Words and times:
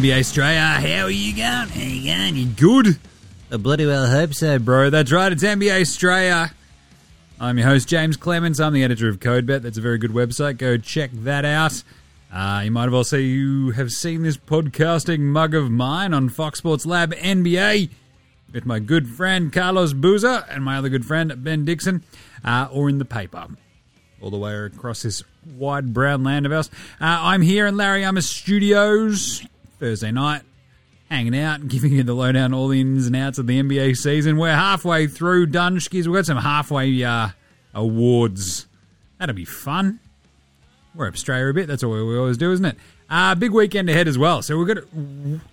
NBA 0.00 0.20
Straya. 0.20 0.76
How 0.76 1.04
are 1.04 1.10
you 1.10 1.36
going? 1.36 1.68
How 1.68 1.82
you 1.82 2.06
going? 2.06 2.34
You 2.34 2.46
good? 2.46 2.98
I 3.52 3.58
bloody 3.58 3.84
well 3.84 4.06
hope 4.06 4.32
so, 4.32 4.58
bro. 4.58 4.88
That's 4.88 5.12
right, 5.12 5.30
it's 5.30 5.42
NBA 5.42 5.82
Straya. 5.82 6.52
I'm 7.38 7.58
your 7.58 7.66
host, 7.66 7.86
James 7.86 8.16
Clements. 8.16 8.60
I'm 8.60 8.72
the 8.72 8.82
editor 8.82 9.10
of 9.10 9.20
CodeBet. 9.20 9.60
That's 9.60 9.76
a 9.76 9.82
very 9.82 9.98
good 9.98 10.12
website. 10.12 10.56
Go 10.56 10.78
check 10.78 11.10
that 11.12 11.44
out. 11.44 11.82
Uh, 12.32 12.62
you 12.64 12.70
might 12.70 12.84
have 12.84 12.94
also 12.94 13.18
you 13.18 13.72
have 13.72 13.90
seen 13.90 14.22
this 14.22 14.38
podcasting 14.38 15.20
mug 15.20 15.54
of 15.54 15.70
mine 15.70 16.14
on 16.14 16.30
Fox 16.30 16.60
Sports 16.60 16.86
Lab 16.86 17.12
NBA 17.12 17.90
with 18.54 18.64
my 18.64 18.78
good 18.78 19.06
friend 19.06 19.52
Carlos 19.52 19.92
Boozer 19.92 20.46
and 20.48 20.64
my 20.64 20.78
other 20.78 20.88
good 20.88 21.04
friend 21.04 21.44
Ben 21.44 21.66
Dixon, 21.66 22.02
uh, 22.42 22.68
or 22.72 22.88
in 22.88 22.96
the 22.96 23.04
paper 23.04 23.48
all 24.22 24.30
the 24.30 24.38
way 24.38 24.54
across 24.54 25.02
this 25.02 25.22
wide 25.58 25.92
brown 25.92 26.24
land 26.24 26.46
of 26.46 26.52
ours. 26.52 26.70
Uh, 26.98 27.04
I'm 27.20 27.42
here 27.42 27.66
in 27.66 27.76
Larry 27.76 28.02
Armour 28.02 28.22
Studios 28.22 29.46
Thursday 29.80 30.12
night, 30.12 30.42
hanging 31.08 31.36
out, 31.36 31.60
and 31.60 31.70
giving 31.70 31.92
you 31.92 32.02
the 32.02 32.14
lowdown, 32.14 32.54
all 32.54 32.68
the 32.68 32.80
ins 32.80 33.06
and 33.06 33.16
outs 33.16 33.38
of 33.38 33.46
the 33.46 33.60
NBA 33.60 33.96
season. 33.96 34.36
We're 34.36 34.54
halfway 34.54 35.06
through, 35.06 35.48
Dunskies. 35.48 36.06
We've 36.06 36.14
got 36.14 36.26
some 36.26 36.36
halfway 36.36 37.02
uh, 37.02 37.30
awards. 37.74 38.66
That'll 39.18 39.34
be 39.34 39.44
fun. 39.44 39.98
We're 40.94 41.08
up 41.08 41.14
Australia 41.14 41.48
a 41.48 41.54
bit. 41.54 41.66
That's 41.66 41.84
what 41.84 41.90
we 41.90 42.18
always 42.18 42.36
do, 42.36 42.52
isn't 42.52 42.64
it? 42.64 42.76
Uh, 43.08 43.34
big 43.34 43.52
weekend 43.52 43.88
ahead 43.88 44.06
as 44.06 44.18
well. 44.18 44.42
So 44.42 44.56
we've 44.56 44.66
got, 44.68 44.84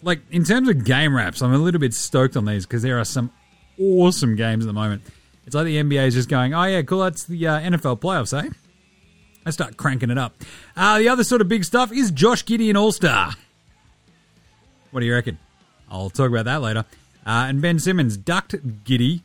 like, 0.03 0.19
in 0.31 0.43
terms 0.43 0.69
of 0.69 0.83
game 0.83 1.15
wraps, 1.15 1.41
I'm 1.41 1.53
a 1.53 1.57
little 1.57 1.79
bit 1.79 1.93
stoked 1.93 2.37
on 2.37 2.45
these 2.45 2.65
because 2.65 2.81
there 2.83 2.99
are 2.99 3.05
some 3.05 3.31
awesome 3.79 4.35
games 4.35 4.65
at 4.65 4.67
the 4.67 4.73
moment. 4.73 5.03
It's 5.45 5.55
like 5.55 5.65
the 5.65 5.77
NBA 5.77 6.07
is 6.07 6.13
just 6.13 6.29
going, 6.29 6.53
oh, 6.53 6.63
yeah, 6.63 6.81
cool, 6.81 6.99
that's 6.99 7.23
the 7.23 7.47
uh, 7.47 7.59
NFL 7.59 7.99
playoffs, 7.99 8.37
eh? 8.37 8.49
Let's 9.45 9.55
start 9.55 9.77
cranking 9.77 10.09
it 10.09 10.17
up. 10.17 10.35
Uh, 10.75 10.99
the 10.99 11.09
other 11.09 11.23
sort 11.23 11.41
of 11.41 11.47
big 11.47 11.63
stuff 11.63 11.91
is 11.91 12.11
Josh 12.11 12.43
Giddey 12.43 12.75
All 12.75 12.91
Star. 12.91 13.33
What 14.91 15.01
do 15.01 15.05
you 15.05 15.13
reckon? 15.13 15.37
I'll 15.89 16.09
talk 16.09 16.29
about 16.29 16.45
that 16.45 16.61
later. 16.61 16.85
Uh, 17.25 17.45
and 17.49 17.61
Ben 17.61 17.79
Simmons 17.79 18.17
ducked 18.17 18.55
Giddey 18.85 19.21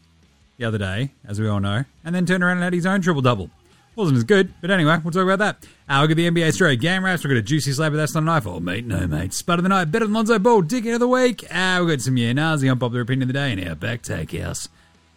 the 0.58 0.64
other 0.64 0.78
day, 0.78 1.12
as 1.26 1.40
we 1.40 1.48
all 1.48 1.60
know, 1.60 1.84
and 2.04 2.14
then 2.14 2.26
turned 2.26 2.42
around 2.42 2.58
and 2.58 2.64
had 2.64 2.72
his 2.72 2.86
own 2.86 3.00
triple 3.00 3.22
double. 3.22 3.50
Wasn't 3.94 4.16
as 4.16 4.24
good, 4.24 4.54
but 4.62 4.70
anyway, 4.70 4.98
we'll 5.04 5.12
talk 5.12 5.24
about 5.24 5.38
that. 5.38 5.68
Uh, 5.86 5.98
we've 6.00 6.08
got 6.08 6.16
the 6.16 6.30
NBA 6.30 6.48
Straya 6.48 6.80
game 6.80 7.04
wraps. 7.04 7.22
We've 7.22 7.30
got 7.30 7.36
a 7.36 7.42
juicy 7.42 7.72
slab, 7.72 7.92
but 7.92 7.98
that's 7.98 8.14
not 8.14 8.22
a 8.22 8.26
knife. 8.26 8.46
Oh, 8.46 8.58
mate, 8.58 8.86
no, 8.86 9.06
mate. 9.06 9.34
Spud 9.34 9.58
of 9.58 9.62
the 9.64 9.68
night, 9.68 9.86
better 9.86 10.06
than 10.06 10.14
Lonzo 10.14 10.38
Ball, 10.38 10.62
dick 10.62 10.86
of 10.86 10.98
the 10.98 11.08
week. 11.08 11.44
Uh, 11.54 11.78
we've 11.80 11.90
got 11.90 12.00
some 12.00 12.16
yeah, 12.16 12.32
Nazi 12.32 12.70
unpopular 12.70 13.02
opinion 13.02 13.24
of 13.24 13.28
the 13.28 13.34
day 13.34 13.52
in 13.52 13.68
Outback 13.68 14.00
Takehouse. 14.00 14.68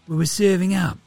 We 0.07 0.17
were 0.17 0.25
serving 0.25 0.75
up 0.75 0.97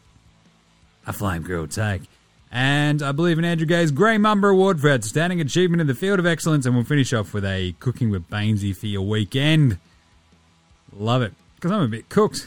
a 1.07 1.13
flame 1.13 1.43
grilled 1.43 1.71
take. 1.71 2.03
And 2.51 3.03
I 3.03 3.13
believe 3.13 3.39
in 3.39 3.45
Andrew 3.45 3.67
Gaze's 3.67 3.91
Grey 3.91 4.17
Mamba 4.17 4.49
Award 4.49 4.81
for 4.81 4.91
Outstanding 4.91 5.41
Achievement 5.41 5.81
in 5.81 5.87
the 5.87 5.95
Field 5.95 6.19
of 6.19 6.27
Excellence. 6.27 6.65
And 6.65 6.75
we'll 6.75 6.85
finish 6.85 7.13
off 7.13 7.35
with 7.35 7.45
a 7.45 7.75
Cooking 7.79 8.11
with 8.11 8.29
Bainesy 8.31 8.75
for 8.75 8.87
your 8.87 9.03
weekend. 9.03 9.79
Love 10.93 11.23
it. 11.23 11.35
Because 11.57 11.73
I'm 11.73 11.83
a 11.83 11.89
bit 11.89 12.09
cooked. 12.09 12.47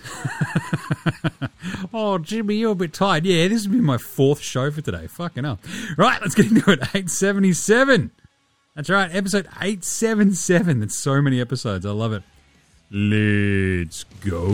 oh, 1.94 2.18
Jimmy, 2.18 2.56
you're 2.56 2.72
a 2.72 2.76
bit 2.76 2.94
tired. 2.94 3.26
Yeah, 3.26 3.50
this 3.50 3.68
will 3.68 3.74
be 3.74 3.82
my 3.82 3.98
fourth 3.98 4.40
show 4.40 4.72
for 4.72 4.80
today. 4.80 5.08
Fucking 5.08 5.44
hell. 5.44 5.60
Right, 5.98 6.22
let's 6.22 6.34
get 6.34 6.46
into 6.46 6.72
it. 6.72 6.80
877. 6.96 8.12
That's 8.74 8.90
right, 8.90 9.14
episode 9.14 9.48
877. 9.60 10.80
That's 10.80 10.98
so 10.98 11.22
many 11.22 11.42
episodes. 11.42 11.86
I 11.86 11.92
love 11.92 12.14
it. 12.14 12.24
Let's 12.90 14.06
go. 14.22 14.48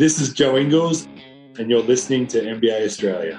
This 0.00 0.18
is 0.18 0.32
Joe 0.32 0.56
Ingles, 0.56 1.06
and 1.58 1.68
you're 1.68 1.82
listening 1.82 2.26
to 2.28 2.40
NBA 2.40 2.86
Straya. 2.86 3.36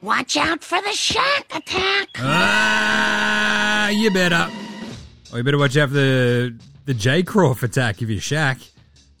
Watch 0.00 0.38
out 0.38 0.64
for 0.64 0.80
the 0.80 0.88
Shaq 0.88 1.54
attack. 1.54 2.08
Ah, 2.16 3.90
you 3.90 4.10
better. 4.10 4.48
Oh, 5.30 5.36
you 5.36 5.42
better 5.42 5.58
watch 5.58 5.76
out 5.76 5.90
for 5.90 5.96
the 5.96 6.58
the 6.86 6.94
J 6.94 7.22
Crawf 7.22 7.62
attack 7.62 8.00
if 8.00 8.08
you're 8.08 8.18
Shaq. 8.18 8.66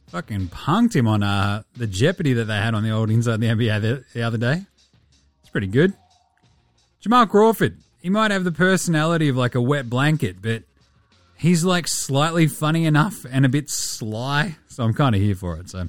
Fucking 0.06 0.48
punked 0.48 0.96
him 0.96 1.06
on 1.06 1.22
uh, 1.22 1.64
the 1.76 1.86
Jeopardy 1.86 2.32
that 2.32 2.46
they 2.46 2.56
had 2.56 2.74
on 2.74 2.82
the 2.82 2.92
old 2.92 3.10
Inside 3.10 3.40
the 3.40 3.48
NBA 3.48 3.82
the, 3.82 4.04
the 4.14 4.22
other 4.22 4.38
day. 4.38 4.62
It's 5.42 5.50
pretty 5.50 5.66
good. 5.66 5.92
Jamal 7.02 7.26
Crawford. 7.26 7.76
He 8.00 8.08
might 8.08 8.30
have 8.30 8.44
the 8.44 8.52
personality 8.52 9.28
of 9.28 9.36
like 9.36 9.54
a 9.54 9.60
wet 9.60 9.90
blanket, 9.90 10.40
but 10.40 10.62
he's 11.36 11.64
like 11.64 11.86
slightly 11.86 12.46
funny 12.46 12.84
enough 12.84 13.26
and 13.30 13.44
a 13.44 13.48
bit 13.48 13.68
sly. 13.68 14.56
So 14.68 14.84
I'm 14.84 14.94
kind 14.94 15.14
of 15.14 15.20
here 15.20 15.34
for 15.34 15.58
it. 15.58 15.70
So 15.70 15.88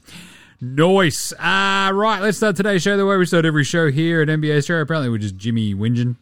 nice. 0.60 1.34
Ah, 1.40 1.88
uh, 1.88 1.92
right. 1.92 2.22
Let's 2.22 2.38
start 2.38 2.56
today's 2.56 2.82
show 2.82 2.98
the 2.98 3.06
way 3.06 3.18
we 3.18 3.26
start 3.26 3.46
every 3.46 3.64
show 3.64 3.90
here 3.90 4.22
at 4.22 4.28
NBA 4.28 4.58
Straya. 4.60 4.82
Apparently, 4.82 5.10
we're 5.10 5.20
just 5.20 5.38
Jimmy 5.38 5.74
whinging. 5.74 6.18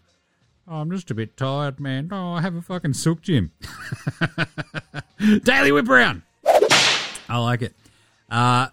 Oh, 0.68 0.76
I'm 0.76 0.92
just 0.92 1.10
a 1.10 1.16
bit 1.16 1.36
tired, 1.36 1.80
man. 1.80 2.10
Oh, 2.12 2.34
I 2.34 2.42
have 2.42 2.56
a 2.56 2.62
fucking 2.62 2.94
sook, 2.94 3.22
Jim. 3.24 3.52
Daily 5.44 5.72
whip 5.72 5.90
around. 5.90 6.22
I 6.46 7.38
like 7.38 7.64
it. 7.64 7.74
Uh, 8.30 8.68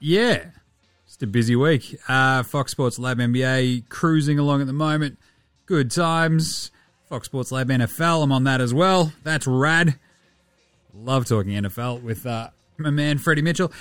yeah. 0.00 0.46
Just 1.06 1.22
a 1.22 1.28
busy 1.28 1.54
week. 1.54 1.96
Uh, 2.08 2.42
Fox 2.42 2.72
Sports 2.72 2.98
Lab 2.98 3.18
NBA 3.18 3.88
cruising 3.88 4.40
along 4.40 4.62
at 4.62 4.66
the 4.66 4.72
moment. 4.72 5.18
Good 5.66 5.90
times. 5.90 6.70
Fox 7.08 7.26
Sports 7.26 7.50
Lab 7.50 7.68
NFL. 7.68 8.22
I'm 8.22 8.32
on 8.32 8.44
that 8.44 8.60
as 8.60 8.72
well. 8.72 9.12
That's 9.24 9.46
rad. 9.46 9.98
Love 10.94 11.26
talking 11.26 11.52
NFL 11.52 12.02
with 12.02 12.24
uh, 12.24 12.50
my 12.78 12.90
man 12.90 13.18
Freddie 13.18 13.42
Mitchell. 13.42 13.72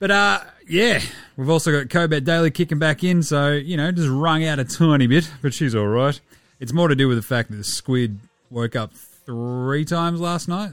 But 0.00 0.10
uh, 0.10 0.40
yeah, 0.68 1.00
we've 1.36 1.48
also 1.48 1.70
got 1.70 1.88
CodeBet 1.88 2.24
Daily 2.24 2.50
kicking 2.50 2.78
back 2.78 3.04
in, 3.04 3.22
so 3.22 3.52
you 3.52 3.76
know, 3.76 3.92
just 3.92 4.08
wrung 4.08 4.44
out 4.44 4.58
a 4.58 4.64
tiny 4.64 5.06
bit, 5.06 5.30
but 5.40 5.54
she's 5.54 5.74
all 5.74 5.86
right. 5.86 6.20
It's 6.58 6.72
more 6.72 6.88
to 6.88 6.96
do 6.96 7.06
with 7.08 7.16
the 7.16 7.22
fact 7.22 7.50
that 7.50 7.56
the 7.56 7.64
squid 7.64 8.18
woke 8.50 8.74
up 8.74 8.92
three 8.92 9.84
times 9.84 10.20
last 10.20 10.48
night. 10.48 10.72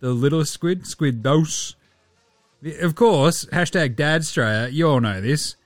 The 0.00 0.10
littlest 0.10 0.52
squid, 0.52 0.86
Squid 0.86 1.22
Dose. 1.22 1.74
Of 2.80 2.94
course, 2.96 3.44
hashtag 3.46 3.96
Dad 3.96 4.22
Australia. 4.22 4.68
You 4.68 4.88
all 4.88 5.00
know 5.00 5.20
this. 5.20 5.56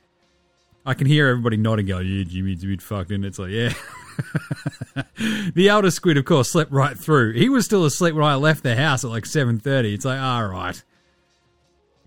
I 0.84 0.94
can 0.94 1.06
hear 1.06 1.28
everybody 1.28 1.56
nodding, 1.56 1.86
going, 1.86 2.06
"Yeah, 2.06 2.24
Jimmy's 2.24 2.62
a 2.64 2.66
bit 2.66 2.82
fucked," 2.82 3.10
and 3.10 3.24
it's 3.24 3.38
like, 3.38 3.50
yeah. 3.50 3.72
the 5.54 5.68
elder 5.68 5.90
squid, 5.90 6.16
of 6.16 6.24
course, 6.24 6.50
slept 6.50 6.72
right 6.72 6.98
through. 6.98 7.32
He 7.32 7.48
was 7.48 7.64
still 7.64 7.84
asleep 7.84 8.14
when 8.14 8.24
I 8.24 8.34
left 8.34 8.62
the 8.62 8.76
house 8.76 9.04
at 9.04 9.10
like 9.10 9.26
seven 9.26 9.58
thirty. 9.58 9.94
It's 9.94 10.04
like, 10.04 10.20
all 10.20 10.46
right, 10.46 10.82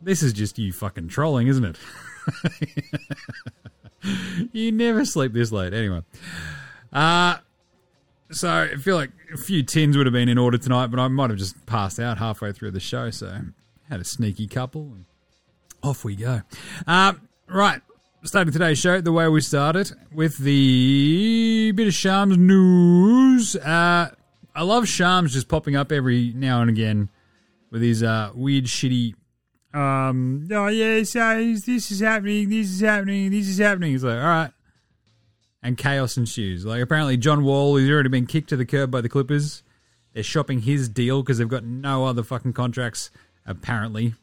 this 0.02 0.24
is 0.24 0.34
just 0.34 0.58
you 0.58 0.74
fucking 0.74 1.10
trolling, 1.10 1.48
isn't 1.48 1.66
it? 1.66 1.78
you 4.52 4.72
never 4.72 5.06
sleep 5.06 5.34
this 5.34 5.52
late, 5.52 5.74
anyway. 5.74 6.02
Uh 6.92 7.38
so 8.34 8.50
I 8.50 8.76
feel 8.76 8.96
like 8.96 9.12
a 9.34 9.38
few 9.38 9.64
tins 9.64 9.96
would 9.96 10.06
have 10.06 10.14
been 10.14 10.30
in 10.30 10.38
order 10.38 10.58
tonight, 10.58 10.88
but 10.88 11.00
I 11.00 11.08
might 11.08 11.30
have 11.30 11.40
just 11.40 11.66
passed 11.66 12.00
out 12.00 12.18
halfway 12.18 12.52
through 12.52 12.72
the 12.72 12.80
show. 12.80 13.10
So 13.12 13.40
had 13.90 14.00
a 14.00 14.04
sneaky 14.04 14.48
couple, 14.48 14.92
and 14.94 15.06
off 15.82 16.04
we 16.04 16.16
go. 16.16 16.42
Uh, 16.88 17.14
right, 17.48 17.82
starting 18.26 18.54
today's 18.54 18.80
show 18.80 19.02
the 19.02 19.12
way 19.12 19.28
we 19.28 19.42
started 19.42 19.92
with 20.14 20.38
the 20.38 21.74
bit 21.76 21.88
of 21.88 21.94
Shams 21.94 22.38
news. 22.38 23.58
Uh, 23.58 24.12
I 24.56 24.64
love 24.64 24.88
Shams 24.88 25.34
just 25.34 25.50
popping 25.50 25.76
up 25.76 25.92
every 25.92 26.32
now 26.34 26.62
and 26.62 26.70
again 26.70 27.10
with 27.70 27.82
his 27.82 28.02
uh, 28.02 28.32
weird, 28.34 28.66
shitty. 28.66 29.16
Um, 29.74 30.48
oh 30.52 30.68
yeah, 30.68 31.04
so 31.04 31.36
this 31.66 31.92
is 31.92 32.00
happening, 32.00 32.48
this 32.48 32.70
is 32.70 32.80
happening, 32.80 33.30
this 33.32 33.50
is 33.50 33.58
happening. 33.58 33.92
He's 33.92 34.06
like, 34.06 34.18
all 34.18 34.24
right, 34.24 34.52
and 35.62 35.78
chaos 35.78 36.16
ensues. 36.16 36.66
Like 36.66 36.82
apparently, 36.82 37.18
John 37.18 37.44
Wall 37.44 37.78
has 37.78 37.90
already 37.90 38.10
been 38.10 38.28
kicked 38.28 38.50
to 38.50 38.56
the 38.56 38.66
curb 38.66 38.90
by 38.90 39.02
the 39.02 39.10
Clippers. 39.10 39.64
They're 40.14 40.24
shopping 40.24 40.62
his 40.62 40.88
deal 40.88 41.24
because 41.24 41.40
they've 41.40 41.48
got 41.48 41.66
no 41.66 42.06
other 42.06 42.24
fucking 42.24 42.54
contracts. 42.54 43.12
Apparently, 43.46 44.14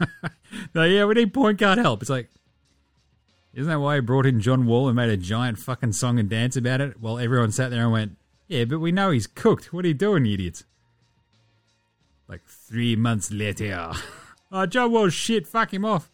no, 0.74 0.84
yeah, 0.84 1.04
we 1.04 1.14
need 1.14 1.34
point 1.34 1.58
guard 1.58 1.76
help. 1.78 2.00
It's 2.00 2.08
like, 2.10 2.30
isn't 3.54 3.70
that 3.70 3.78
why 3.78 3.96
he 3.96 4.00
brought 4.00 4.26
in 4.26 4.40
John 4.40 4.66
Wall 4.66 4.88
and 4.88 4.96
made 4.96 5.10
a 5.10 5.16
giant 5.16 5.58
fucking 5.58 5.92
song 5.92 6.18
and 6.18 6.28
dance 6.28 6.56
about 6.56 6.80
it? 6.80 7.00
While 7.00 7.18
everyone 7.18 7.52
sat 7.52 7.70
there 7.70 7.82
and 7.82 7.92
went, 7.92 8.16
"Yeah, 8.48 8.64
but 8.64 8.80
we 8.80 8.92
know 8.92 9.10
he's 9.10 9.26
cooked. 9.26 9.72
What 9.72 9.84
are 9.84 9.88
you 9.88 9.94
doing, 9.94 10.24
you 10.24 10.34
idiots?" 10.34 10.64
Like 12.28 12.44
three 12.46 12.96
months 12.96 13.30
later, 13.30 13.92
oh, 14.52 14.66
John 14.66 14.92
Wall, 14.92 15.08
shit. 15.08 15.46
Fuck 15.46 15.72
him 15.72 15.84
off. 15.84 16.10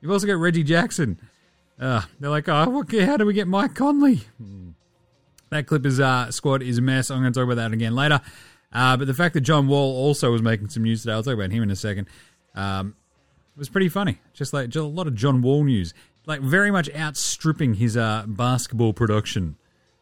You've 0.00 0.10
also 0.10 0.26
got 0.26 0.34
Reggie 0.34 0.64
Jackson. 0.64 1.18
Uh, 1.80 2.02
they're 2.20 2.30
like, 2.30 2.48
oh, 2.48 2.68
what, 2.68 2.92
how 2.92 3.16
do 3.16 3.24
we 3.24 3.32
get 3.32 3.48
Mike 3.48 3.74
Conley? 3.74 4.22
Hmm. 4.38 4.70
That 5.50 5.66
Clippers 5.66 6.00
uh, 6.00 6.30
squad 6.30 6.62
is 6.62 6.78
a 6.78 6.82
mess. 6.82 7.10
I'm 7.10 7.20
going 7.20 7.32
to 7.32 7.38
talk 7.38 7.44
about 7.44 7.56
that 7.56 7.72
again 7.72 7.94
later. 7.94 8.20
Uh, 8.72 8.96
but 8.96 9.06
the 9.06 9.14
fact 9.14 9.34
that 9.34 9.42
John 9.42 9.68
Wall 9.68 9.96
also 9.96 10.32
was 10.32 10.42
making 10.42 10.70
some 10.70 10.82
news 10.82 11.02
today, 11.02 11.12
I'll 11.12 11.22
talk 11.22 11.34
about 11.34 11.50
him 11.50 11.62
in 11.62 11.70
a 11.70 11.76
second, 11.76 12.08
um, 12.54 12.96
was 13.56 13.68
pretty 13.68 13.88
funny. 13.88 14.18
Just 14.32 14.52
like 14.52 14.70
just 14.70 14.82
a 14.82 14.86
lot 14.86 15.06
of 15.06 15.14
John 15.14 15.42
Wall 15.42 15.62
news, 15.62 15.92
like 16.26 16.40
very 16.40 16.70
much 16.70 16.88
outstripping 16.94 17.74
his 17.74 17.96
uh, 17.96 18.24
basketball 18.26 18.92
production. 18.92 19.56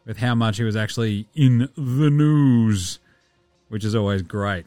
with 0.07 0.19
how 0.19 0.35
much 0.35 0.57
he 0.57 0.65
was 0.65 0.77
actually 0.77 1.27
in 1.35 1.69
the 1.77 2.11
news, 2.11 2.99
which 3.69 3.85
is 3.85 3.95
always 3.95 4.23
great. 4.23 4.67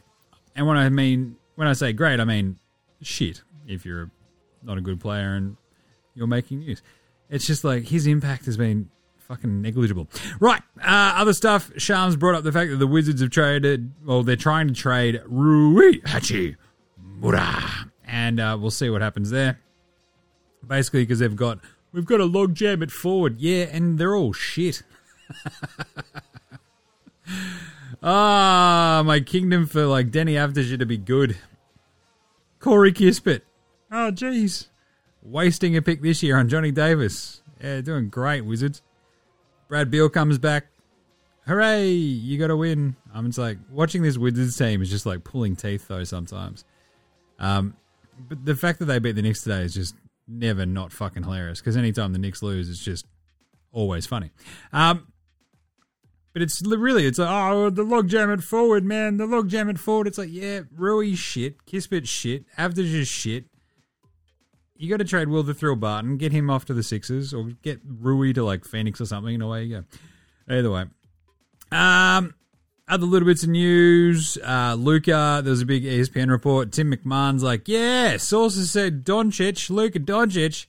And 0.56 0.66
when 0.66 0.76
I 0.76 0.88
mean 0.88 1.36
when 1.56 1.68
I 1.68 1.72
say 1.72 1.92
great, 1.92 2.20
I 2.20 2.24
mean 2.24 2.58
shit. 3.02 3.42
If 3.66 3.84
you're 3.84 4.10
not 4.62 4.78
a 4.78 4.80
good 4.80 5.00
player 5.00 5.34
and 5.34 5.56
you're 6.14 6.26
making 6.26 6.60
news, 6.60 6.82
it's 7.30 7.46
just 7.46 7.64
like 7.64 7.84
his 7.84 8.06
impact 8.06 8.46
has 8.46 8.56
been 8.56 8.88
fucking 9.18 9.62
negligible. 9.62 10.08
Right, 10.38 10.62
uh, 10.80 11.14
other 11.16 11.32
stuff. 11.32 11.70
Shams 11.76 12.16
brought 12.16 12.34
up 12.34 12.44
the 12.44 12.52
fact 12.52 12.70
that 12.70 12.76
the 12.76 12.86
Wizards 12.86 13.20
have 13.20 13.30
traded. 13.30 13.90
Well, 14.04 14.22
they're 14.22 14.36
trying 14.36 14.68
to 14.68 14.74
trade 14.74 15.20
Rui 15.26 16.00
Hachimura, 16.02 16.56
and 18.06 18.38
uh, 18.40 18.56
we'll 18.60 18.70
see 18.70 18.90
what 18.90 19.02
happens 19.02 19.30
there. 19.30 19.58
Basically, 20.66 21.02
because 21.02 21.18
they've 21.18 21.36
got 21.36 21.58
we've 21.92 22.04
got 22.04 22.20
a 22.20 22.24
log 22.24 22.54
jam 22.54 22.82
at 22.82 22.90
forward, 22.90 23.40
yeah, 23.40 23.64
and 23.64 23.98
they're 23.98 24.14
all 24.14 24.32
shit. 24.32 24.82
Ah, 28.06 29.02
my 29.06 29.20
kingdom 29.20 29.64
for 29.66 29.86
like 29.86 30.10
Deni 30.10 30.32
Avdija 30.32 30.78
to 30.78 30.84
be 30.84 30.98
good. 30.98 31.38
Corey 32.60 32.92
Kispert. 32.92 33.40
Oh, 33.90 34.10
jeez. 34.12 34.66
Wasting 35.22 35.74
a 35.74 35.80
pick 35.80 36.02
this 36.02 36.22
year 36.22 36.36
on 36.36 36.50
Johnny 36.50 36.70
Davis. 36.70 37.40
Yeah, 37.62 37.80
doing 37.80 38.10
great, 38.10 38.42
Wizards. 38.42 38.82
Brad 39.68 39.90
Beal 39.90 40.10
comes 40.10 40.36
back. 40.36 40.66
Hooray! 41.46 41.92
You 41.92 42.38
got 42.38 42.48
to 42.48 42.58
win. 42.58 42.96
I'm 43.14 43.26
just 43.26 43.38
like 43.38 43.56
watching 43.70 44.02
this 44.02 44.18
Wizards 44.18 44.56
team 44.58 44.82
is 44.82 44.90
just 44.90 45.06
like 45.06 45.24
pulling 45.24 45.56
teeth 45.56 45.88
though 45.88 46.04
sometimes. 46.04 46.66
Um, 47.38 47.74
but 48.28 48.44
the 48.44 48.54
fact 48.54 48.80
that 48.80 48.84
they 48.84 48.98
beat 48.98 49.12
the 49.12 49.22
Knicks 49.22 49.42
today 49.42 49.62
is 49.62 49.72
just 49.72 49.94
never 50.26 50.66
not 50.66 50.92
fucking 50.92 51.22
hilarious 51.22 51.60
because 51.60 51.76
anytime 51.76 52.12
the 52.12 52.18
Knicks 52.18 52.42
lose, 52.42 52.68
it's 52.68 52.84
just 52.84 53.06
always 53.72 54.06
funny. 54.06 54.30
Um, 54.72 55.08
but 56.32 56.42
it's 56.42 56.62
really, 56.62 57.06
it's 57.06 57.18
like, 57.18 57.28
oh, 57.30 57.70
the 57.70 57.84
logjam 57.84 58.32
at 58.32 58.42
forward, 58.42 58.84
man. 58.84 59.18
The 59.18 59.26
logjam 59.26 59.70
at 59.70 59.78
forward. 59.78 60.08
It's 60.08 60.18
like, 60.18 60.32
yeah, 60.32 60.62
Rui 60.74 61.14
shit, 61.14 61.64
Kispert 61.64 62.08
shit, 62.08 62.44
Avdija 62.58 63.06
shit. 63.06 63.44
You 64.76 64.90
got 64.90 64.96
to 64.96 65.04
trade 65.04 65.28
Will 65.28 65.44
the 65.44 65.54
Thrill 65.54 65.76
Barton, 65.76 66.16
get 66.16 66.32
him 66.32 66.50
off 66.50 66.64
to 66.64 66.74
the 66.74 66.82
Sixers, 66.82 67.32
or 67.32 67.50
get 67.62 67.80
Rui 67.86 68.32
to 68.32 68.44
like 68.44 68.64
Phoenix 68.64 69.00
or 69.00 69.06
something, 69.06 69.34
and 69.34 69.42
away 69.42 69.64
you 69.64 69.76
go. 69.76 69.84
Either 70.52 70.70
way. 70.70 70.84
Um, 71.70 72.34
other 72.86 73.06
little 73.06 73.26
bits 73.26 73.42
of 73.42 73.48
news. 73.48 74.38
Uh, 74.44 74.76
Luka, 74.78 75.40
there 75.42 75.50
was 75.50 75.62
a 75.62 75.66
big 75.66 75.84
ESPN 75.84 76.30
report. 76.30 76.72
Tim 76.72 76.92
McMahon's 76.92 77.42
like, 77.42 77.66
yeah, 77.68 78.16
sources 78.16 78.70
said 78.70 79.04
Doncic, 79.04 79.70
Luka 79.70 80.00
Doncic. 80.00 80.66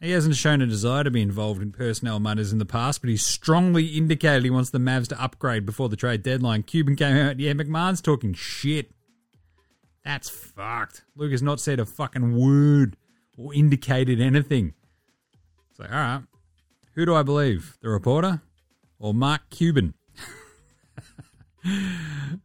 He 0.00 0.10
hasn't 0.10 0.36
shown 0.36 0.60
a 0.60 0.66
desire 0.66 1.04
to 1.04 1.10
be 1.10 1.22
involved 1.22 1.62
in 1.62 1.72
personnel 1.72 2.20
matters 2.20 2.52
in 2.52 2.58
the 2.58 2.66
past, 2.66 3.00
but 3.00 3.08
he's 3.08 3.24
strongly 3.24 3.86
indicated 3.86 4.44
he 4.44 4.50
wants 4.50 4.68
the 4.68 4.78
Mavs 4.78 5.08
to 5.08 5.22
upgrade 5.22 5.64
before 5.64 5.88
the 5.88 5.96
trade 5.96 6.22
deadline. 6.22 6.62
Cuban 6.62 6.94
came 6.94 7.16
out, 7.16 7.40
yeah, 7.40 7.52
McMahon's 7.52 8.02
talking 8.02 8.34
shit. 8.34 8.90
That's 10.04 10.28
fucked. 10.28 11.04
Luka's 11.16 11.42
not 11.42 11.58
said 11.58 11.80
a 11.80 11.86
fucking 11.86 12.36
word 12.36 12.98
or 13.38 13.54
indicated 13.54 14.20
anything. 14.20 14.74
It's 15.70 15.80
like, 15.80 15.90
all 15.90 15.96
right, 15.96 16.22
who 16.94 17.06
do 17.06 17.14
I 17.14 17.22
believe? 17.22 17.78
The 17.80 17.88
reporter 17.88 18.42
or 18.98 19.14
Mark 19.14 19.48
Cuban? 19.48 19.94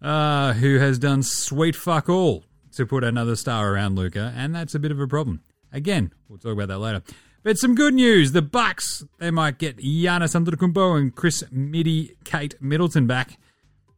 Uh, 0.02 0.54
who 0.54 0.80
has 0.80 0.98
done 0.98 1.22
sweet 1.22 1.76
fuck 1.76 2.08
all 2.08 2.46
to 2.74 2.86
put 2.86 3.04
another 3.04 3.36
star 3.36 3.74
around 3.74 3.96
Luka, 3.98 4.34
and 4.36 4.56
that's 4.56 4.74
a 4.74 4.80
bit 4.80 4.92
of 4.92 5.00
a 5.00 5.08
problem. 5.08 5.42
Again, 5.74 6.14
we'll 6.30 6.38
talk 6.38 6.54
about 6.54 6.70
that 6.70 6.80
later. 6.80 7.04
But 7.44 7.58
some 7.58 7.76
good 7.76 7.94
news: 7.94 8.32
the 8.32 8.42
Bucks 8.42 9.04
they 9.18 9.32
might 9.32 9.58
get 9.58 9.78
Giannis 9.78 10.36
Antetokounmpo 10.36 10.98
and 10.98 11.14
Chris 11.14 11.44
Midi, 11.52 12.16
Kate 12.24 12.56
Middleton 12.62 13.08
back 13.08 13.38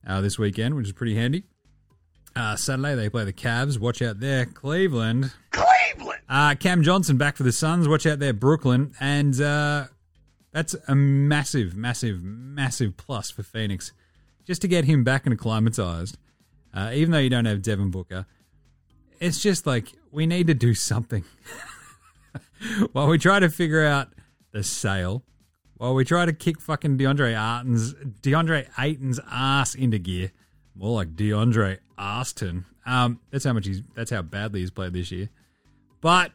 uh, 0.05 0.21
this 0.21 0.39
weekend, 0.39 0.75
which 0.75 0.87
is 0.87 0.93
pretty 0.93 1.15
handy. 1.15 1.43
Uh, 2.35 2.55
Saturday 2.55 2.95
they 2.95 3.09
play 3.09 3.23
the 3.25 3.33
Cavs. 3.33 3.77
Watch 3.77 4.01
out 4.01 4.19
there, 4.19 4.45
Cleveland. 4.45 5.33
Cleveland! 5.51 6.21
Uh, 6.29 6.55
Cam 6.55 6.81
Johnson 6.81 7.17
back 7.17 7.35
for 7.35 7.43
the 7.43 7.51
Suns. 7.51 7.87
Watch 7.87 8.05
out 8.05 8.19
there, 8.19 8.33
Brooklyn, 8.33 8.93
and 8.99 9.39
uh, 9.39 9.87
that's 10.51 10.75
a 10.87 10.95
massive, 10.95 11.75
massive, 11.75 12.23
massive 12.23 12.95
plus 12.97 13.29
for 13.29 13.43
Phoenix, 13.43 13.91
just 14.45 14.61
to 14.61 14.67
get 14.67 14.85
him 14.85 15.03
back 15.03 15.25
and 15.25 15.33
acclimatized. 15.33 16.17
Uh, 16.73 16.91
even 16.93 17.11
though 17.11 17.19
you 17.19 17.29
don't 17.29 17.45
have 17.45 17.61
Devin 17.61 17.91
Booker, 17.91 18.25
it's 19.19 19.41
just 19.41 19.67
like 19.67 19.91
we 20.11 20.25
need 20.25 20.47
to 20.47 20.53
do 20.53 20.73
something. 20.73 21.23
while 22.91 23.07
we 23.07 23.17
try 23.17 23.39
to 23.39 23.49
figure 23.49 23.85
out 23.85 24.09
the 24.51 24.63
sale, 24.63 25.23
while 25.77 25.93
we 25.93 26.05
try 26.05 26.25
to 26.25 26.33
kick 26.33 26.61
fucking 26.61 26.97
DeAndre 26.97 27.31
Ayton's 27.31 27.93
DeAndre 27.93 28.67
Ayton's 28.77 29.19
ass 29.29 29.75
into 29.75 29.99
gear, 29.99 30.31
more 30.75 30.95
like 30.95 31.15
DeAndre 31.15 31.79
Aston. 31.97 32.65
Um, 32.85 33.19
that's 33.29 33.45
how 33.45 33.53
much 33.53 33.65
he's. 33.65 33.81
That's 33.95 34.11
how 34.11 34.21
badly 34.21 34.61
he's 34.61 34.71
played 34.71 34.93
this 34.93 35.11
year. 35.11 35.29
But 36.01 36.31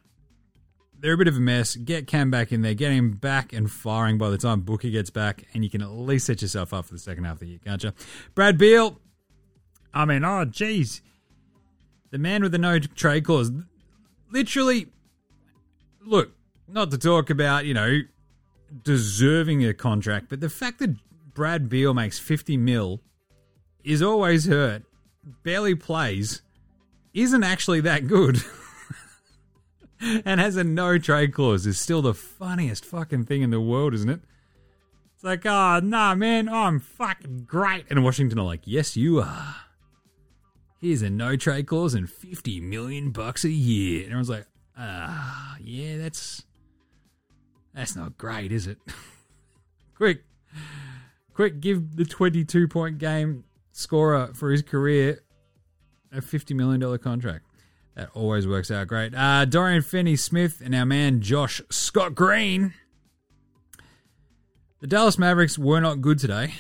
they're 1.00 1.14
a 1.14 1.18
bit 1.18 1.28
of 1.28 1.36
a 1.36 1.40
mess. 1.40 1.76
Get 1.76 2.06
Cam 2.06 2.30
back 2.30 2.52
in 2.52 2.62
there, 2.62 2.74
get 2.74 2.92
him 2.92 3.12
back 3.12 3.52
and 3.52 3.70
firing 3.70 4.18
by 4.18 4.30
the 4.30 4.38
time 4.38 4.60
Booker 4.60 4.88
gets 4.88 5.10
back, 5.10 5.44
and 5.54 5.64
you 5.64 5.70
can 5.70 5.82
at 5.82 5.90
least 5.90 6.26
set 6.26 6.42
yourself 6.42 6.72
up 6.72 6.86
for 6.86 6.92
the 6.92 6.98
second 6.98 7.24
half 7.24 7.34
of 7.34 7.40
the 7.40 7.48
year, 7.48 7.58
can't 7.64 7.82
you? 7.82 7.92
Brad 8.34 8.58
Beal. 8.58 9.00
I 9.92 10.04
mean, 10.04 10.24
oh 10.24 10.44
jeez, 10.44 11.00
the 12.10 12.18
man 12.18 12.42
with 12.42 12.52
the 12.52 12.58
no 12.58 12.78
trade 12.78 13.24
clause. 13.24 13.50
Literally, 14.30 14.88
look, 16.04 16.32
not 16.68 16.90
to 16.90 16.98
talk 16.98 17.30
about, 17.30 17.64
you 17.64 17.74
know, 17.74 18.00
deserving 18.82 19.64
a 19.64 19.72
contract, 19.72 20.26
but 20.28 20.40
the 20.40 20.50
fact 20.50 20.78
that 20.80 20.96
Brad 21.32 21.68
Beal 21.68 21.94
makes 21.94 22.18
50 22.18 22.56
mil 22.56 23.00
is 23.84 24.02
always 24.02 24.46
hurt, 24.46 24.82
barely 25.42 25.74
plays, 25.74 26.42
isn't 27.14 27.44
actually 27.44 27.80
that 27.80 28.06
good. 28.06 28.42
and 30.24 30.40
has 30.40 30.56
a 30.56 30.64
no 30.64 30.98
trade 30.98 31.32
clause 31.32 31.66
is 31.66 31.78
still 31.78 32.02
the 32.02 32.14
funniest 32.14 32.84
fucking 32.84 33.24
thing 33.24 33.42
in 33.42 33.50
the 33.50 33.60
world, 33.60 33.94
isn't 33.94 34.08
it? 34.08 34.20
It's 35.14 35.24
like, 35.24 35.46
oh, 35.46 35.80
nah, 35.82 36.14
man, 36.14 36.48
I'm 36.48 36.78
fucking 36.78 37.44
great. 37.46 37.86
And 37.88 38.04
Washington 38.04 38.38
are 38.38 38.44
like, 38.44 38.62
yes, 38.64 38.96
you 38.96 39.20
are. 39.20 39.56
Here's 40.78 41.00
a 41.00 41.08
no 41.08 41.36
trade 41.36 41.66
clause 41.66 41.94
and 41.94 42.08
50 42.08 42.60
million 42.60 43.10
bucks 43.10 43.44
a 43.44 43.50
year. 43.50 44.00
And 44.00 44.06
everyone's 44.08 44.28
like, 44.28 44.46
ah, 44.76 45.56
yeah, 45.62 45.96
that's 45.96 46.44
that's 47.74 47.96
not 47.96 48.18
great, 48.18 48.52
is 48.52 48.66
it? 48.66 48.78
quick, 49.94 50.24
quick, 51.32 51.60
give 51.60 51.96
the 51.96 52.04
22 52.04 52.68
point 52.68 52.98
game 52.98 53.44
scorer 53.72 54.30
for 54.34 54.50
his 54.50 54.60
career 54.62 55.22
a 56.12 56.20
$50 56.20 56.54
million 56.54 56.98
contract. 56.98 57.45
That 57.96 58.10
always 58.12 58.46
works 58.46 58.70
out 58.70 58.88
great. 58.88 59.14
Uh, 59.14 59.46
Dorian 59.46 59.82
Finney 59.82 60.16
Smith 60.16 60.60
and 60.62 60.74
our 60.74 60.84
man 60.84 61.22
Josh 61.22 61.62
Scott 61.70 62.14
Green. 62.14 62.74
The 64.80 64.86
Dallas 64.86 65.18
Mavericks 65.18 65.58
were 65.58 65.80
not 65.80 66.02
good 66.02 66.18
today. 66.18 66.54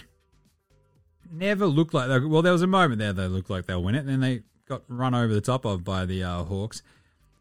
Never 1.30 1.66
looked 1.66 1.92
like 1.92 2.08
they. 2.08 2.18
Well, 2.20 2.40
there 2.40 2.52
was 2.52 2.62
a 2.62 2.66
moment 2.66 2.98
there 3.00 3.12
they 3.12 3.28
looked 3.28 3.50
like 3.50 3.66
they'll 3.66 3.82
win 3.82 3.94
it, 3.94 4.00
and 4.00 4.08
then 4.08 4.20
they 4.20 4.42
got 4.66 4.82
run 4.88 5.14
over 5.14 5.34
the 5.34 5.42
top 5.42 5.66
of 5.66 5.84
by 5.84 6.06
the 6.06 6.24
uh, 6.24 6.44
Hawks. 6.44 6.82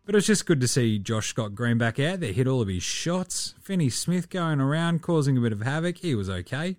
But 0.06 0.14
it 0.14 0.18
was 0.18 0.28
just 0.28 0.46
good 0.46 0.60
to 0.60 0.68
see 0.68 1.00
Josh 1.00 1.30
Scott 1.30 1.56
Green 1.56 1.78
back 1.78 1.98
out 1.98 2.20
there, 2.20 2.34
hit 2.34 2.48
all 2.48 2.62
of 2.62 2.68
his 2.68 2.84
shots. 2.84 3.56
Finney 3.62 3.90
Smith 3.90 4.30
going 4.30 4.60
around, 4.60 5.02
causing 5.02 5.38
a 5.38 5.42
bit 5.42 5.54
of 5.54 5.62
havoc. 5.62 5.98
He 6.00 6.14
was 6.16 6.30
okay. 6.30 6.75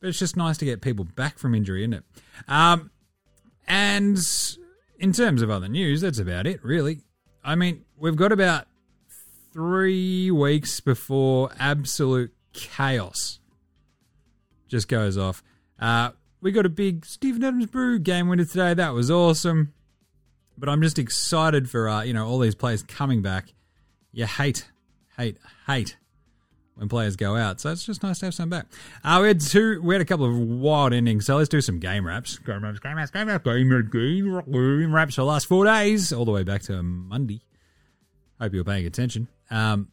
But 0.00 0.08
it's 0.08 0.18
just 0.18 0.36
nice 0.36 0.56
to 0.58 0.64
get 0.64 0.80
people 0.80 1.04
back 1.04 1.38
from 1.38 1.54
injury, 1.54 1.82
isn't 1.82 1.92
it? 1.92 2.04
Um, 2.48 2.90
and 3.68 4.18
in 5.02 5.12
terms 5.12 5.42
of 5.42 5.50
other 5.50 5.68
news, 5.68 6.00
that's 6.00 6.18
about 6.18 6.46
it, 6.46 6.64
really. 6.64 7.00
I 7.44 7.56
mean, 7.56 7.84
we've 7.98 8.16
got 8.16 8.32
about 8.32 8.66
three 9.52 10.30
weeks 10.30 10.80
before 10.80 11.50
absolute 11.58 12.32
chaos 12.54 13.40
just 14.68 14.88
goes 14.88 15.18
off. 15.18 15.42
Uh, 15.78 16.10
we 16.40 16.50
got 16.50 16.64
a 16.64 16.70
big 16.70 17.04
Steven 17.04 17.44
Adams 17.44 17.66
Brew 17.66 17.98
game 17.98 18.28
winner 18.28 18.44
today. 18.44 18.72
That 18.72 18.94
was 18.94 19.10
awesome. 19.10 19.74
But 20.56 20.68
I'm 20.68 20.80
just 20.80 20.98
excited 20.98 21.68
for 21.68 21.88
uh, 21.88 22.02
you 22.02 22.14
know 22.14 22.26
all 22.26 22.38
these 22.38 22.54
players 22.54 22.82
coming 22.82 23.22
back. 23.22 23.52
You 24.12 24.26
hate, 24.26 24.70
hate, 25.16 25.38
hate 25.66 25.96
when 26.74 26.88
players 26.88 27.16
go 27.16 27.36
out. 27.36 27.60
So 27.60 27.70
it's 27.70 27.84
just 27.84 28.02
nice 28.02 28.20
to 28.20 28.26
have 28.26 28.34
some 28.34 28.48
back. 28.48 28.66
Uh, 29.04 29.18
we 29.22 29.28
had 29.28 29.40
two, 29.40 29.80
we 29.82 29.94
had 29.94 30.02
a 30.02 30.04
couple 30.04 30.26
of 30.26 30.36
wild 30.36 30.92
endings. 30.92 31.26
So 31.26 31.36
let's 31.36 31.48
do 31.48 31.60
some 31.60 31.78
game 31.78 32.06
wraps. 32.06 32.38
Game 32.38 32.62
wraps, 32.62 32.80
game 32.80 32.96
wraps, 32.96 33.10
game 33.10 33.28
wraps, 33.28 33.44
game 33.44 33.68
game 33.68 34.42
game 34.50 34.94
wraps 34.94 35.14
for 35.14 35.22
the 35.22 35.26
last 35.26 35.46
four 35.46 35.64
days, 35.64 36.12
all 36.12 36.24
the 36.24 36.32
way 36.32 36.42
back 36.42 36.62
to 36.62 36.82
Monday. 36.82 37.42
Hope 38.40 38.52
you 38.52 38.60
were 38.60 38.64
paying 38.64 38.86
attention. 38.86 39.28
Um, 39.50 39.88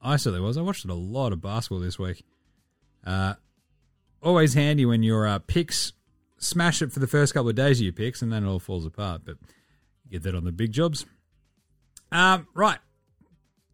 I 0.00 0.16
certainly 0.16 0.46
was. 0.46 0.56
I 0.56 0.62
watched 0.62 0.84
a 0.84 0.94
lot 0.94 1.32
of 1.32 1.40
basketball 1.40 1.80
this 1.80 1.98
week. 1.98 2.24
Uh, 3.04 3.34
always 4.22 4.54
handy 4.54 4.86
when 4.86 5.02
your 5.02 5.26
uh, 5.26 5.38
picks 5.40 5.92
smash 6.38 6.82
it 6.82 6.92
for 6.92 7.00
the 7.00 7.06
first 7.06 7.34
couple 7.34 7.48
of 7.48 7.56
days 7.56 7.78
of 7.78 7.84
your 7.84 7.92
picks, 7.92 8.22
and 8.22 8.32
then 8.32 8.44
it 8.44 8.48
all 8.48 8.60
falls 8.60 8.86
apart. 8.86 9.22
But 9.24 9.36
get 10.10 10.22
that 10.22 10.34
on 10.34 10.44
the 10.44 10.52
big 10.52 10.72
jobs. 10.72 11.06
Um, 12.12 12.46
right 12.54 12.78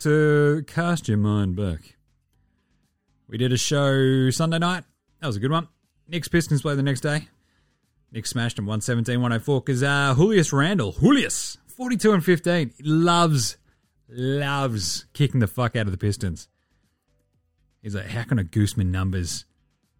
to 0.00 0.64
cast 0.66 1.08
your 1.08 1.18
mind 1.18 1.56
back. 1.56 1.96
We 3.28 3.38
did 3.38 3.52
a 3.52 3.56
show 3.56 4.30
Sunday 4.30 4.58
night. 4.58 4.84
That 5.20 5.26
was 5.26 5.36
a 5.36 5.40
good 5.40 5.50
one. 5.50 5.68
Knicks 6.08 6.28
Pistons 6.28 6.62
play 6.62 6.74
the 6.74 6.82
next 6.82 7.00
day. 7.00 7.28
Knicks 8.12 8.30
smashed 8.30 8.56
them 8.56 8.66
117 8.66 9.20
104 9.20 9.60
because 9.60 9.82
uh, 9.82 10.14
Julius 10.16 10.52
Randle, 10.52 10.92
Julius, 10.92 11.56
42 11.66 12.12
and 12.12 12.24
15, 12.24 12.74
loves, 12.84 13.56
loves 14.08 15.06
kicking 15.14 15.40
the 15.40 15.46
fuck 15.46 15.74
out 15.74 15.86
of 15.86 15.92
the 15.92 15.98
Pistons. 15.98 16.48
He's 17.82 17.94
like, 17.94 18.06
how 18.06 18.22
can 18.24 18.38
a 18.38 18.44
Gooseman 18.44 18.86
numbers 18.86 19.46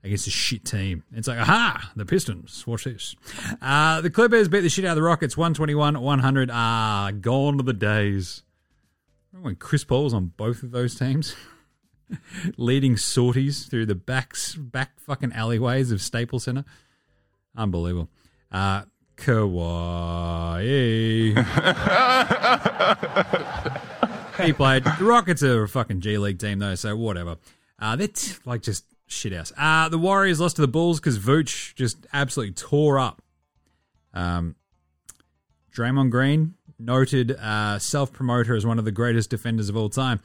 against 0.02 0.26
a 0.26 0.31
shit 0.31 0.64
team? 0.64 1.02
It's 1.12 1.26
like, 1.26 1.38
aha, 1.38 1.93
the 1.97 2.07
Pistons. 2.07 2.66
Watch 2.66 2.85
this. 2.85 3.16
Uh, 3.61 4.00
the 4.00 4.11
Clippers 4.11 4.49
beat 4.49 4.61
the 4.61 4.69
shit 4.69 4.85
out 4.85 4.93
of 4.93 4.97
the 4.97 5.02
Rockets 5.02 5.37
121 5.37 6.00
100. 6.00 6.50
Ah, 6.52 7.11
gone 7.21 7.57
to 7.57 7.62
the 7.64 7.73
days. 7.73 8.43
Remember 9.33 9.49
when 9.49 9.57
Chris 9.57 9.83
Paul 9.85 10.04
was 10.04 10.14
on 10.14 10.33
both 10.37 10.62
of 10.62 10.71
those 10.71 10.95
teams? 10.95 11.35
Leading 12.56 12.96
sorties 12.96 13.64
through 13.64 13.87
the 13.87 13.94
backs, 13.94 14.54
back 14.54 14.99
fucking 15.00 15.32
alleyways 15.32 15.90
of 15.90 16.00
Staples 16.00 16.44
Center. 16.44 16.64
Unbelievable. 17.56 18.08
Uh, 18.50 18.82
Kawhi. 19.16 20.61
he 24.44 24.52
played. 24.52 24.84
The 24.84 25.04
Rockets 25.04 25.42
are 25.42 25.62
a 25.62 25.68
fucking 25.68 26.00
G 26.00 26.18
League 26.18 26.38
team, 26.38 26.58
though, 26.58 26.75
so 26.75 26.96
whatever. 26.96 27.37
Uh, 27.78 27.96
they're 27.96 28.08
t- 28.08 28.34
like 28.44 28.62
just 28.62 28.84
shit 29.06 29.32
house. 29.32 29.52
Uh, 29.56 29.88
the 29.88 29.99
Warriors 29.99 30.40
lost 30.40 30.56
to 30.56 30.62
the 30.62 30.68
Bulls 30.68 31.00
because 31.00 31.18
Vooch 31.18 31.75
just 31.75 32.06
absolutely 32.12 32.54
tore 32.54 32.99
up. 32.99 33.23
Um, 34.12 34.56
Draymond 35.75 36.11
Green, 36.11 36.54
noted 36.78 37.32
uh, 37.32 37.78
self 37.78 38.12
promoter 38.12 38.54
as 38.54 38.64
one 38.64 38.78
of 38.78 38.84
the 38.84 38.92
greatest 38.92 39.30
defenders 39.30 39.68
of 39.68 39.76
all 39.76 39.88
time. 39.88 40.20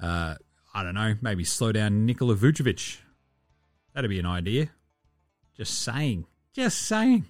Uh, 0.00 0.34
I 0.74 0.82
don't 0.82 0.94
know, 0.94 1.14
maybe 1.22 1.44
slow 1.44 1.72
down 1.72 2.04
Nikola 2.04 2.34
Vucevic. 2.34 2.98
That'd 3.94 4.10
be 4.10 4.18
an 4.18 4.26
idea. 4.26 4.70
Just 5.56 5.82
saying. 5.82 6.26
Just 6.52 6.82
saying. 6.82 7.26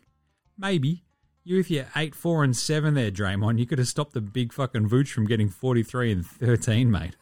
Maybe. 0.57 1.03
You 1.45 1.59
with 1.59 1.71
your 1.71 1.87
8, 1.95 2.15
4, 2.15 2.45
and 2.45 2.57
7 2.57 2.95
there, 2.95 3.11
Draymond, 3.11 3.59
you 3.59 3.67
could 3.67 3.79
have 3.79 3.89
stopped 3.89 4.15
the 4.15 4.23
big 4.23 4.51
fucking 4.51 4.89
Vooch 4.89 5.09
from 5.09 5.27
getting 5.27 5.51
43 5.51 6.13
and 6.13 6.27
13, 6.27 6.91
mate. 6.91 7.17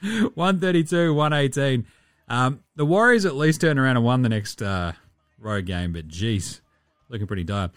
132, 0.34 1.14
118. 1.14 1.86
Um, 2.28 2.64
the 2.74 2.84
Warriors 2.84 3.24
at 3.24 3.36
least 3.36 3.60
turned 3.60 3.78
around 3.78 3.96
and 3.96 4.04
won 4.04 4.22
the 4.22 4.28
next 4.28 4.60
uh, 4.60 4.92
road 5.38 5.66
game, 5.66 5.92
but 5.92 6.08
geez, 6.08 6.62
looking 7.08 7.28
pretty 7.28 7.44
dire. 7.44 7.70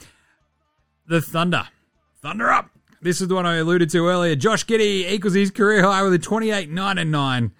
The 1.05 1.21
Thunder. 1.21 1.67
Thunder 2.21 2.49
up. 2.49 2.71
This 3.03 3.19
is 3.19 3.27
the 3.27 3.35
one 3.35 3.45
I 3.45 3.57
alluded 3.57 3.89
to 3.89 4.07
earlier. 4.07 4.33
Josh 4.33 4.65
Giddey 4.65 5.11
equals 5.11 5.33
his 5.33 5.51
career 5.51 5.83
high 5.83 6.03
with 6.03 6.13
a 6.13 6.19
28 6.19 6.69
9 6.69 6.97
and 6.97 7.11
9. 7.11 7.51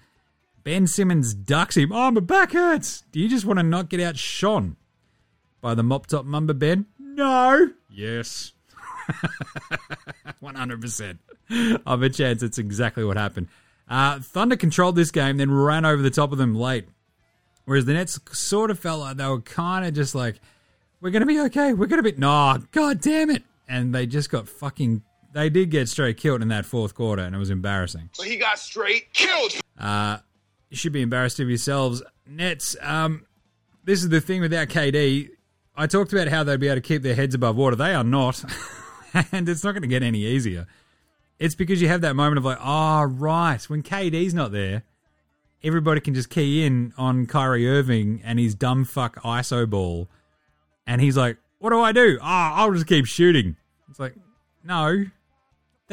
Ben 0.63 0.87
Simmons 0.87 1.33
ducks 1.33 1.75
him. 1.75 1.91
Oh, 1.91 2.09
my 2.11 2.21
back 2.21 2.53
hurts. 2.53 3.03
Do 3.11 3.19
you 3.19 3.27
just 3.27 3.45
want 3.45 3.59
to 3.59 3.63
not 3.63 3.89
get 3.89 3.99
outshone 3.99 4.77
by 5.59 5.75
the 5.75 5.83
mop 5.83 6.07
top 6.07 6.23
mamba, 6.23 6.53
Ben? 6.53 6.85
No. 6.97 7.71
Yes. 7.89 8.53
100%. 10.41 11.17
I've 11.85 12.01
a 12.01 12.09
chance 12.09 12.41
it's 12.41 12.57
exactly 12.57 13.03
what 13.03 13.17
happened. 13.17 13.49
Uh, 13.89 14.21
Thunder 14.21 14.55
controlled 14.55 14.95
this 14.95 15.11
game, 15.11 15.35
then 15.35 15.51
ran 15.51 15.83
over 15.83 16.01
the 16.01 16.09
top 16.09 16.31
of 16.31 16.37
them 16.37 16.55
late. 16.55 16.87
Whereas 17.65 17.83
the 17.83 17.93
Nets 17.93 18.17
sort 18.31 18.71
of 18.71 18.79
felt 18.79 19.01
like 19.01 19.17
they 19.17 19.27
were 19.27 19.41
kind 19.41 19.85
of 19.85 19.93
just 19.93 20.15
like, 20.15 20.39
we're 21.01 21.11
going 21.11 21.19
to 21.19 21.25
be 21.25 21.41
okay. 21.41 21.73
We're 21.73 21.87
going 21.87 22.01
to 22.01 22.11
be, 22.11 22.17
no, 22.17 22.63
god 22.71 23.01
damn 23.01 23.29
it. 23.29 23.43
And 23.67 23.93
they 23.93 24.05
just 24.05 24.29
got 24.29 24.47
fucking, 24.47 25.03
they 25.33 25.49
did 25.49 25.71
get 25.71 25.89
straight 25.89 26.17
killed 26.17 26.41
in 26.41 26.47
that 26.49 26.65
fourth 26.65 26.93
quarter, 26.93 27.23
and 27.23 27.35
it 27.35 27.39
was 27.39 27.49
embarrassing. 27.49 28.09
So 28.13 28.23
he 28.23 28.37
got 28.37 28.59
straight 28.59 29.11
killed. 29.13 29.53
Uh, 29.77 30.19
you 30.69 30.77
should 30.77 30.93
be 30.93 31.01
embarrassed 31.01 31.39
of 31.39 31.49
yourselves. 31.49 32.01
Nets, 32.27 32.75
um, 32.81 33.25
this 33.83 34.01
is 34.03 34.09
the 34.09 34.21
thing 34.21 34.41
without 34.41 34.69
KD. 34.69 35.29
I 35.75 35.87
talked 35.87 36.13
about 36.13 36.27
how 36.27 36.43
they'd 36.43 36.59
be 36.59 36.67
able 36.67 36.77
to 36.77 36.81
keep 36.81 37.01
their 37.01 37.15
heads 37.15 37.33
above 37.33 37.55
water. 37.55 37.75
They 37.75 37.93
are 37.93 38.03
not. 38.03 38.43
and 39.31 39.49
it's 39.49 39.63
not 39.63 39.71
going 39.71 39.81
to 39.81 39.87
get 39.87 40.03
any 40.03 40.19
easier. 40.19 40.67
It's 41.39 41.55
because 41.55 41.81
you 41.81 41.87
have 41.87 42.01
that 42.01 42.15
moment 42.15 42.37
of 42.37 42.45
like, 42.45 42.59
oh, 42.61 43.03
right. 43.03 43.61
When 43.63 43.81
KD's 43.81 44.33
not 44.33 44.51
there, 44.51 44.83
everybody 45.63 45.99
can 45.99 46.13
just 46.13 46.29
key 46.29 46.63
in 46.63 46.93
on 46.97 47.25
Kyrie 47.25 47.67
Irving 47.67 48.21
and 48.23 48.39
his 48.39 48.53
dumb 48.53 48.85
fuck 48.85 49.15
ISO 49.23 49.67
ball. 49.67 50.07
And 50.85 51.01
he's 51.01 51.17
like, 51.17 51.37
what 51.59 51.71
do 51.71 51.81
I 51.81 51.91
do? 51.91 52.19
Oh, 52.21 52.25
I'll 52.25 52.71
just 52.71 52.87
keep 52.87 53.05
shooting. 53.05 53.55
It's 53.89 53.99
like, 53.99 54.15
no, 54.63 55.05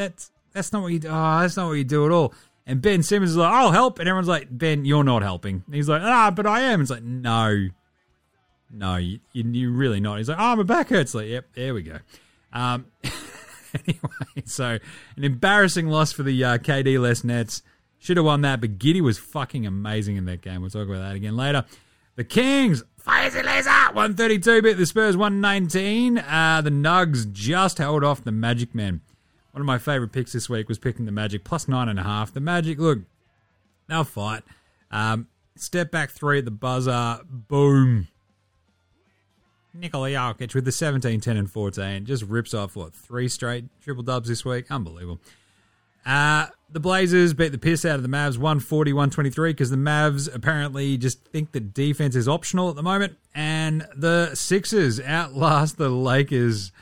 that's 0.00 0.30
that's 0.52 0.73
not 0.73 0.83
what 0.83 0.92
you 0.92 0.99
do. 0.99 1.09
Oh, 1.09 1.40
that's 1.40 1.57
not 1.57 1.69
what 1.69 1.75
you 1.75 1.85
do 1.85 2.07
at 2.07 2.12
all. 2.12 2.35
And 2.66 2.80
Ben 2.80 3.02
Simmons 3.02 3.33
is 3.33 3.37
like, 3.37 3.52
I'll 3.52 3.71
help. 3.71 3.99
And 3.99 4.09
everyone's 4.09 4.28
like, 4.28 4.47
Ben, 4.50 4.85
you're 4.85 5.04
not 5.04 5.23
helping. 5.23 5.62
And 5.66 5.75
he's 5.75 5.88
like, 5.88 6.02
ah, 6.02 6.30
but 6.30 6.47
I 6.47 6.61
am. 6.61 6.80
It's 6.80 6.90
like, 6.90 7.02
no, 7.02 7.69
no, 8.71 8.97
you, 8.97 9.21
you, 9.33 9.73
really 9.73 10.00
not. 10.00 10.19
He's 10.19 10.28
like, 10.28 10.38
oh, 10.38 10.57
my 10.57 10.62
back 10.62 10.88
hurts. 10.88 11.14
Like, 11.14 11.28
yep, 11.28 11.47
there 11.54 11.75
we 11.75 11.83
go. 11.83 11.99
Um, 12.52 12.87
anyway, 13.87 14.42
so 14.45 14.78
an 15.16 15.25
embarrassing 15.25 15.88
loss 15.88 16.12
for 16.12 16.23
the 16.23 16.45
uh, 16.45 16.59
KD 16.59 17.00
less 17.00 17.25
Nets. 17.25 17.62
Should 17.99 18.16
have 18.16 18.26
won 18.26 18.40
that, 18.42 18.62
but 18.62 18.78
Giddey 18.78 19.02
was 19.02 19.19
fucking 19.19 19.66
amazing 19.66 20.16
in 20.16 20.25
that 20.25 20.40
game. 20.40 20.62
We'll 20.62 20.71
talk 20.71 20.88
about 20.88 21.00
that 21.00 21.16
again 21.16 21.37
later. 21.37 21.66
The 22.16 22.25
Kings, 22.25 22.83
fires 22.99 23.35
laser, 23.35 23.71
132 23.71 24.62
bit. 24.62 24.78
The 24.78 24.87
Spurs, 24.87 25.16
119. 25.16 26.19
Uh, 26.19 26.61
the 26.62 26.71
Nugs 26.71 27.30
just 27.30 27.78
held 27.78 28.02
off 28.02 28.25
the 28.25 28.33
Magic 28.33 28.75
Men. 28.75 29.02
One 29.52 29.61
of 29.61 29.66
my 29.66 29.78
favorite 29.78 30.12
picks 30.12 30.33
this 30.33 30.49
week 30.49 30.69
was 30.69 30.78
picking 30.78 31.07
the 31.07 31.12
Magic, 31.12 31.45
plus 31.45 31.66
nine 31.66 31.88
and 31.88 31.99
a 31.99 32.04
half. 32.04 32.33
The 32.33 32.40
Magic, 32.40 32.78
look, 32.78 33.00
they'll 33.88 34.04
fight. 34.04 34.42
Um, 34.90 35.26
step 35.57 35.90
back 35.90 36.11
three 36.11 36.38
at 36.38 36.45
the 36.45 36.50
buzzer. 36.50 37.21
Boom. 37.28 38.09
Nikola 39.73 40.11
Jokic 40.11 40.54
with 40.54 40.64
the 40.64 40.73
17, 40.73 41.21
10, 41.21 41.37
and 41.37 41.50
14 41.50 42.04
just 42.04 42.25
rips 42.25 42.54
off, 42.54 42.75
what, 42.75 42.92
three 42.92 43.28
straight 43.28 43.64
triple 43.83 44.02
dubs 44.02 44.28
this 44.28 44.45
week? 44.45 44.71
Unbelievable. 44.71 45.21
Uh, 46.04 46.47
the 46.71 46.80
Blazers 46.80 47.35
beat 47.35 47.52
the 47.52 47.59
piss 47.59 47.85
out 47.85 47.97
of 47.97 48.02
the 48.02 48.09
Mavs 48.09 48.38
140 48.38 48.92
123 48.92 49.52
because 49.52 49.71
the 49.71 49.76
Mavs 49.76 50.33
apparently 50.35 50.97
just 50.97 51.25
think 51.26 51.52
that 51.52 51.75
defense 51.75 52.16
is 52.16 52.26
optional 52.26 52.71
at 52.71 52.76
the 52.76 52.83
moment. 52.83 53.16
And 53.35 53.87
the 53.95 54.35
Sixers 54.35 55.00
outlast 55.00 55.76
the 55.76 55.90
Lakers 55.90 56.73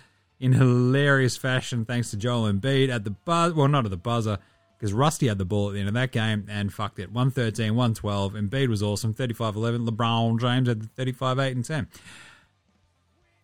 in 0.40 0.52
hilarious 0.52 1.36
fashion 1.36 1.84
thanks 1.84 2.10
to 2.10 2.16
Joel 2.16 2.52
Embiid 2.52 2.88
at 2.88 3.04
the 3.04 3.10
buzz. 3.10 3.52
Well, 3.54 3.68
not 3.68 3.84
at 3.84 3.90
the 3.90 3.96
buzzer 3.96 4.38
because 4.78 4.92
Rusty 4.92 5.26
had 5.26 5.38
the 5.38 5.44
ball 5.44 5.68
at 5.68 5.74
the 5.74 5.80
end 5.80 5.88
of 5.88 5.94
that 5.94 6.12
game 6.12 6.46
and 6.48 6.72
fucked 6.72 6.98
it. 6.98 7.10
113 7.10 7.74
112. 7.74 8.34
Embiid 8.34 8.68
was 8.68 8.82
awesome 8.82 9.12
35 9.12 9.56
11. 9.56 9.86
LeBron 9.86 10.40
James 10.40 10.68
had 10.68 10.90
35 10.92 11.38
8 11.38 11.56
and 11.56 11.64
10. 11.64 11.88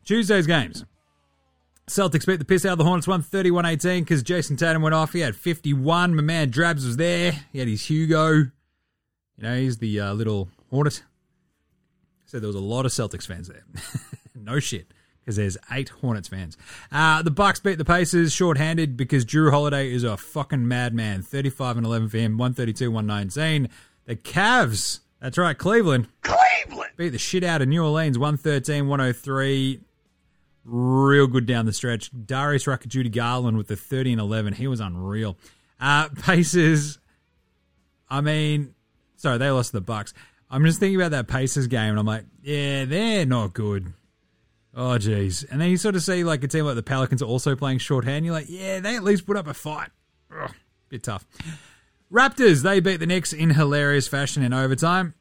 Tuesday's 0.04 0.46
games. 0.46 0.84
Celtics 1.88 2.26
beat 2.26 2.38
the 2.38 2.44
piss 2.44 2.64
out 2.64 2.72
of 2.72 2.78
the 2.78 2.84
Hornets 2.84 3.06
131 3.06 3.66
18 3.66 4.04
because 4.04 4.22
Jayson 4.22 4.56
Tatum 4.56 4.82
went 4.82 4.94
off. 4.94 5.12
He 5.12 5.20
had 5.20 5.36
51. 5.36 6.14
My 6.14 6.22
man 6.22 6.50
Drabs 6.50 6.86
was 6.86 6.96
there. 6.96 7.32
He 7.52 7.58
had 7.58 7.68
his 7.68 7.86
Hugo. 7.86 8.32
You 8.32 8.50
know, 9.38 9.56
he's 9.56 9.78
the 9.78 10.00
uh, 10.00 10.14
little 10.14 10.48
Hornet. 10.70 11.02
So 12.24 12.40
there 12.40 12.46
was 12.46 12.56
a 12.56 12.60
lot 12.60 12.86
of 12.86 12.92
Celtics 12.92 13.26
fans 13.26 13.48
there. 13.48 13.64
no 14.34 14.60
shit, 14.60 14.86
because 15.24 15.36
there's 15.36 15.56
eight 15.72 15.88
Hornets 15.88 16.28
fans. 16.28 16.56
Uh, 16.92 17.22
the 17.22 17.30
Bucks 17.30 17.60
beat 17.60 17.78
the 17.78 17.84
Pacers 17.84 18.32
short-handed 18.32 18.96
because 18.96 19.24
Jrue 19.24 19.50
Holiday 19.50 19.90
is 19.90 20.04
a 20.04 20.16
fucking 20.16 20.68
madman. 20.68 21.22
35 21.22 21.78
and 21.78 21.86
11 21.86 22.08
for 22.10 22.18
him. 22.18 22.36
132, 22.36 22.90
119. 22.90 23.70
The 24.04 24.16
Cavs, 24.16 25.00
that's 25.20 25.38
right, 25.38 25.56
Cleveland. 25.56 26.08
Cleveland. 26.22 26.92
Beat 26.96 27.10
the 27.10 27.18
shit 27.18 27.42
out 27.42 27.62
of 27.62 27.68
New 27.68 27.82
Orleans 27.82 28.18
113, 28.18 28.86
103 28.86 29.80
real 30.64 31.26
good 31.26 31.46
down 31.46 31.66
the 31.66 31.72
stretch. 31.72 32.10
Darius 32.26 32.66
Rucker, 32.66 32.88
Judy 32.88 33.10
Garland 33.10 33.56
with 33.56 33.68
the 33.68 33.76
30 33.76 34.12
and 34.12 34.20
11. 34.20 34.54
He 34.54 34.66
was 34.66 34.80
unreal. 34.80 35.36
Uh, 35.80 36.08
Pacers, 36.22 36.98
I 38.08 38.20
mean, 38.20 38.74
sorry, 39.16 39.38
they 39.38 39.50
lost 39.50 39.70
to 39.70 39.78
the 39.78 39.80
Bucks. 39.80 40.14
I'm 40.50 40.64
just 40.64 40.78
thinking 40.80 40.96
about 41.00 41.10
that 41.12 41.26
Pacers 41.28 41.66
game, 41.66 41.90
and 41.90 41.98
I'm 41.98 42.06
like, 42.06 42.24
yeah, 42.42 42.84
they're 42.84 43.26
not 43.26 43.54
good. 43.54 43.92
Oh, 44.76 44.98
jeez. 44.98 45.44
And 45.50 45.60
then 45.60 45.70
you 45.70 45.76
sort 45.76 45.94
of 45.94 46.02
see 46.02 46.24
like 46.24 46.42
a 46.42 46.48
team 46.48 46.64
like 46.64 46.74
the 46.74 46.82
Pelicans 46.82 47.22
are 47.22 47.26
also 47.26 47.54
playing 47.54 47.78
shorthand. 47.78 48.24
You're 48.24 48.34
like, 48.34 48.46
yeah, 48.48 48.80
they 48.80 48.96
at 48.96 49.04
least 49.04 49.26
put 49.26 49.36
up 49.36 49.46
a 49.46 49.54
fight. 49.54 49.90
Ugh, 50.36 50.52
bit 50.88 51.04
tough. 51.04 51.24
Raptors, 52.12 52.62
they 52.62 52.80
beat 52.80 52.98
the 52.98 53.06
Knicks 53.06 53.32
in 53.32 53.50
hilarious 53.50 54.08
fashion 54.08 54.42
in 54.42 54.52
overtime. 54.52 55.14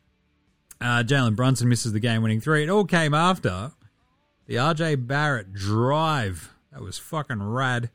Uh, 0.81 1.03
Jalen 1.03 1.35
Brunson 1.35 1.69
misses 1.69 1.93
the 1.93 1.99
game 1.99 2.23
winning 2.23 2.41
three. 2.41 2.63
It 2.63 2.69
all 2.69 2.85
came 2.85 3.13
after 3.13 3.71
the 4.47 4.55
RJ 4.55 5.07
Barrett 5.07 5.53
drive. 5.53 6.51
That 6.71 6.81
was 6.81 6.97
fucking 6.97 7.41
rad. 7.41 7.89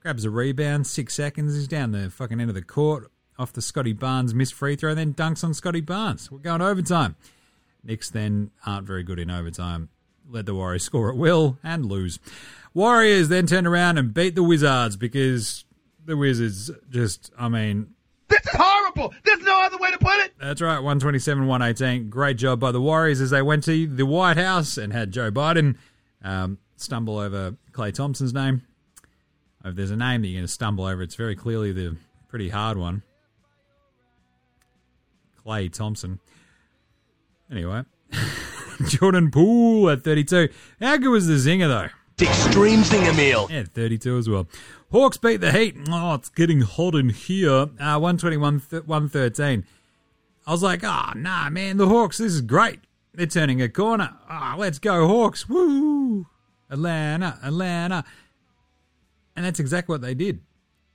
Grabs 0.00 0.24
a 0.24 0.30
rebound, 0.30 0.86
six 0.86 1.14
seconds. 1.14 1.54
He's 1.54 1.68
down 1.68 1.92
the 1.92 2.10
fucking 2.10 2.40
end 2.40 2.50
of 2.50 2.54
the 2.54 2.62
court 2.62 3.10
off 3.38 3.52
the 3.52 3.62
Scottie 3.62 3.92
Barnes 3.92 4.34
missed 4.34 4.54
free 4.54 4.74
throw, 4.74 4.94
then 4.94 5.14
dunks 5.14 5.44
on 5.44 5.54
Scottie 5.54 5.80
Barnes. 5.80 6.30
We're 6.30 6.38
going 6.38 6.60
overtime. 6.60 7.14
Knicks 7.84 8.10
then 8.10 8.50
aren't 8.66 8.86
very 8.86 9.04
good 9.04 9.20
in 9.20 9.30
overtime. 9.30 9.88
Let 10.28 10.46
the 10.46 10.54
Warriors 10.54 10.84
score 10.84 11.10
at 11.10 11.16
will 11.16 11.58
and 11.62 11.86
lose. 11.86 12.18
Warriors 12.74 13.28
then 13.28 13.46
turned 13.46 13.66
around 13.66 13.98
and 13.98 14.12
beat 14.12 14.34
the 14.34 14.42
Wizards 14.42 14.96
because 14.96 15.64
the 16.04 16.16
Wizards 16.16 16.70
just, 16.90 17.32
I 17.38 17.48
mean, 17.48 17.94
This 18.28 18.40
is 18.40 18.50
horrible. 18.52 19.14
There's 19.24 19.42
no 19.42 19.60
other 19.62 19.78
way 19.78 19.90
to 19.90 19.98
put 19.98 20.16
it. 20.20 20.32
That's 20.38 20.60
right, 20.60 20.74
127 20.78 21.46
118. 21.46 22.10
Great 22.10 22.36
job 22.36 22.60
by 22.60 22.72
the 22.72 22.80
Warriors 22.80 23.20
as 23.20 23.30
they 23.30 23.42
went 23.42 23.64
to 23.64 23.86
the 23.86 24.04
White 24.06 24.36
House 24.36 24.76
and 24.76 24.92
had 24.92 25.10
Joe 25.12 25.30
Biden 25.30 25.76
um, 26.22 26.58
stumble 26.76 27.18
over 27.18 27.56
Klay 27.72 27.92
Thompson's 27.92 28.34
name. 28.34 28.62
If 29.64 29.74
there's 29.74 29.90
a 29.90 29.96
name 29.96 30.22
that 30.22 30.28
you're 30.28 30.38
going 30.38 30.46
to 30.46 30.52
stumble 30.52 30.84
over, 30.84 31.02
it's 31.02 31.14
very 31.14 31.34
clearly 31.34 31.72
the 31.72 31.96
pretty 32.28 32.50
hard 32.50 32.76
one. 32.76 33.02
Klay 35.44 35.72
Thompson. 35.72 36.20
Anyway, 37.50 37.82
Jordan 38.86 39.30
Poole 39.30 39.90
at 39.90 40.04
32. 40.04 40.48
How 40.80 40.96
good 40.96 41.08
was 41.08 41.26
the 41.26 41.34
zinger, 41.34 41.68
though? 41.68 41.88
Extreme 42.24 42.80
zinger 42.80 43.16
meal. 43.16 43.48
Yeah, 43.50 43.64
32 43.64 44.18
as 44.18 44.28
well. 44.28 44.48
Hawks 44.90 45.18
beat 45.18 45.36
the 45.40 45.52
Heat. 45.52 45.76
Oh, 45.88 46.14
it's 46.14 46.28
getting 46.28 46.62
hot 46.62 46.94
in 46.94 47.10
here. 47.10 47.50
Uh, 47.50 47.98
121 47.98 48.60
th- 48.60 48.86
113. 48.86 49.64
I 50.46 50.50
was 50.50 50.62
like, 50.62 50.82
oh, 50.82 51.12
nah, 51.14 51.50
man, 51.50 51.76
the 51.76 51.88
Hawks, 51.88 52.18
this 52.18 52.32
is 52.32 52.40
great. 52.40 52.80
They're 53.14 53.26
turning 53.26 53.60
a 53.60 53.68
corner. 53.68 54.16
Ah, 54.28 54.54
let's 54.58 54.78
go, 54.78 55.06
Hawks. 55.06 55.48
Woo! 55.48 56.26
Atlanta, 56.70 57.38
Atlanta. 57.42 58.04
And 59.36 59.44
that's 59.44 59.60
exactly 59.60 59.92
what 59.92 60.00
they 60.00 60.14
did. 60.14 60.40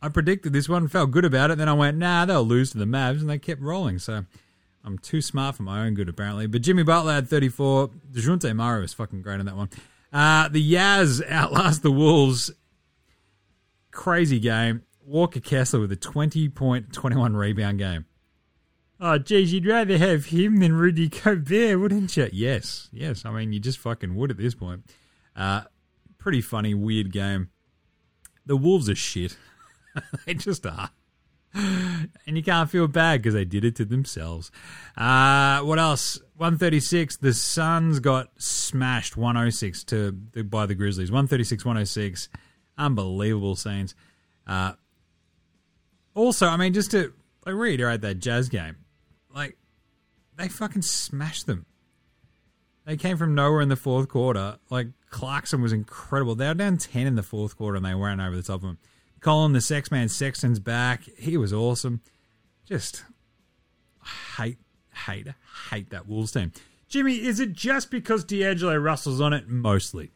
I 0.02 0.10
predicted 0.10 0.52
this 0.52 0.68
one, 0.68 0.88
felt 0.88 1.12
good 1.12 1.24
about 1.24 1.52
it. 1.52 1.58
Then 1.58 1.70
I 1.70 1.74
went, 1.74 1.98
nah, 1.98 2.26
they'll 2.26 2.44
lose 2.44 2.72
to 2.72 2.78
the 2.78 2.86
Mavs, 2.86 3.22
and 3.22 3.30
they 3.30 3.38
kept 3.38 3.62
rolling. 3.62 4.00
So 4.00 4.26
I'm 4.84 4.98
too 5.00 5.22
smart 5.22 5.56
for 5.56 5.64
my 5.64 5.86
own 5.86 5.94
good, 5.94 6.10
apparently. 6.10 6.48
But 6.48 6.62
Jimmy 6.62 6.84
Butler 6.84 7.14
had 7.14 7.30
34. 7.30 7.90
DeJounte 8.12 8.56
Murray 8.56 8.82
was 8.82 8.94
fucking 8.94 9.22
great 9.22 9.40
on 9.40 9.46
that 9.46 9.56
one. 9.56 9.70
Uh, 10.12 10.50
the 10.50 10.74
Yaz 10.74 11.22
outlast 11.30 11.84
the 11.84 11.92
Wolves. 11.92 12.52
Crazy 13.92 14.40
game. 14.40 14.84
Walker 15.06 15.40
Kessler 15.40 15.80
with 15.80 15.92
a 15.92 15.98
20 15.98 16.50
point, 16.50 16.94
21 16.94 17.36
rebound 17.36 17.80
game. 17.80 18.06
Oh, 19.00 19.18
geez, 19.18 19.52
you'd 19.52 19.66
rather 19.66 19.98
have 19.98 20.26
him 20.26 20.58
than 20.58 20.74
Rudy 20.74 21.10
Gobert, 21.10 21.80
wouldn't 21.80 22.16
you? 22.16 22.30
Yes, 22.32 22.90
yes. 22.94 23.26
I 23.26 23.32
mean, 23.32 23.52
you 23.52 23.60
just 23.60 23.80
fucking 23.80 24.16
would 24.16 24.32
at 24.32 24.38
this 24.38 24.56
point. 24.56 24.84
Uh, 25.36 25.62
pretty 26.18 26.42
funny, 26.42 26.74
weird 26.74 27.12
game. 27.12 27.50
The 28.46 28.56
Wolves 28.56 28.90
are 28.90 28.96
shit. 28.96 29.36
they 30.26 30.34
just 30.36 30.66
are. 30.66 30.92
And 32.26 32.38
you 32.38 32.44
can't 32.44 32.70
feel 32.70 32.88
bad 32.88 33.22
because 33.22 33.34
they 33.34 33.44
did 33.44 33.66
it 33.66 33.76
to 33.76 33.86
themselves. 33.86 34.50
Uh, 34.96 35.60
what 35.60 35.78
else? 35.78 36.20
136. 36.38 37.18
The 37.18 37.34
Suns 37.34 38.00
got 38.00 38.30
smashed 38.38 39.18
106 39.18 39.84
to 39.86 40.12
by 40.12 40.66
the 40.66 40.74
Grizzlies. 40.74 41.12
136 41.12 41.66
106. 41.66 42.30
Unbelievable 42.78 43.56
scenes. 43.56 43.94
Uh, 44.48 44.74
also, 46.16 46.48
I 46.48 46.58
mean, 46.58 46.74
just 46.74 46.92
to 46.92 47.14
like, 47.46 47.56
reiterate 47.56 48.02
that 48.02 48.20
Jazz 48.20 48.50
game, 48.50 48.78
like, 49.34 49.58
they 50.38 50.48
fucking 50.48 50.82
smashed 50.82 51.46
them. 51.46 51.66
They 52.86 52.98
came 52.98 53.18
from 53.18 53.36
nowhere 53.36 53.62
in 53.62 53.70
the 53.70 53.76
fourth 53.76 54.10
quarter. 54.10 54.58
Like, 54.70 54.88
Clarkson 55.10 55.62
was 55.62 55.74
incredible. 55.74 56.36
They 56.36 56.48
were 56.48 56.54
down 56.54 56.78
10 56.78 57.06
in 57.08 57.16
the 57.16 57.24
fourth 57.24 57.58
quarter 57.58 57.78
and 57.78 57.86
they 57.86 57.94
ran 57.94 58.20
over 58.20 58.36
the 58.36 58.44
top 58.44 58.56
of 58.56 58.62
them. 58.62 58.78
Collin, 59.24 59.54
the 59.54 59.62
sex 59.62 59.90
man, 59.90 60.10
Sexton's 60.10 60.60
back. 60.60 61.04
He 61.18 61.38
was 61.38 61.54
awesome. 61.54 62.02
Just 62.66 63.04
hate, 64.38 64.60
hate, 65.06 65.28
hate 65.72 65.90
that 65.90 66.08
Wolves 66.08 66.32
team. 66.32 66.52
Jimmy, 66.88 67.16
is 67.26 67.40
it 67.40 67.54
just 67.54 67.90
because 67.90 68.24
D'Angelo 68.24 68.76
Russell's 68.78 69.22
on 69.22 69.34
it? 69.34 69.48
Mostly. 69.48 70.12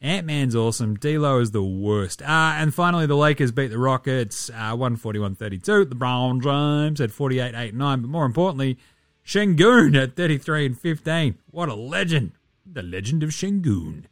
Ant 0.00 0.26
Man's 0.26 0.54
awesome. 0.54 0.94
D'Lo 0.96 1.40
is 1.40 1.52
the 1.52 1.62
worst. 1.62 2.20
Uh, 2.22 2.54
and 2.56 2.74
finally, 2.74 3.06
the 3.06 3.16
Lakers 3.16 3.52
beat 3.52 3.68
the 3.68 3.78
Rockets 3.78 4.50
uh, 4.50 4.74
141 4.74 5.36
32. 5.36 5.86
LeBron 5.86 6.42
James 6.42 7.00
at 7.00 7.10
48 7.10 7.54
8 7.54 7.74
9. 7.74 8.00
But 8.02 8.10
more 8.10 8.26
importantly, 8.26 8.78
Sengun 9.24 10.00
at 10.00 10.16
33 10.16 10.66
and 10.66 10.78
15. 10.78 11.38
What 11.50 11.68
a 11.68 11.74
legend. 11.74 12.32
The 12.70 12.82
legend 12.82 13.22
of 13.22 13.30
Sengun. 13.30 14.04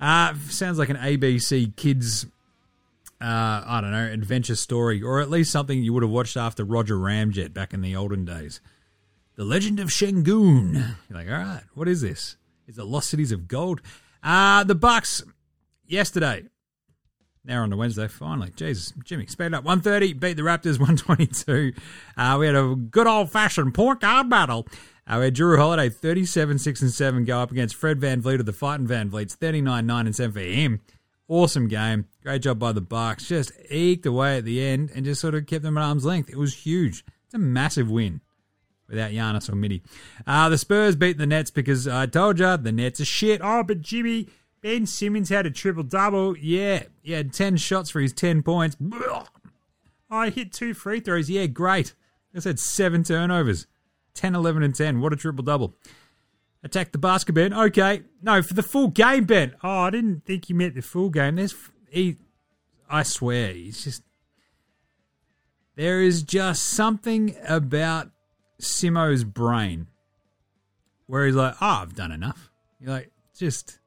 Uh, 0.00 0.34
sounds 0.48 0.78
like 0.78 0.88
an 0.88 0.96
ABC 0.96 1.74
Kids, 1.76 2.26
uh, 3.20 3.62
I 3.66 3.80
don't 3.80 3.90
know, 3.90 4.06
adventure 4.06 4.54
story, 4.54 5.02
or 5.02 5.20
at 5.20 5.30
least 5.30 5.50
something 5.50 5.82
you 5.82 5.92
would 5.92 6.02
have 6.02 6.10
watched 6.10 6.36
after 6.36 6.64
Roger 6.64 6.96
Ramjet 6.96 7.52
back 7.52 7.74
in 7.74 7.80
the 7.80 7.96
olden 7.96 8.24
days. 8.24 8.60
The 9.34 9.44
Legend 9.44 9.80
of 9.80 9.88
Sengun. 9.88 10.74
You're 11.08 11.18
like, 11.18 11.28
all 11.28 11.34
right, 11.34 11.62
what 11.74 11.88
is 11.88 12.00
this? 12.00 12.36
Is 12.66 12.78
it 12.78 12.84
Lost 12.84 13.10
Cities 13.10 13.32
of 13.32 13.48
Gold? 13.48 13.80
Uh, 14.22 14.64
the 14.64 14.74
Bucks 14.74 15.22
yesterday. 15.86 16.44
Now 17.44 17.62
on 17.62 17.70
to 17.70 17.76
Wednesday, 17.76 18.08
finally. 18.08 18.50
Jesus, 18.54 18.92
Jimmy, 19.04 19.26
sped 19.26 19.54
up. 19.54 19.64
130, 19.64 20.12
beat 20.14 20.36
the 20.36 20.42
Raptors 20.42 20.78
122. 20.78 21.72
Uh, 22.16 22.36
we 22.38 22.46
had 22.46 22.54
a 22.54 22.74
good 22.74 23.06
old 23.06 23.30
fashioned 23.32 23.74
point 23.74 24.00
guard 24.00 24.28
battle. 24.28 24.66
Uh, 25.06 25.16
we 25.18 25.24
had 25.24 25.34
Jrue 25.34 25.56
Holiday 25.56 25.88
37, 25.88 26.58
6 26.58 26.82
and 26.82 26.90
7 26.90 27.24
go 27.24 27.40
up 27.40 27.50
against 27.50 27.74
Fred 27.74 27.98
VanVleet 28.00 28.40
of 28.40 28.46
the 28.46 28.52
Fighting 28.52 28.86
VanVleets 28.86 29.32
39, 29.32 29.86
9 29.86 30.06
and 30.06 30.14
7 30.14 30.32
for 30.32 30.40
him. 30.40 30.82
Awesome 31.28 31.68
game. 31.68 32.06
Great 32.22 32.42
job 32.42 32.58
by 32.58 32.72
the 32.72 32.80
Bucks. 32.80 33.28
Just 33.28 33.52
eked 33.68 34.06
away 34.06 34.38
at 34.38 34.44
the 34.44 34.64
end 34.64 34.90
and 34.94 35.04
just 35.04 35.20
sort 35.20 35.34
of 35.34 35.46
kept 35.46 35.62
them 35.62 35.76
at 35.76 35.84
arm's 35.84 36.06
length. 36.06 36.30
It 36.30 36.38
was 36.38 36.54
huge. 36.54 37.04
It's 37.26 37.34
a 37.34 37.38
massive 37.38 37.90
win 37.90 38.22
without 38.88 39.10
Giannis 39.10 39.50
or 39.50 39.54
Midi. 39.54 39.82
Uh, 40.26 40.48
the 40.48 40.56
Spurs 40.56 40.96
beat 40.96 41.18
the 41.18 41.26
Nets 41.26 41.50
because 41.50 41.86
I 41.86 42.06
told 42.06 42.38
you 42.38 42.56
the 42.56 42.72
Nets 42.72 43.00
are 43.00 43.04
shit. 43.04 43.42
Oh, 43.44 43.62
but 43.62 43.82
Jimmy, 43.82 44.28
Ben 44.62 44.86
Simmons 44.86 45.28
had 45.28 45.44
a 45.44 45.50
triple 45.50 45.82
double. 45.82 46.34
Yeah, 46.38 46.84
he 47.02 47.12
had 47.12 47.34
10 47.34 47.58
shots 47.58 47.90
for 47.90 48.00
his 48.00 48.14
10 48.14 48.42
points. 48.42 48.78
I 50.10 50.30
hit 50.30 50.52
two 50.52 50.72
free 50.72 51.00
throws. 51.00 51.28
Yeah, 51.28 51.46
great. 51.46 51.94
I 52.34 52.40
said 52.40 52.58
seven 52.58 53.04
turnovers 53.04 53.66
10, 54.14 54.34
11, 54.34 54.62
and 54.62 54.74
10. 54.74 55.00
What 55.00 55.12
a 55.12 55.16
triple 55.16 55.44
double. 55.44 55.74
Attack 56.62 56.92
the 56.92 56.98
basket, 56.98 57.32
Ben. 57.34 57.52
Okay. 57.52 58.02
No, 58.22 58.42
for 58.42 58.54
the 58.54 58.62
full 58.62 58.88
game, 58.88 59.24
Ben. 59.24 59.54
Oh, 59.62 59.80
I 59.80 59.90
didn't 59.90 60.24
think 60.24 60.48
you 60.48 60.56
meant 60.56 60.74
the 60.74 60.82
full 60.82 61.08
game. 61.08 61.36
There's, 61.36 61.54
he, 61.88 62.16
I 62.88 63.02
swear, 63.02 63.52
he's 63.52 63.84
just. 63.84 64.02
There 65.76 66.02
is 66.02 66.24
just 66.24 66.64
something 66.64 67.36
about 67.46 68.10
Simo's 68.60 69.22
brain 69.22 69.86
where 71.06 71.24
he's 71.24 71.36
like, 71.36 71.54
oh, 71.60 71.66
I've 71.82 71.94
done 71.94 72.10
enough. 72.10 72.50
You're 72.80 72.90
like, 72.90 73.12
just 73.36 73.78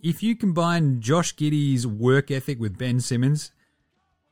if 0.00 0.22
you 0.22 0.36
combine 0.36 1.00
Josh 1.00 1.34
Giddey's 1.34 1.86
work 1.86 2.30
ethic 2.30 2.60
with 2.60 2.78
Ben 2.78 3.00
Simmons, 3.00 3.50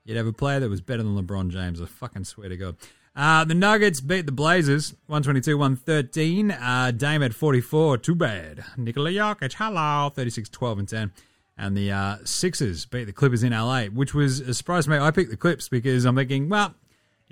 you'd 0.05 0.17
have 0.17 0.27
a 0.27 0.33
player 0.33 0.61
that 0.61 0.71
was 0.71 0.81
better 0.81 1.03
than 1.03 1.17
LeBron 1.17 1.49
James. 1.49 1.81
I 1.81 1.87
fucking 1.87 2.25
swear 2.25 2.49
to 2.49 2.57
God. 2.57 2.77
Uh, 3.17 3.45
the 3.45 3.55
Nuggets 3.55 4.01
beat 4.03 4.27
the 4.27 4.33
Blazers 4.33 4.93
122 5.07 5.57
113. 5.57 6.51
Uh, 6.51 6.91
Dame 6.95 7.23
at 7.23 7.33
44. 7.33 7.97
Too 7.97 8.15
bad. 8.15 8.63
Nikola 8.77 9.11
Jokic, 9.11 9.55
hello. 9.55 10.11
36 10.11 10.51
12 10.51 10.79
and 10.79 10.89
10. 10.89 11.13
And 11.57 11.75
the 11.75 11.91
uh, 11.91 12.17
Sixers 12.25 12.85
beat 12.85 13.05
the 13.05 13.15
Clippers 13.15 13.43
in 13.43 13.53
LA, 13.53 13.85
which 13.85 14.13
was 14.13 14.41
a 14.41 14.53
surprise 14.53 14.85
to 14.85 14.91
me. 14.91 14.99
I 14.99 15.11
picked 15.11 15.31
the 15.31 15.39
Clips 15.39 15.71
because 15.71 16.05
I'm 16.05 16.15
thinking, 16.15 16.51
well, 16.51 16.75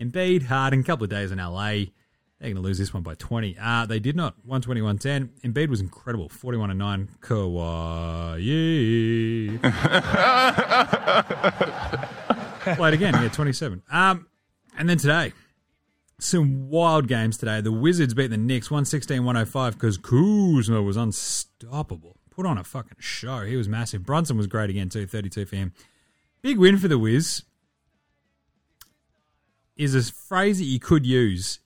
Embiid, 0.01 0.44
Harden, 0.44 0.81
a 0.81 0.85
couple 0.85 1.05
of 1.05 1.11
days 1.11 1.31
in 1.31 1.37
LA. 1.37 1.85
They're 2.40 2.51
going 2.51 2.57
to 2.57 2.62
lose 2.62 2.79
this 2.79 2.94
one 2.94 3.03
by 3.03 3.14
20. 3.14 3.59
Uh, 3.61 3.85
they 3.85 4.01
did 4.01 4.16
not. 4.16 4.37
121 4.44 4.97
10. 4.97 5.31
Embiid 5.44 5.68
was 5.68 5.83
incredible. 5.83 6.31
41 6.31 6.70
and 6.70 6.79
9. 6.79 7.09
Kawhi. 7.20 8.38
Play 12.77 12.88
it 12.88 12.94
again. 12.94 13.12
Yeah, 13.14 13.29
27. 13.29 13.83
Um, 13.90 14.27
and 14.79 14.88
then 14.88 14.97
today, 14.97 15.35
some 16.18 16.68
wild 16.68 17.09
games 17.09 17.37
today. 17.37 17.61
The 17.61 17.72
Wizards 17.72 18.14
beat 18.14 18.29
the 18.29 18.37
Knicks 18.37 18.70
116 18.70 19.24
105 19.24 19.74
because 19.74 19.98
Kuzma 19.98 20.83
was 20.83 20.96
unstoppable. 20.96 22.16
Put 22.31 22.46
on 22.46 22.59
a 22.59 22.64
fucking 22.64 22.96
show. 22.98 23.40
He 23.42 23.57
was 23.57 23.68
massive. 23.68 24.05
Brunson 24.05 24.37
was 24.37 24.46
great 24.46 24.70
again, 24.70 24.88
too. 24.88 25.07
32 25.07 25.46
for 25.46 25.57
him. 25.57 25.72
Big 26.42 26.59
win 26.59 26.79
for 26.79 26.88
the 26.88 26.98
Wiz 26.98 27.42
is 29.77 29.94
a 29.94 30.12
phrase 30.12 30.59
that 30.59 30.64
you 30.64 30.79
could 30.79 31.07
use 31.07 31.61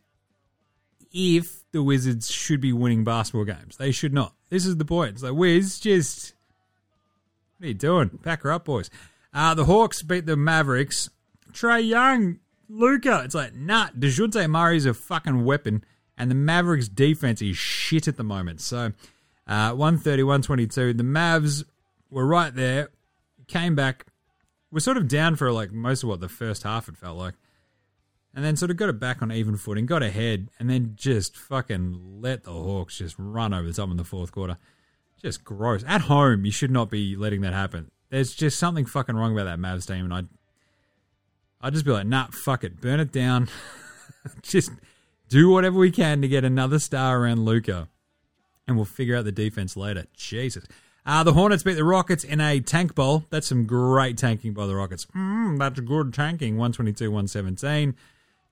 if 1.13 1.65
the 1.73 1.83
Wizards 1.83 2.31
should 2.31 2.61
be 2.61 2.73
winning 2.73 3.05
basketball 3.05 3.45
games. 3.45 3.77
They 3.77 3.93
should 3.93 4.13
not. 4.13 4.35
This 4.51 4.67
is 4.67 4.77
the 4.77 4.85
point. 4.85 5.15
It's 5.15 5.23
like, 5.23 5.35
Wiz, 5.35 5.79
just. 5.79 6.35
What 7.59 7.65
are 7.65 7.69
you 7.69 7.75
doing? 7.75 8.11
Pack 8.23 8.43
her 8.43 8.53
up, 8.53 8.65
boys. 8.67 8.91
Uh, 9.33 9.55
the 9.55 9.65
Hawks 9.65 10.03
beat 10.03 10.27
the 10.27 10.37
Mavericks. 10.37 11.11
Trae 11.53 11.87
Young, 11.87 12.39
Luka. 12.69 13.23
It's 13.25 13.35
like, 13.35 13.55
nah, 13.55 13.89
DeJounte 13.91 14.49
Murray's 14.51 14.87
a 14.87 14.95
fucking 14.95 15.45
weapon, 15.45 15.85
and 16.17 16.31
the 16.31 16.35
Mavericks 16.35 16.89
defense 16.89 17.43
is 17.43 17.57
shit 17.57 18.09
at 18.09 18.17
the 18.17 18.25
moment. 18.25 18.61
So, 18.61 18.93
uh, 19.47 19.73
130, 19.73 20.23
122. 20.23 20.95
The 20.95 21.03
Mavs 21.03 21.65
were 22.11 22.27
right 22.27 22.55
there, 22.55 22.91
came 23.47 23.75
back, 23.75 24.07
were 24.71 24.81
sort 24.81 24.97
of 24.97 25.09
down 25.09 25.37
for 25.37 25.51
like 25.53 25.73
most 25.73 26.03
of 26.03 26.09
what 26.09 26.21
the 26.21 26.29
first 26.29 26.63
half 26.63 26.89
it 26.89 26.97
felt 26.97 27.17
like 27.17 27.35
and 28.39 28.45
then 28.45 28.57
sort 28.57 28.71
of 28.71 28.77
got 28.77 28.89
it 28.89 29.01
back 29.01 29.21
on 29.23 29.33
even 29.33 29.57
footing, 29.57 29.85
got 29.85 30.01
ahead, 30.01 30.49
and 30.61 30.69
then 30.69 30.93
just 30.95 31.37
fucking 31.37 32.21
let 32.21 32.45
the 32.45 32.53
Hawks 32.53 32.99
just 32.99 33.17
run 33.19 33.53
over 33.53 33.67
the 33.67 33.73
top 33.73 33.91
in 33.91 33.97
the 33.97 34.05
fourth 34.05 34.33
quarter. 34.33 34.59
Just 35.21 35.43
gross. 35.43 35.83
At 35.87 36.03
home, 36.03 36.45
you 36.45 36.53
should 36.53 36.71
not 36.71 36.89
be 36.89 37.17
letting 37.17 37.41
that 37.41 37.53
happen. 37.53 37.91
There's 38.11 38.35
just 38.35 38.59
something 38.59 38.87
fucking 38.87 39.17
wrong 39.17 39.33
about 39.33 39.47
that 39.47 39.59
Mavs 39.59 39.89
team, 39.89 40.05
and 40.05 40.15
I'd, 40.15 40.29
I'd 41.61 41.73
just 41.73 41.85
be 41.85 41.91
like, 41.91 42.07
nah, 42.07 42.29
fuck 42.31 42.65
it, 42.65 42.81
burn 42.81 43.01
it 43.01 43.13
down. 43.13 43.49
just 44.43 44.71
do 45.29 45.51
whatever 45.51 45.79
we 45.79 45.91
can 45.91 46.23
to 46.23 46.29
get 46.29 46.45
another 46.45 46.79
star 46.79 47.21
around 47.21 47.45
Luka, 47.45 47.89
and 48.67 48.77
we'll 48.77 48.85
figure 48.85 49.17
out 49.17 49.25
the 49.25 49.33
defense 49.33 49.77
later. 49.77 50.07
Jesus. 50.17 50.65
Uh, 51.05 51.23
the 51.23 51.33
Hornets 51.33 51.63
beat 51.63 51.75
the 51.75 51.85
Rockets 51.85 52.23
in 52.23 52.41
a 52.41 52.61
tank 52.61 52.95
bowl. 52.95 53.25
That's 53.31 53.47
some 53.47 53.65
great 53.65 54.19
tanking 54.19 54.53
by 54.53 54.67
the 54.67 54.77
Rockets. 54.77 55.07
Mm, 55.17 55.59
that's 55.59 55.81
good 55.81 56.13
tanking. 56.13 56.59
122 56.59 57.11
117. 57.11 57.97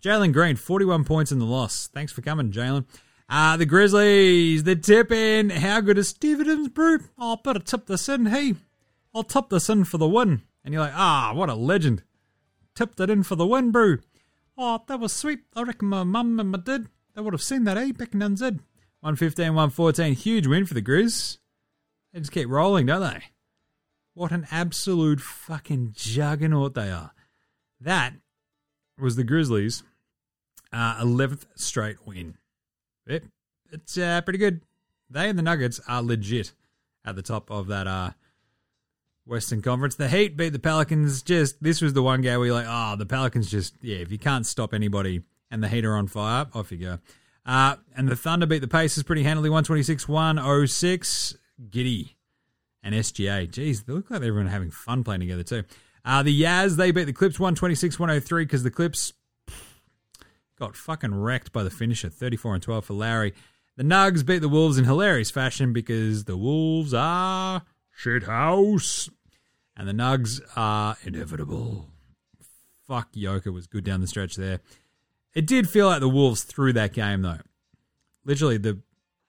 Jalen 0.02 0.32
Green, 0.32 0.56
41 0.56 1.04
points 1.04 1.32
in 1.32 1.38
the 1.38 1.44
loss. 1.44 1.88
Thanks 1.92 2.12
for 2.12 2.22
coming, 2.22 2.52
Jalen. 2.52 2.86
Uh, 3.28 3.56
the 3.56 3.66
Grizzlies, 3.66 4.64
the 4.64 4.76
tip 4.76 5.10
in. 5.12 5.50
How 5.50 5.80
good 5.80 5.98
is 5.98 6.08
Steve 6.08 6.40
Adams, 6.40 6.68
bro? 6.68 6.98
I'll 7.18 7.36
better 7.36 7.58
tip 7.58 7.86
this 7.86 8.08
in. 8.08 8.26
Hey, 8.26 8.54
I'll 9.14 9.24
tip 9.24 9.48
this 9.48 9.68
in 9.68 9.84
for 9.84 9.98
the 9.98 10.08
win. 10.08 10.42
And 10.64 10.72
you're 10.72 10.82
like, 10.82 10.94
ah, 10.94 11.32
what 11.34 11.50
a 11.50 11.54
legend. 11.54 12.02
Tipped 12.76 13.00
it 13.00 13.10
in 13.10 13.22
for 13.22 13.34
the 13.34 13.46
win, 13.46 13.72
bro. 13.72 13.96
Oh, 14.56 14.82
that 14.86 15.00
was 15.00 15.12
sweet. 15.12 15.40
I 15.54 15.62
reckon 15.62 15.88
my 15.88 16.04
mum 16.04 16.38
and 16.38 16.50
my 16.50 16.58
dad, 16.58 16.88
they 17.14 17.22
would 17.22 17.32
have 17.32 17.42
seen 17.42 17.64
that, 17.64 17.78
eh? 17.78 17.92
Back 17.92 18.12
in 18.12 18.20
NZ. 18.20 18.60
115, 19.00 19.46
114. 19.46 20.12
Huge 20.14 20.46
win 20.46 20.66
for 20.66 20.74
the 20.74 20.82
Grizz. 20.82 21.38
They 22.12 22.20
just 22.20 22.32
keep 22.32 22.48
rolling, 22.48 22.86
don't 22.86 23.00
they? 23.00 23.24
What 24.12 24.30
an 24.30 24.46
absolute 24.50 25.20
fucking 25.20 25.92
juggernaut 25.94 26.74
they 26.74 26.90
are. 26.90 27.12
That 27.80 28.14
was 28.98 29.16
the 29.16 29.24
Grizzlies' 29.24 29.82
uh, 30.72 31.02
11th 31.02 31.46
straight 31.54 32.06
win. 32.06 32.36
It, 33.06 33.24
it's 33.72 33.96
uh, 33.96 34.20
pretty 34.20 34.38
good. 34.38 34.62
They 35.08 35.28
and 35.28 35.38
the 35.38 35.42
Nuggets 35.42 35.80
are 35.88 36.02
legit 36.02 36.52
at 37.04 37.16
the 37.16 37.22
top 37.22 37.50
of 37.50 37.68
that 37.68 37.86
uh, 37.86 38.10
Western 39.26 39.60
Conference. 39.60 39.96
The 39.96 40.08
Heat 40.08 40.36
beat 40.36 40.50
the 40.50 40.58
Pelicans. 40.58 41.22
Just 41.22 41.62
this 41.62 41.82
was 41.82 41.92
the 41.92 42.02
one 42.02 42.22
game 42.22 42.38
where 42.38 42.46
you're 42.46 42.54
like, 42.54 42.66
oh, 42.68 42.96
the 42.96 43.06
Pelicans 43.06 43.50
just 43.50 43.74
yeah. 43.82 43.96
If 43.96 44.10
you 44.10 44.18
can't 44.18 44.46
stop 44.46 44.72
anybody 44.72 45.22
and 45.50 45.62
the 45.62 45.68
Heat 45.68 45.84
are 45.84 45.96
on 45.96 46.06
fire, 46.06 46.46
off 46.54 46.72
you 46.72 46.78
go. 46.78 46.98
Uh, 47.44 47.76
and 47.96 48.08
the 48.08 48.16
Thunder 48.16 48.46
beat 48.46 48.60
the 48.60 48.68
Pacers 48.68 49.04
pretty 49.04 49.22
handily, 49.22 49.48
126-106. 49.50 51.36
Giddey 51.70 52.14
and 52.82 52.94
SGA. 52.94 53.48
Jeez, 53.48 53.84
they 53.84 53.92
look 53.92 54.10
like 54.10 54.22
everyone 54.22 54.48
having 54.48 54.70
fun 54.70 55.04
playing 55.04 55.20
together 55.20 55.42
too. 55.42 55.64
Uh, 56.04 56.22
the 56.22 56.42
Yaz, 56.42 56.76
they 56.76 56.90
beat 56.90 57.04
the 57.04 57.12
Clips 57.12 57.38
126-103 57.38 58.38
because 58.40 58.62
the 58.62 58.70
Clips 58.70 59.12
got 60.58 60.76
fucking 60.76 61.14
wrecked 61.14 61.52
by 61.52 61.62
the 61.62 61.70
finisher, 61.70 62.08
34 62.08 62.54
and 62.54 62.62
12 62.62 62.84
for 62.84 62.94
Larry. 62.94 63.34
The 63.76 63.84
Nugs 63.84 64.24
beat 64.24 64.38
the 64.38 64.48
Wolves 64.48 64.78
in 64.78 64.84
hilarious 64.84 65.30
fashion 65.30 65.72
because 65.72 66.24
the 66.24 66.36
Wolves 66.36 66.94
are 66.94 67.62
shit 67.90 68.24
house. 68.24 69.10
And 69.76 69.86
the 69.86 69.92
Nugs 69.92 70.40
are 70.56 70.96
inevitable. 71.04 71.88
Fuck, 72.86 73.08
Yoka 73.12 73.52
was 73.52 73.66
good 73.66 73.84
down 73.84 74.00
the 74.00 74.06
stretch 74.06 74.36
there. 74.36 74.60
It 75.34 75.46
did 75.46 75.68
feel 75.68 75.86
like 75.86 76.00
the 76.00 76.08
Wolves 76.08 76.44
threw 76.44 76.72
that 76.72 76.94
game 76.94 77.22
though. 77.22 77.40
Literally, 78.24 78.56
the 78.56 78.80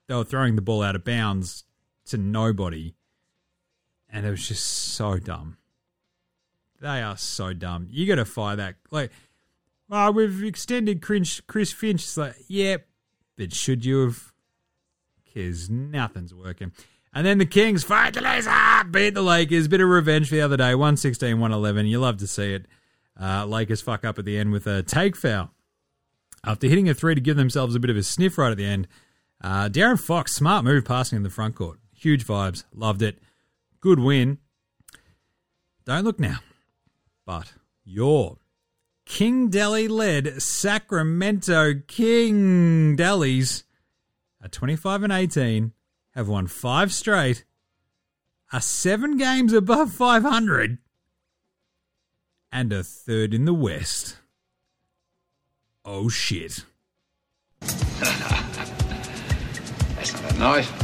they 0.08 0.16
were 0.16 0.24
throwing 0.24 0.56
the 0.56 0.62
ball 0.62 0.84
out 0.84 0.96
of 0.96 1.04
bounds 1.04 1.66
to 2.06 2.18
nobody, 2.18 2.96
and 4.10 4.26
it 4.26 4.30
was 4.30 4.48
just 4.48 4.66
so 4.66 5.20
dumb. 5.20 5.58
They 6.80 7.02
are 7.02 7.18
so 7.18 7.52
dumb. 7.54 7.88
You 7.92 8.08
got 8.08 8.16
to 8.16 8.26
fire 8.26 8.56
that. 8.56 8.76
Like, 8.90 9.12
well, 9.90 10.14
we've 10.14 10.44
extended 10.44 11.02
Chris, 11.02 11.42
Finch. 11.74 12.04
It's 12.04 12.16
like, 12.16 12.36
yeah, 12.48 12.78
but 13.38 13.54
should 13.54 13.84
you 13.84 14.06
have? 14.06 14.32
Because 15.26 15.70
nothing's 15.70 16.34
working. 16.34 16.72
And 17.18 17.26
then 17.26 17.40
the 17.40 17.48
Kings 17.48 17.84
fight 17.84 18.14
the 18.14 18.22
laser, 18.22 18.52
beat 18.92 19.16
the 19.16 19.24
Lakers. 19.24 19.68
Bit 19.68 19.82
of 19.82 19.90
revenge 19.90 20.30
for 20.30 20.36
the 20.36 20.42
other 20.42 20.56
day, 20.56 20.76
116 20.76 21.40
111. 21.40 21.88
You 21.88 22.00
love 22.00 22.18
to 22.18 22.28
see 22.28 22.54
it. 22.54 22.68
Uh, 23.20 23.44
Lakers 23.44 23.82
fuck 23.82 24.06
up 24.06 24.20
at 24.20 24.26
the 24.26 24.38
end 24.38 24.52
with 24.52 24.68
a 24.68 24.84
take 24.84 25.16
foul. 25.16 25.50
After 26.44 26.68
hitting 26.68 26.88
a 26.88 26.94
three 26.94 27.16
to 27.16 27.20
give 27.20 27.36
themselves 27.36 27.74
a 27.74 27.80
bit 27.80 27.90
of 27.90 27.98
a 27.98 28.04
sniff 28.04 28.38
right 28.38 28.52
at 28.52 28.58
the 28.58 28.68
end, 28.68 28.88
uh, 29.44 29.68
De'Aaron 29.68 30.00
Fox, 30.00 30.36
smart 30.36 30.64
move 30.64 30.86
passing 30.86 31.16
in 31.16 31.24
the 31.24 31.32
front 31.32 31.56
court. 31.56 31.80
Huge 31.92 32.24
vibes. 32.24 32.66
Loved 32.72 33.02
it. 33.02 33.18
Good 33.82 34.00
win. 34.00 34.38
Don't 35.86 36.04
look 36.04 36.20
now. 36.20 36.38
But 37.26 37.54
your 37.84 38.38
King 39.08 39.50
Delhi 39.50 39.88
led 39.88 40.40
Sacramento 40.40 41.82
King 41.88 42.96
Delis 42.96 43.64
at 44.40 44.52
25 44.52 45.02
and 45.02 45.12
18 45.12 45.74
have 46.18 46.28
won 46.28 46.48
five 46.48 46.92
straight, 46.92 47.46
are 48.52 48.60
seven 48.60 49.18
games 49.18 49.54
above 49.54 49.92
500, 49.92 50.80
and 52.52 52.74
a 52.74 52.84
third 52.84 53.36
in 53.36 53.46
the 53.46 53.54
West. 53.54 54.18
Oh 55.86 56.10
shit. 56.10 56.66
That's 57.62 57.84
not 60.14 60.34
a 60.34 60.40
knife. 60.40 60.84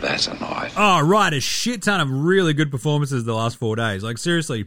That's 0.00 0.28
a 0.28 0.34
knife. 0.34 0.74
Oh, 0.76 1.00
right. 1.00 1.32
A 1.32 1.40
shit 1.40 1.82
ton 1.82 2.00
of 2.00 2.08
really 2.10 2.52
good 2.52 2.70
performances 2.70 3.24
the 3.24 3.34
last 3.34 3.56
four 3.56 3.74
days. 3.74 4.04
Like, 4.04 4.18
seriously, 4.18 4.66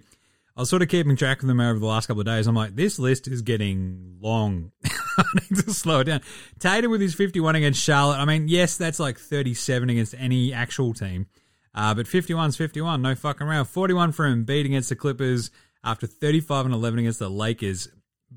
I 0.58 0.62
was 0.62 0.70
sort 0.70 0.82
of 0.82 0.90
keeping 0.90 1.16
track 1.16 1.42
of 1.42 1.48
them 1.48 1.62
over 1.62 1.80
the 1.80 1.86
last 1.86 2.08
couple 2.08 2.22
of 2.22 2.26
days. 2.26 2.48
I'm 2.48 2.56
like, 2.56 2.76
this 2.76 3.00
list 3.00 3.28
is 3.28 3.44
getting 3.44 4.18
long. 4.20 4.72
Need 5.50 5.66
to 5.66 5.74
slow 5.74 6.02
it 6.02 6.06
down. 6.06 6.22
Tatum 6.60 6.92
with 6.92 7.02
his 7.02 7.16
51 7.16 7.56
against 7.56 7.82
Charlotte. 7.82 8.18
I 8.18 8.26
mean, 8.26 8.48
yes, 8.48 8.78
that's 8.78 9.00
like 9.00 9.18
37 9.18 9.90
against 9.90 10.16
any 10.18 10.54
actual 10.54 10.94
team. 10.94 11.28
Uh, 11.74 11.94
but 11.94 12.06
51's 12.08 12.58
51, 12.58 13.02
no 13.02 13.16
fucking 13.16 13.46
around. 13.46 13.66
41 13.66 14.12
for 14.12 14.26
Embiid 14.26 14.66
against 14.66 14.90
the 14.90 14.96
Clippers 14.96 15.52
after 15.84 16.08
35 16.08 16.66
and 16.66 16.74
11 16.74 17.00
against 17.00 17.20
the 17.20 17.30
Lakers. 17.30 17.88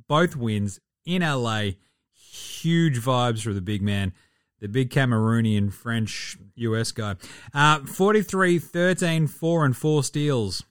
Both 0.08 0.36
wins 0.36 0.80
in 1.06 1.22
LA. 1.22 1.70
Huge 2.12 3.00
vibes 3.00 3.42
for 3.42 3.52
the 3.52 3.62
big 3.62 3.82
man, 3.82 4.12
the 4.60 4.68
big 4.68 4.90
Cameroonian 4.90 5.72
French 5.72 6.36
US 6.54 6.92
guy. 6.92 7.16
Uh, 7.54 7.80
43 7.80 8.58
13, 8.58 9.26
4 9.26 9.64
and 9.64 9.76
4 9.76 10.04
steals 10.04 10.62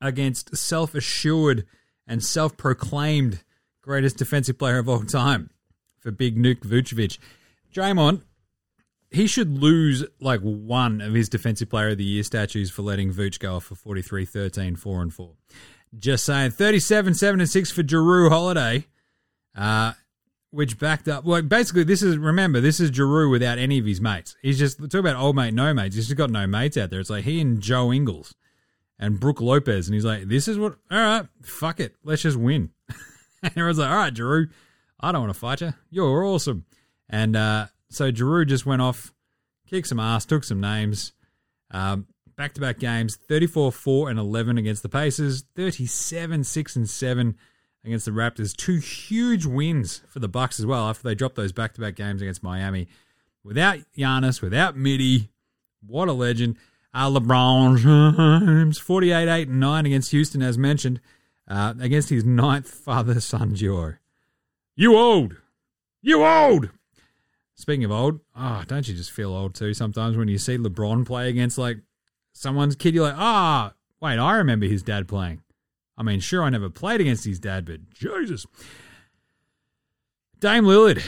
against 0.00 0.56
self 0.56 0.94
assured 0.94 1.66
and 2.06 2.24
self 2.24 2.56
proclaimed 2.56 3.42
greatest 3.88 4.18
defensive 4.18 4.58
player 4.58 4.76
of 4.76 4.86
all 4.86 5.02
time 5.02 5.48
for 5.98 6.10
big 6.10 6.36
Nuke 6.36 6.60
Vucevic. 6.60 7.16
Draymond, 7.72 8.20
he 9.10 9.26
should 9.26 9.62
lose 9.62 10.04
like 10.20 10.40
one 10.42 11.00
of 11.00 11.14
his 11.14 11.30
defensive 11.30 11.70
player 11.70 11.88
of 11.88 11.96
the 11.96 12.04
year 12.04 12.22
statues 12.22 12.70
for 12.70 12.82
letting 12.82 13.14
Vooch 13.14 13.38
go 13.38 13.56
off 13.56 13.64
for 13.64 13.74
43 13.76 14.26
13, 14.26 14.76
4 14.76 15.02
and 15.02 15.14
4. 15.14 15.30
Just 15.98 16.26
saying. 16.26 16.50
37 16.50 17.14
7 17.14 17.40
and 17.40 17.48
6 17.48 17.70
for 17.70 17.82
Jrue 17.82 18.28
Holiday. 18.28 18.84
Uh, 19.56 19.94
which 20.50 20.78
backed 20.78 21.08
up. 21.08 21.24
Well, 21.24 21.40
basically, 21.40 21.84
this 21.84 22.02
is 22.02 22.18
remember 22.18 22.60
this 22.60 22.80
is 22.80 22.90
Jrue 22.90 23.30
without 23.30 23.56
any 23.56 23.78
of 23.78 23.86
his 23.86 24.02
mates. 24.02 24.36
He's 24.42 24.58
just 24.58 24.78
talk 24.78 25.00
about 25.00 25.16
old 25.16 25.34
mate, 25.34 25.54
no 25.54 25.72
mates. 25.72 25.96
He's 25.96 26.08
just 26.08 26.18
got 26.18 26.30
no 26.30 26.46
mates 26.46 26.76
out 26.76 26.90
there. 26.90 27.00
It's 27.00 27.10
like 27.10 27.24
he 27.24 27.40
and 27.40 27.58
Joe 27.60 27.90
Ingles 27.90 28.34
and 28.98 29.18
Brooke 29.18 29.40
Lopez, 29.40 29.88
and 29.88 29.94
he's 29.94 30.04
like, 30.04 30.28
"This 30.28 30.46
is 30.46 30.58
what. 30.58 30.76
All 30.90 30.98
right, 30.98 31.26
fuck 31.40 31.80
it, 31.80 31.96
let's 32.04 32.22
just 32.22 32.36
win." 32.36 32.70
and 33.42 33.52
everyone's 33.52 33.78
like, 33.78 33.90
"All 33.90 33.96
right, 33.96 34.14
Jrue, 34.14 34.50
I 35.00 35.12
don't 35.12 35.22
want 35.22 35.32
to 35.32 35.38
fight 35.38 35.60
you. 35.60 35.74
You're 35.90 36.24
awesome." 36.24 36.64
And 37.08 37.36
uh, 37.36 37.66
so 37.88 38.12
Jrue 38.12 38.46
just 38.46 38.66
went 38.66 38.82
off, 38.82 39.12
kicked 39.68 39.88
some 39.88 40.00
ass, 40.00 40.24
took 40.24 40.44
some 40.44 40.60
names. 40.60 41.12
Um, 41.70 42.06
back-to-back 42.38 42.78
games 42.78 43.18
34-4 43.28 44.10
and 44.10 44.18
11 44.18 44.58
against 44.58 44.82
the 44.82 44.88
Pacers 44.88 45.42
37-6 45.56 46.76
and 46.76 46.88
7 46.88 47.36
against 47.84 48.06
the 48.06 48.12
Raptors 48.12 48.56
two 48.56 48.76
huge 48.76 49.44
wins 49.44 50.02
for 50.08 50.20
the 50.20 50.28
Bucks 50.28 50.60
as 50.60 50.64
well 50.64 50.88
after 50.88 51.02
they 51.02 51.16
dropped 51.16 51.34
those 51.34 51.52
back-to-back 51.52 51.96
games 51.96 52.22
against 52.22 52.42
Miami 52.42 52.86
without 53.42 53.78
Giannis 53.96 54.40
without 54.40 54.76
Midi 54.76 55.30
what 55.84 56.08
a 56.08 56.12
legend 56.12 56.56
uh, 56.94 57.10
LeBron 57.10 57.78
James 57.78 58.78
48-8 58.78 59.42
and 59.42 59.60
9 59.60 59.86
against 59.86 60.12
Houston 60.12 60.40
as 60.40 60.56
mentioned 60.56 61.00
uh, 61.48 61.74
against 61.80 62.10
his 62.10 62.24
ninth 62.24 62.68
father-son 62.68 63.54
duo 63.54 63.94
you 64.76 64.96
old 64.96 65.36
you 66.02 66.24
old 66.24 66.70
Speaking 67.58 67.84
of 67.84 67.90
old, 67.90 68.20
oh, 68.36 68.62
don't 68.68 68.86
you 68.86 68.94
just 68.94 69.10
feel 69.10 69.34
old 69.34 69.52
too 69.52 69.74
sometimes 69.74 70.16
when 70.16 70.28
you 70.28 70.38
see 70.38 70.56
LeBron 70.56 71.04
play 71.04 71.28
against 71.28 71.58
like 71.58 71.78
someone's 72.32 72.76
kid? 72.76 72.94
You're 72.94 73.08
like, 73.08 73.18
ah, 73.18 73.72
wait, 74.00 74.16
I 74.16 74.36
remember 74.36 74.66
his 74.66 74.84
dad 74.84 75.08
playing. 75.08 75.42
I 75.96 76.04
mean, 76.04 76.20
sure, 76.20 76.44
I 76.44 76.50
never 76.50 76.70
played 76.70 77.00
against 77.00 77.24
his 77.24 77.40
dad, 77.40 77.64
but 77.64 77.90
Jesus. 77.90 78.46
Dame 80.38 80.66
Lillard, 80.66 81.04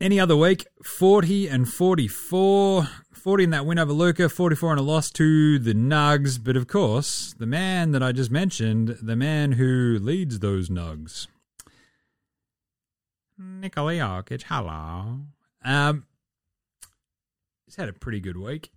any 0.00 0.18
other 0.18 0.34
week, 0.34 0.66
40 0.82 1.48
and 1.48 1.68
44. 1.68 2.88
40 3.26 3.42
in 3.42 3.50
that 3.50 3.66
win 3.66 3.76
over 3.76 3.92
Luka, 3.92 4.28
44 4.28 4.74
in 4.74 4.78
a 4.78 4.82
loss 4.82 5.10
to 5.10 5.58
the 5.58 5.74
Nugs. 5.74 6.38
But 6.40 6.56
of 6.56 6.68
course, 6.68 7.34
the 7.36 7.44
man 7.44 7.90
that 7.90 8.00
I 8.00 8.12
just 8.12 8.30
mentioned, 8.30 8.98
the 9.02 9.16
man 9.16 9.50
who 9.50 9.98
leads 10.00 10.38
those 10.38 10.68
Nugs. 10.68 11.26
Nikola 13.36 13.94
Jokic, 13.94 14.44
hello. 14.44 15.22
Um, 15.64 16.06
he's 17.64 17.74
had 17.74 17.88
a 17.88 17.92
pretty 17.92 18.20
good 18.20 18.36
week. 18.36 18.70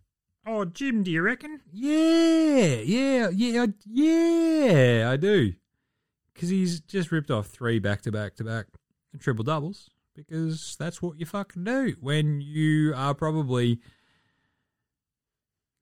Oh, 0.48 0.66
Jim, 0.66 1.04
do 1.04 1.12
you 1.12 1.22
reckon? 1.22 1.62
Yeah, 1.72 2.82
yeah, 2.84 3.30
yeah, 3.30 3.68
yeah, 3.86 5.12
I 5.12 5.16
do. 5.16 5.54
because 6.34 6.50
he's 6.50 6.80
just 6.80 7.12
ripped 7.12 7.30
off 7.30 7.46
three 7.46 7.78
back 7.78 8.02
to 8.02 8.12
back 8.12 8.34
to 8.38 8.44
back 8.44 8.66
triple 9.20 9.44
doubles 9.44 9.92
because 10.16 10.76
that's 10.80 11.04
what 11.04 11.20
you 11.20 11.28
fucking 11.28 11.66
do 11.66 11.94
when 12.02 12.42
you 12.42 12.96
are 12.96 13.14
probably 13.14 13.80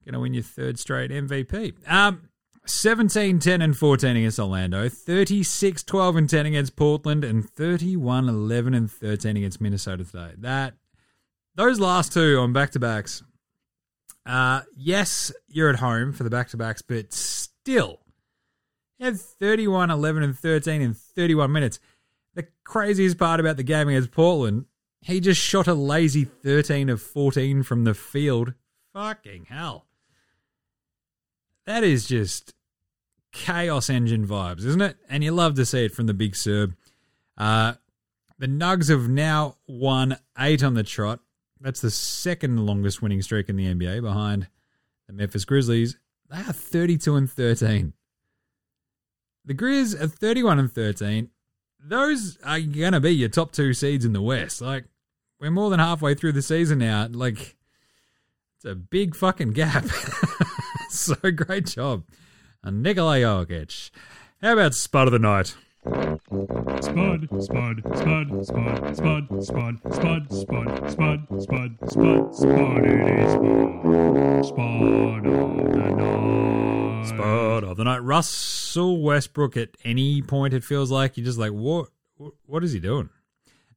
going 0.08 0.14
to 0.14 0.20
win 0.20 0.34
your 0.34 0.42
third 0.42 0.78
straight 0.78 1.10
MVP. 1.10 1.74
Um, 1.86 2.30
17 2.64 3.38
10 3.38 3.62
and 3.62 3.76
14 3.76 4.16
against 4.16 4.38
Orlando, 4.38 4.88
36 4.88 5.82
12 5.82 6.16
and 6.16 6.30
10 6.30 6.46
against 6.46 6.76
Portland, 6.76 7.24
and 7.24 7.48
31 7.48 8.28
11 8.28 8.74
and 8.74 8.90
13 8.90 9.36
against 9.36 9.60
Minnesota 9.60 10.04
today. 10.04 10.32
That 10.38 10.74
those 11.54 11.80
last 11.80 12.12
two 12.12 12.38
on 12.38 12.52
back 12.52 12.70
to 12.70 12.78
backs. 12.78 13.22
Uh, 14.26 14.62
yes, 14.76 15.32
you're 15.48 15.70
at 15.70 15.76
home 15.76 16.12
for 16.12 16.24
the 16.24 16.30
back 16.30 16.48
to 16.48 16.56
backs, 16.56 16.82
but 16.82 17.12
still, 17.12 18.00
you 18.98 19.06
had 19.06 19.18
31 19.18 19.90
11 19.90 20.22
and 20.22 20.38
13 20.38 20.82
in 20.82 20.94
31 20.94 21.50
minutes. 21.52 21.80
The 22.34 22.46
craziest 22.64 23.18
part 23.18 23.40
about 23.40 23.56
the 23.56 23.62
game 23.62 23.88
against 23.88 24.10
Portland, 24.10 24.66
he 25.00 25.20
just 25.20 25.40
shot 25.40 25.66
a 25.66 25.74
lazy 25.74 26.24
13 26.24 26.90
of 26.90 27.00
14 27.00 27.62
from 27.62 27.84
the 27.84 27.94
field. 27.94 28.52
Fucking 28.92 29.46
hell. 29.46 29.87
That 31.68 31.84
is 31.84 32.06
just 32.06 32.54
chaos 33.30 33.90
engine 33.90 34.26
vibes, 34.26 34.64
isn't 34.64 34.80
it? 34.80 34.96
And 35.06 35.22
you 35.22 35.32
love 35.32 35.54
to 35.56 35.66
see 35.66 35.84
it 35.84 35.92
from 35.92 36.06
the 36.06 36.14
big 36.14 36.34
Serb. 36.34 36.74
Uh, 37.36 37.74
the 38.38 38.46
Nugs 38.46 38.88
have 38.88 39.06
now 39.06 39.56
won 39.66 40.16
eight 40.38 40.64
on 40.64 40.72
the 40.72 40.82
trot. 40.82 41.20
That's 41.60 41.82
the 41.82 41.90
second 41.90 42.64
longest 42.64 43.02
winning 43.02 43.20
streak 43.20 43.50
in 43.50 43.56
the 43.56 43.66
NBA 43.66 44.00
behind 44.00 44.48
the 45.08 45.12
Memphis 45.12 45.44
Grizzlies. 45.44 45.98
They 46.30 46.38
are 46.38 46.54
32 46.54 47.16
and 47.16 47.30
13. 47.30 47.92
The 49.44 49.54
Grizz 49.54 50.00
are 50.00 50.08
31 50.08 50.58
and 50.58 50.72
13. 50.72 51.28
Those 51.84 52.38
are 52.44 52.60
going 52.60 52.94
to 52.94 53.00
be 53.00 53.10
your 53.10 53.28
top 53.28 53.52
two 53.52 53.74
seeds 53.74 54.06
in 54.06 54.14
the 54.14 54.22
West. 54.22 54.62
Like, 54.62 54.86
we're 55.38 55.50
more 55.50 55.68
than 55.68 55.80
halfway 55.80 56.14
through 56.14 56.32
the 56.32 56.40
season 56.40 56.78
now. 56.78 57.08
Like, 57.10 57.56
it's 58.56 58.64
a 58.64 58.74
big 58.74 59.14
fucking 59.14 59.50
gap. 59.50 59.84
so 60.88 61.14
great 61.30 61.66
job. 61.66 62.04
And 62.62 62.82
Nikola 62.82 63.18
Jokic. 63.18 63.90
How 64.42 64.52
about 64.54 64.74
spot 64.74 65.06
of 65.08 65.12
the 65.12 65.18
night? 65.18 65.54
Spud, 65.84 67.28
spud, 67.40 67.82
spud, 67.96 68.46
spud, 68.46 68.46
spud, 68.46 68.96
spud, 68.96 69.44
spud, 69.44 69.78
spud, 69.84 70.32
spud, 70.32 71.40
spud, 71.40 71.76
spud, 71.88 72.34
spud. 72.34 72.84
It 72.84 73.20
is 73.20 73.32
spud. 73.32 74.44
Spud 74.44 75.26
of 75.26 75.72
the 75.72 75.90
night. 75.96 77.08
Spot 77.08 77.64
of 77.64 77.76
the 77.76 77.84
night. 77.84 77.98
Russell 77.98 79.00
Westbrook. 79.02 79.56
At 79.56 79.70
any 79.84 80.20
point, 80.20 80.52
it 80.52 80.64
feels 80.64 80.90
like 80.90 81.16
you're 81.16 81.26
just 81.26 81.38
like, 81.38 81.52
what? 81.52 81.88
What 82.46 82.64
is 82.64 82.72
he 82.72 82.80
doing? 82.80 83.10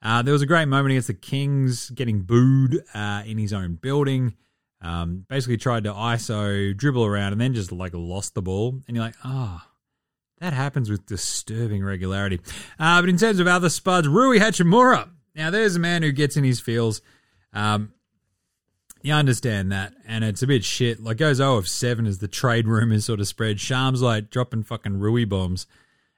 Uh, 0.01 0.23
there 0.23 0.33
was 0.33 0.41
a 0.41 0.47
great 0.47 0.65
moment 0.65 0.91
against 0.91 1.07
the 1.07 1.13
Kings, 1.13 1.91
getting 1.91 2.21
booed 2.21 2.83
uh, 2.93 3.21
in 3.25 3.37
his 3.37 3.53
own 3.53 3.75
building. 3.75 4.35
Um, 4.81 5.25
basically, 5.29 5.57
tried 5.57 5.83
to 5.83 5.93
ISO, 5.93 6.75
dribble 6.75 7.05
around, 7.05 7.33
and 7.33 7.41
then 7.41 7.53
just 7.53 7.71
like 7.71 7.93
lost 7.93 8.33
the 8.33 8.41
ball. 8.41 8.79
And 8.87 8.95
you're 8.95 9.05
like, 9.05 9.15
ah. 9.23 9.67
That 10.39 10.53
happens 10.53 10.89
with 10.89 11.05
disturbing 11.05 11.83
regularity. 11.83 12.41
Uh, 12.79 12.99
but 12.99 13.09
in 13.09 13.17
terms 13.17 13.39
of 13.39 13.45
other 13.45 13.69
spuds, 13.69 14.07
Rui 14.07 14.39
Hachimura. 14.39 15.07
Now, 15.35 15.51
there's 15.51 15.75
a 15.75 15.79
man 15.79 16.01
who 16.01 16.11
gets 16.11 16.35
in 16.35 16.43
his 16.43 16.59
feels. 16.59 17.01
Um, 17.53 17.93
you 19.03 19.13
understand 19.13 19.71
that, 19.71 19.93
and 20.07 20.23
it's 20.23 20.41
a 20.41 20.47
bit 20.47 20.63
shit. 20.63 21.01
Like 21.01 21.17
goes 21.17 21.37
0 21.37 21.57
of 21.57 21.67
7 21.67 22.07
as 22.07 22.17
the 22.17 22.27
trade 22.27 22.67
rumors 22.67 23.05
sort 23.05 23.19
of 23.19 23.27
spread. 23.27 23.59
Sham's 23.59 24.01
like 24.01 24.31
dropping 24.31 24.63
fucking 24.63 24.99
Rui 24.99 25.25
bombs. 25.25 25.67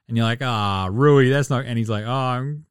And 0.07 0.15
you're 0.15 0.25
like, 0.25 0.41
ah, 0.41 0.89
Rui, 0.89 1.29
that's 1.29 1.49
not. 1.49 1.65
And 1.65 1.77
he's 1.77 1.89
like, 1.89 2.05
oh, 2.05 2.09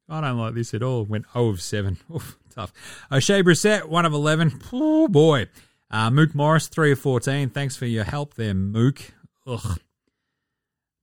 I 0.09 0.21
don't 0.21 0.37
like 0.37 0.55
this 0.55 0.73
at 0.73 0.81
all. 0.81 1.03
Went 1.03 1.25
0 1.33 1.49
of 1.49 1.61
7. 1.61 1.97
Oof, 2.15 2.37
tough. 2.49 2.73
Oshae 3.11 3.43
Brissett, 3.43 3.85
1 3.85 4.05
of 4.05 4.13
11. 4.13 4.61
Oh, 4.71 5.07
boy. 5.07 5.47
Uh, 5.93 6.09
Mook 6.09 6.33
Morris, 6.33 6.67
3 6.69 6.93
of 6.93 6.99
14. 6.99 7.51
Thanks 7.51 7.75
for 7.75 7.85
your 7.85 8.03
help 8.03 8.33
there, 8.33 8.55
Mook. 8.55 9.13
Ugh. 9.45 9.79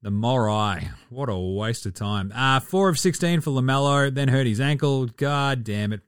The 0.02 0.10
Morai. 0.10 0.88
What 1.10 1.28
a 1.28 1.38
waste 1.38 1.86
of 1.86 1.94
time. 1.94 2.32
Uh, 2.34 2.58
4 2.58 2.88
of 2.88 2.98
16 2.98 3.40
for 3.40 3.52
LaMelo, 3.52 4.12
then 4.12 4.26
hurt 4.26 4.48
his 4.48 4.60
ankle. 4.60 5.06
God 5.06 5.62
damn 5.62 5.92
it. 5.92 6.00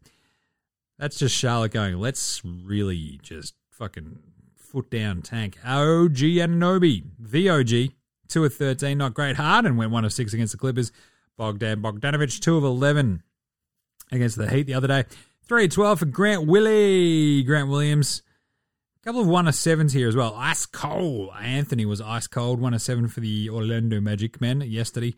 That's 0.99 1.17
just 1.17 1.33
Charlotte 1.33 1.71
going, 1.71 1.95
let's 2.01 2.43
really 2.45 3.21
just 3.23 3.55
fucking 3.71 4.19
foot 4.57 4.91
down 4.91 5.23
tank. 5.23 5.59
OG 5.65 6.17
Anunoby, 6.17 7.05
the 7.21 7.51
OG, 7.51 7.93
2 8.27 8.45
of 8.45 8.53
13, 8.53 8.99
not 8.99 9.15
great. 9.15 9.37
Harden 9.37 9.77
went 9.77 9.93
1 9.93 10.05
of 10.05 10.13
6 10.13 10.35
against 10.35 10.55
the 10.55 10.59
Clippers. 10.59 10.91
Bogdan 11.37 11.83
Bogdanovic, 11.83 12.41
2 12.41 12.57
of 12.57 12.65
11 12.65 13.23
against 14.11 14.37
the 14.37 14.51
Heat 14.51 14.67
the 14.67 14.75
other 14.75 14.89
day. 14.89 15.05
3 15.47 15.67
of 15.67 15.71
12 15.71 15.99
for 16.01 16.07
Grant 16.07 16.49
Willie. 16.49 17.45
Grant 17.45 17.69
Williams. 17.69 18.23
Couple 19.05 19.21
of 19.23 19.27
one 19.27 19.49
of 19.49 19.57
sevens 19.57 19.93
here 19.95 20.07
as 20.07 20.15
well. 20.15 20.33
Ice 20.37 20.65
cold. 20.65 21.31
Anthony 21.41 21.85
was 21.85 22.01
ice 22.01 22.29
cold. 22.29 22.61
One 22.61 22.73
of 22.73 22.81
seven 22.81 23.09
for 23.09 23.19
the 23.19 23.51
Orlando 23.51 24.01
Magic 24.01 24.41
men 24.41 24.61
yesterday. 24.61 25.17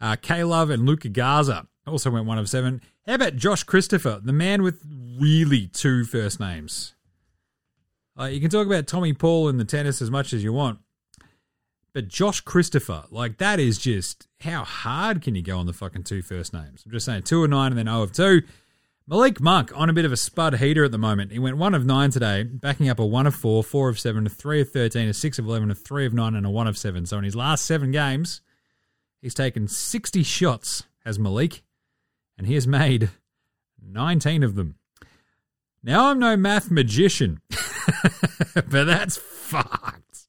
Uh, 0.00 0.16
K 0.16 0.42
Love 0.42 0.70
and 0.70 0.86
Luka 0.86 1.10
Garza 1.10 1.66
also 1.86 2.10
went 2.10 2.24
one 2.24 2.38
of 2.38 2.48
seven. 2.48 2.80
How 3.06 3.14
about 3.14 3.36
Josh 3.36 3.62
Christopher, 3.62 4.20
the 4.22 4.32
man 4.32 4.62
with 4.62 4.82
really 5.20 5.66
two 5.66 6.04
first 6.04 6.40
names? 6.40 6.94
Uh, 8.18 8.24
you 8.24 8.40
can 8.40 8.48
talk 8.48 8.66
about 8.66 8.86
Tommy 8.86 9.12
Paul 9.12 9.50
in 9.50 9.58
the 9.58 9.66
tennis 9.66 10.00
as 10.00 10.10
much 10.10 10.32
as 10.32 10.42
you 10.42 10.54
want, 10.54 10.78
but 11.92 12.08
Josh 12.08 12.40
Christopher, 12.40 13.04
like 13.10 13.36
that 13.36 13.60
is 13.60 13.76
just 13.76 14.26
how 14.40 14.64
hard 14.64 15.20
can 15.20 15.34
you 15.34 15.42
go 15.42 15.58
on 15.58 15.66
the 15.66 15.74
fucking 15.74 16.04
two 16.04 16.22
first 16.22 16.54
names? 16.54 16.84
I'm 16.86 16.92
just 16.92 17.04
saying 17.04 17.24
two 17.24 17.44
of 17.44 17.50
nine 17.50 17.72
and 17.72 17.78
then 17.78 17.86
0 17.86 18.02
of 18.02 18.12
two. 18.12 18.42
Malik 19.08 19.40
Monk 19.40 19.70
on 19.76 19.88
a 19.88 19.92
bit 19.92 20.04
of 20.04 20.10
a 20.10 20.16
spud 20.16 20.56
heater 20.56 20.84
at 20.84 20.90
the 20.90 20.98
moment. 20.98 21.30
He 21.30 21.38
went 21.38 21.58
one 21.58 21.74
of 21.74 21.86
nine 21.86 22.10
today, 22.10 22.42
backing 22.42 22.88
up 22.88 22.98
a 22.98 23.06
one 23.06 23.28
of 23.28 23.36
four, 23.36 23.62
four 23.62 23.88
of 23.88 24.00
seven, 24.00 24.26
a 24.26 24.28
three 24.28 24.60
of 24.60 24.70
thirteen, 24.70 25.08
a 25.08 25.14
six 25.14 25.38
of 25.38 25.46
eleven, 25.46 25.70
a 25.70 25.76
three 25.76 26.06
of 26.06 26.12
nine, 26.12 26.34
and 26.34 26.44
a 26.44 26.50
one 26.50 26.66
of 26.66 26.76
seven. 26.76 27.06
So 27.06 27.18
in 27.18 27.22
his 27.22 27.36
last 27.36 27.64
seven 27.64 27.92
games, 27.92 28.40
he's 29.22 29.34
taken 29.34 29.68
sixty 29.68 30.24
shots 30.24 30.84
as 31.04 31.20
Malik, 31.20 31.62
and 32.36 32.48
he 32.48 32.54
has 32.54 32.66
made 32.66 33.10
nineteen 33.80 34.42
of 34.42 34.56
them. 34.56 34.74
Now 35.84 36.10
I'm 36.10 36.18
no 36.18 36.36
math 36.36 36.72
magician, 36.72 37.40
but 38.54 38.86
that's 38.86 39.18
fucked. 39.18 40.26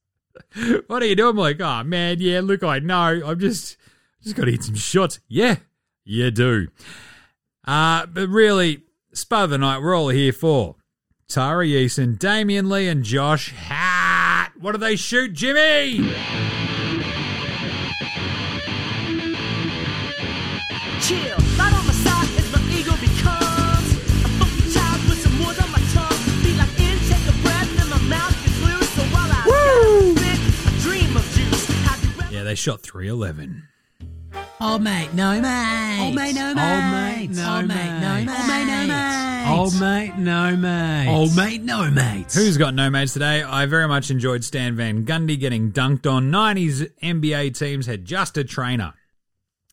What 0.85 1.01
are 1.01 1.07
you 1.07 1.15
doing? 1.15 1.39
I'm 1.39 1.61
oh 1.61 1.83
man, 1.83 2.17
yeah, 2.19 2.41
look, 2.43 2.63
I 2.63 2.77
know. 2.77 3.23
I'm 3.25 3.39
just 3.39 3.75
just 4.21 4.35
gotta 4.35 4.51
hit 4.51 4.63
some 4.63 4.75
shots. 4.75 5.19
Yeah, 5.27 5.55
you 6.05 6.29
do. 6.29 6.67
Uh, 7.67 8.05
but 8.05 8.29
really, 8.29 8.83
Spa 9.13 9.43
of 9.43 9.49
the 9.49 9.57
Night, 9.57 9.81
we're 9.81 9.95
all 9.95 10.07
here 10.07 10.31
for 10.31 10.75
Tari 11.27 11.71
Eason, 11.71 12.17
Damion 12.17 12.71
Lee, 12.71 12.87
and 12.87 13.03
Josh 13.03 13.53
Hart. 13.53 14.53
What 14.59 14.71
do 14.71 14.77
they 14.77 14.95
shoot, 14.95 15.33
Jimmy? 15.33 15.97
Chill. 21.01 21.37
Yeah, 32.31 32.43
they 32.43 32.55
shot 32.55 32.81
311. 32.81 33.66
Old 34.59 34.81
mate, 34.81 35.13
no 35.13 35.39
mate. 35.39 35.99
Old 36.01 36.15
mate, 36.15 36.33
no 36.33 36.55
mate. 36.55 36.73
Old 36.73 36.87
mate, 36.87 37.29
no 37.29 37.57
Old 37.57 37.67
mate, 37.67 37.99
mate. 37.99 38.17
mate. 38.17 38.27
Old 38.27 38.49
mate, 38.49 38.65
no 38.65 38.87
mate. 38.87 39.47
Old 39.47 39.79
mate, 39.79 40.17
no 40.17 40.57
mate. 40.57 41.07
Old 41.07 41.35
mate, 41.35 41.61
no 41.61 41.91
mate. 41.91 42.33
Who's 42.33 42.57
got 42.57 42.73
no 42.73 42.89
mates 42.89 43.13
today? 43.13 43.43
I 43.43 43.67
very 43.67 43.87
much 43.87 44.09
enjoyed 44.09 44.43
Stan 44.43 44.75
Van 44.75 45.05
Gundy 45.05 45.39
getting 45.39 45.71
dunked 45.71 46.11
on. 46.11 46.31
90s 46.31 46.89
NBA 47.03 47.55
teams 47.57 47.85
had 47.85 48.03
just 48.03 48.35
a 48.35 48.43
trainer 48.43 48.95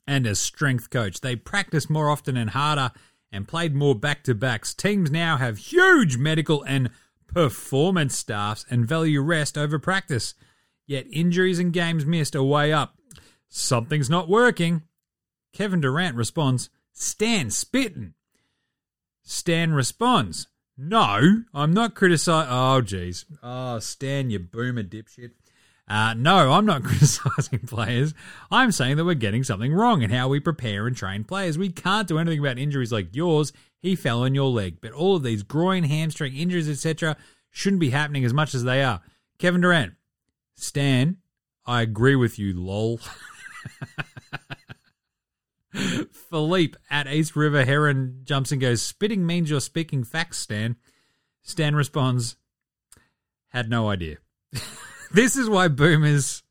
and 0.06 0.26
a 0.26 0.34
strength 0.34 0.90
coach. 0.90 1.22
They 1.22 1.34
practiced 1.34 1.88
more 1.88 2.10
often 2.10 2.36
and 2.36 2.50
harder 2.50 2.90
and 3.32 3.48
played 3.48 3.74
more 3.74 3.94
back 3.94 4.22
to 4.24 4.34
backs. 4.34 4.74
Teams 4.74 5.10
now 5.10 5.38
have 5.38 5.56
huge 5.56 6.18
medical 6.18 6.62
and 6.64 6.90
performance 7.26 8.18
staffs 8.18 8.66
and 8.68 8.86
value 8.86 9.22
rest 9.22 9.56
over 9.56 9.78
practice. 9.78 10.34
Yet 10.86 11.06
injuries 11.10 11.58
and 11.58 11.72
games 11.72 12.04
missed 12.04 12.36
are 12.36 12.42
way 12.42 12.70
up. 12.70 12.96
Something's 13.56 14.10
not 14.10 14.28
working. 14.28 14.82
Kevin 15.52 15.80
Durant 15.80 16.16
responds, 16.16 16.70
Stan 16.92 17.50
spitting. 17.50 18.14
Stan 19.22 19.72
responds, 19.72 20.48
No, 20.76 21.44
I'm 21.54 21.72
not 21.72 21.94
criticizing. 21.94 22.50
Oh, 22.50 22.82
jeez. 22.82 23.24
Oh, 23.44 23.78
Stan, 23.78 24.30
you 24.30 24.40
boomer 24.40 24.82
dipshit. 24.82 25.30
Uh, 25.86 26.14
no, 26.14 26.50
I'm 26.50 26.66
not 26.66 26.82
criticizing 26.82 27.60
players. 27.60 28.12
I'm 28.50 28.72
saying 28.72 28.96
that 28.96 29.04
we're 29.04 29.14
getting 29.14 29.44
something 29.44 29.72
wrong 29.72 30.02
in 30.02 30.10
how 30.10 30.26
we 30.26 30.40
prepare 30.40 30.88
and 30.88 30.96
train 30.96 31.22
players. 31.22 31.56
We 31.56 31.70
can't 31.70 32.08
do 32.08 32.18
anything 32.18 32.40
about 32.40 32.58
injuries 32.58 32.90
like 32.90 33.14
yours. 33.14 33.52
He 33.78 33.94
fell 33.94 34.24
on 34.24 34.34
your 34.34 34.50
leg. 34.50 34.78
But 34.80 34.90
all 34.90 35.14
of 35.14 35.22
these 35.22 35.44
groin, 35.44 35.84
hamstring 35.84 36.34
injuries, 36.34 36.68
etc., 36.68 37.16
shouldn't 37.52 37.78
be 37.78 37.90
happening 37.90 38.24
as 38.24 38.34
much 38.34 38.52
as 38.52 38.64
they 38.64 38.82
are. 38.82 39.00
Kevin 39.38 39.60
Durant, 39.60 39.94
Stan, 40.56 41.18
I 41.64 41.82
agree 41.82 42.16
with 42.16 42.36
you, 42.36 42.60
lol. 42.60 42.98
Philippe 46.30 46.78
at 46.90 47.06
East 47.06 47.36
River 47.36 47.64
Heron 47.64 48.20
jumps 48.24 48.52
and 48.52 48.60
goes, 48.60 48.82
Spitting 48.82 49.26
means 49.26 49.50
you're 49.50 49.60
speaking 49.60 50.04
facts, 50.04 50.38
Stan. 50.38 50.76
Stan 51.42 51.74
responds, 51.74 52.36
Had 53.48 53.68
no 53.68 53.88
idea. 53.88 54.18
this 55.12 55.36
is 55.36 55.48
why 55.48 55.68
boomers 55.68 56.42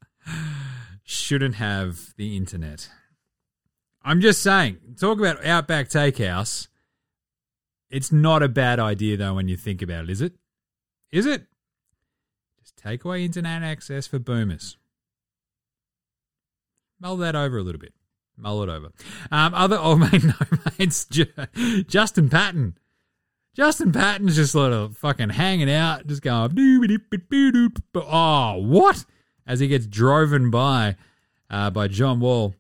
shouldn't 1.04 1.56
have 1.56 2.13
the 2.17 2.36
internet. 2.38 2.89
I'm 4.04 4.19
just 4.19 4.41
saying, 4.41 4.78
talk 4.99 5.17
about 5.19 5.45
Outback 5.45 5.89
Takehouse. 5.89 6.67
It's 7.89 8.12
not 8.12 8.43
a 8.43 8.49
bad 8.49 8.80
idea, 8.80 9.17
though, 9.17 9.36
when 9.36 9.47
you 9.47 9.56
think 9.56 9.82
about 9.82 10.06
it, 10.06 10.10
is 10.10 10.21
it? 10.21 10.34
Is 11.12 11.26
it? 11.26 11.45
Just 12.60 12.76
take 12.76 13.06
away 13.06 13.23
internet 13.23 13.63
access 13.63 14.08
for 14.08 14.19
boomers. 14.19 14.78
Mull 17.03 17.17
that 17.17 17.35
over 17.35 17.57
a 17.57 17.61
little 17.61 17.81
bit. 17.81 17.93
Mull 18.37 18.63
it 18.63 18.69
over. 18.69 18.93
Um, 19.29 19.53
other 19.53 19.77
old 19.77 19.99
mate, 19.99 20.23
no 20.23 20.33
mates, 20.79 21.05
Justin 21.85 22.29
Patton. 22.29 22.77
Justin 23.53 23.91
Patton's 23.91 24.37
just 24.37 24.53
sort 24.53 24.71
of 24.71 24.97
fucking 24.97 25.31
hanging 25.31 25.69
out, 25.69 26.07
just 26.07 26.21
going, 26.21 26.49
oh, 27.95 28.57
what? 28.57 29.03
As 29.45 29.59
he 29.59 29.67
gets 29.67 29.85
driven 29.85 30.49
by 30.49 30.95
uh, 31.49 31.69
by 31.71 31.89
John 31.89 32.21
Wall. 32.21 32.55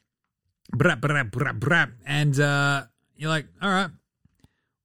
Brap, 0.75 0.99
brap, 0.99 1.31
brap, 1.31 1.59
brap. 1.59 1.93
And 2.05 2.37
uh, 2.37 2.83
you're 3.15 3.29
like, 3.29 3.47
all 3.61 3.69
right, 3.69 3.91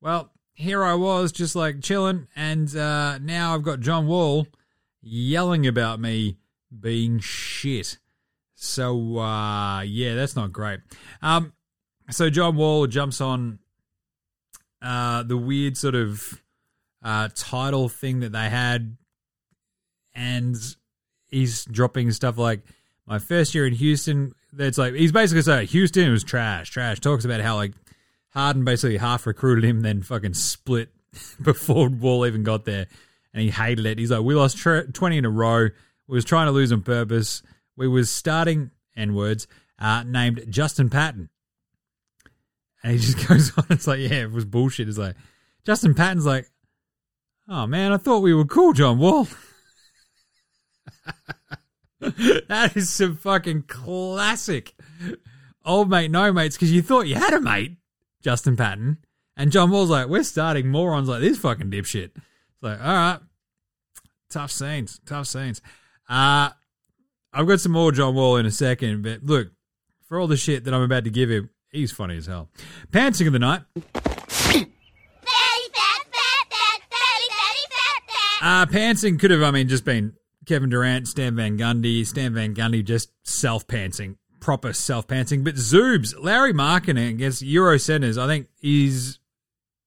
well, 0.00 0.30
here 0.54 0.84
I 0.84 0.94
was 0.94 1.32
just 1.32 1.56
like 1.56 1.82
chilling, 1.82 2.28
and 2.36 2.74
uh, 2.76 3.18
now 3.18 3.54
I've 3.54 3.64
got 3.64 3.80
John 3.80 4.06
Wall 4.06 4.46
yelling 5.02 5.66
about 5.66 5.98
me 5.98 6.36
being 6.78 7.18
shit. 7.18 7.98
So 8.60 9.18
uh, 9.18 9.82
yeah, 9.82 10.16
that's 10.16 10.34
not 10.34 10.52
great. 10.52 10.80
Um, 11.22 11.52
so 12.10 12.28
John 12.28 12.56
Wall 12.56 12.88
jumps 12.88 13.20
on 13.20 13.60
uh, 14.82 15.22
the 15.22 15.36
weird 15.36 15.76
sort 15.76 15.94
of 15.94 16.42
uh, 17.00 17.28
title 17.36 17.88
thing 17.88 18.18
that 18.20 18.32
they 18.32 18.48
had, 18.48 18.96
and 20.12 20.56
he's 21.28 21.66
dropping 21.66 22.10
stuff 22.10 22.36
like 22.36 22.62
my 23.06 23.20
first 23.20 23.54
year 23.54 23.64
in 23.64 23.74
Houston. 23.74 24.32
That's 24.52 24.76
like 24.76 24.94
he's 24.94 25.12
basically 25.12 25.42
saying 25.42 25.68
Houston 25.68 26.10
was 26.10 26.24
trash, 26.24 26.70
trash. 26.70 26.98
Talks 26.98 27.24
about 27.24 27.40
how 27.40 27.54
like 27.54 27.74
Harden 28.30 28.64
basically 28.64 28.96
half 28.96 29.24
recruited 29.24 29.62
him, 29.62 29.82
then 29.82 30.02
fucking 30.02 30.34
split 30.34 30.88
before 31.42 31.88
Wall 31.88 32.26
even 32.26 32.42
got 32.42 32.64
there, 32.64 32.88
and 33.32 33.40
he 33.40 33.50
hated 33.50 33.86
it. 33.86 34.00
He's 34.00 34.10
like, 34.10 34.22
we 34.22 34.34
lost 34.34 34.58
twenty 34.94 35.16
in 35.16 35.24
a 35.24 35.30
row. 35.30 35.68
We 36.08 36.16
was 36.16 36.24
trying 36.24 36.46
to 36.46 36.52
lose 36.52 36.72
on 36.72 36.82
purpose. 36.82 37.44
We 37.78 37.88
was 37.88 38.10
starting 38.10 38.72
n 38.96 39.14
words 39.14 39.46
uh, 39.78 40.02
named 40.02 40.44
Justin 40.48 40.90
Patton, 40.90 41.30
and 42.82 42.92
he 42.92 42.98
just 43.06 43.26
goes 43.28 43.56
on. 43.56 43.66
It's 43.70 43.86
like, 43.86 44.00
yeah, 44.00 44.22
it 44.22 44.32
was 44.32 44.44
bullshit. 44.44 44.88
It's 44.88 44.98
like 44.98 45.16
Justin 45.64 45.94
Patton's 45.94 46.26
like, 46.26 46.50
oh 47.48 47.66
man, 47.66 47.92
I 47.92 47.96
thought 47.96 48.20
we 48.20 48.34
were 48.34 48.44
cool, 48.44 48.72
John 48.72 48.98
Wall. 48.98 49.28
that 52.00 52.76
is 52.76 52.90
some 52.90 53.16
fucking 53.16 53.62
classic 53.62 54.74
old 55.64 55.88
mate, 55.88 56.10
no 56.10 56.32
mates, 56.32 56.56
because 56.56 56.72
you 56.72 56.82
thought 56.82 57.06
you 57.06 57.14
had 57.14 57.32
a 57.34 57.40
mate, 57.40 57.76
Justin 58.22 58.56
Patton. 58.56 58.98
And 59.36 59.52
John 59.52 59.70
Wall's 59.70 59.90
like, 59.90 60.08
we're 60.08 60.24
starting 60.24 60.68
morons 60.68 61.08
like 61.08 61.20
this 61.20 61.38
fucking 61.38 61.70
dipshit. 61.70 62.10
It's 62.16 62.62
like, 62.62 62.80
all 62.80 62.86
right, 62.92 63.20
tough 64.30 64.50
scenes, 64.50 65.00
tough 65.06 65.28
scenes. 65.28 65.62
Uh, 66.08 66.50
I've 67.32 67.46
got 67.46 67.60
some 67.60 67.72
more 67.72 67.92
John 67.92 68.14
Wall 68.14 68.36
in 68.36 68.46
a 68.46 68.50
second, 68.50 69.02
but 69.02 69.24
look, 69.24 69.48
for 70.06 70.18
all 70.18 70.26
the 70.26 70.36
shit 70.36 70.64
that 70.64 70.74
I'm 70.74 70.82
about 70.82 71.04
to 71.04 71.10
give 71.10 71.30
him, 71.30 71.50
he's 71.70 71.92
funny 71.92 72.16
as 72.16 72.26
hell. 72.26 72.48
Pantsing 72.90 73.26
of 73.26 73.32
the 73.32 73.38
night. 73.38 73.62
Uh, 78.40 78.66
Pantsing 78.66 79.18
could 79.18 79.30
have, 79.32 79.42
I 79.42 79.50
mean, 79.50 79.68
just 79.68 79.84
been 79.84 80.14
Kevin 80.46 80.70
Durant, 80.70 81.08
Stan 81.08 81.34
Van 81.36 81.58
Gundy, 81.58 82.06
Stan 82.06 82.32
Van 82.34 82.54
Gundy 82.54 82.84
just 82.84 83.10
self 83.24 83.66
pantsing, 83.66 84.16
proper 84.40 84.72
self 84.72 85.06
pantsing. 85.06 85.44
But 85.44 85.56
Zoobs, 85.56 86.14
Larry 86.18 86.52
Markkanen 86.52 87.10
against 87.10 87.42
Euro 87.42 87.78
centers, 87.78 88.16
I 88.16 88.26
think 88.26 88.48
is 88.62 89.18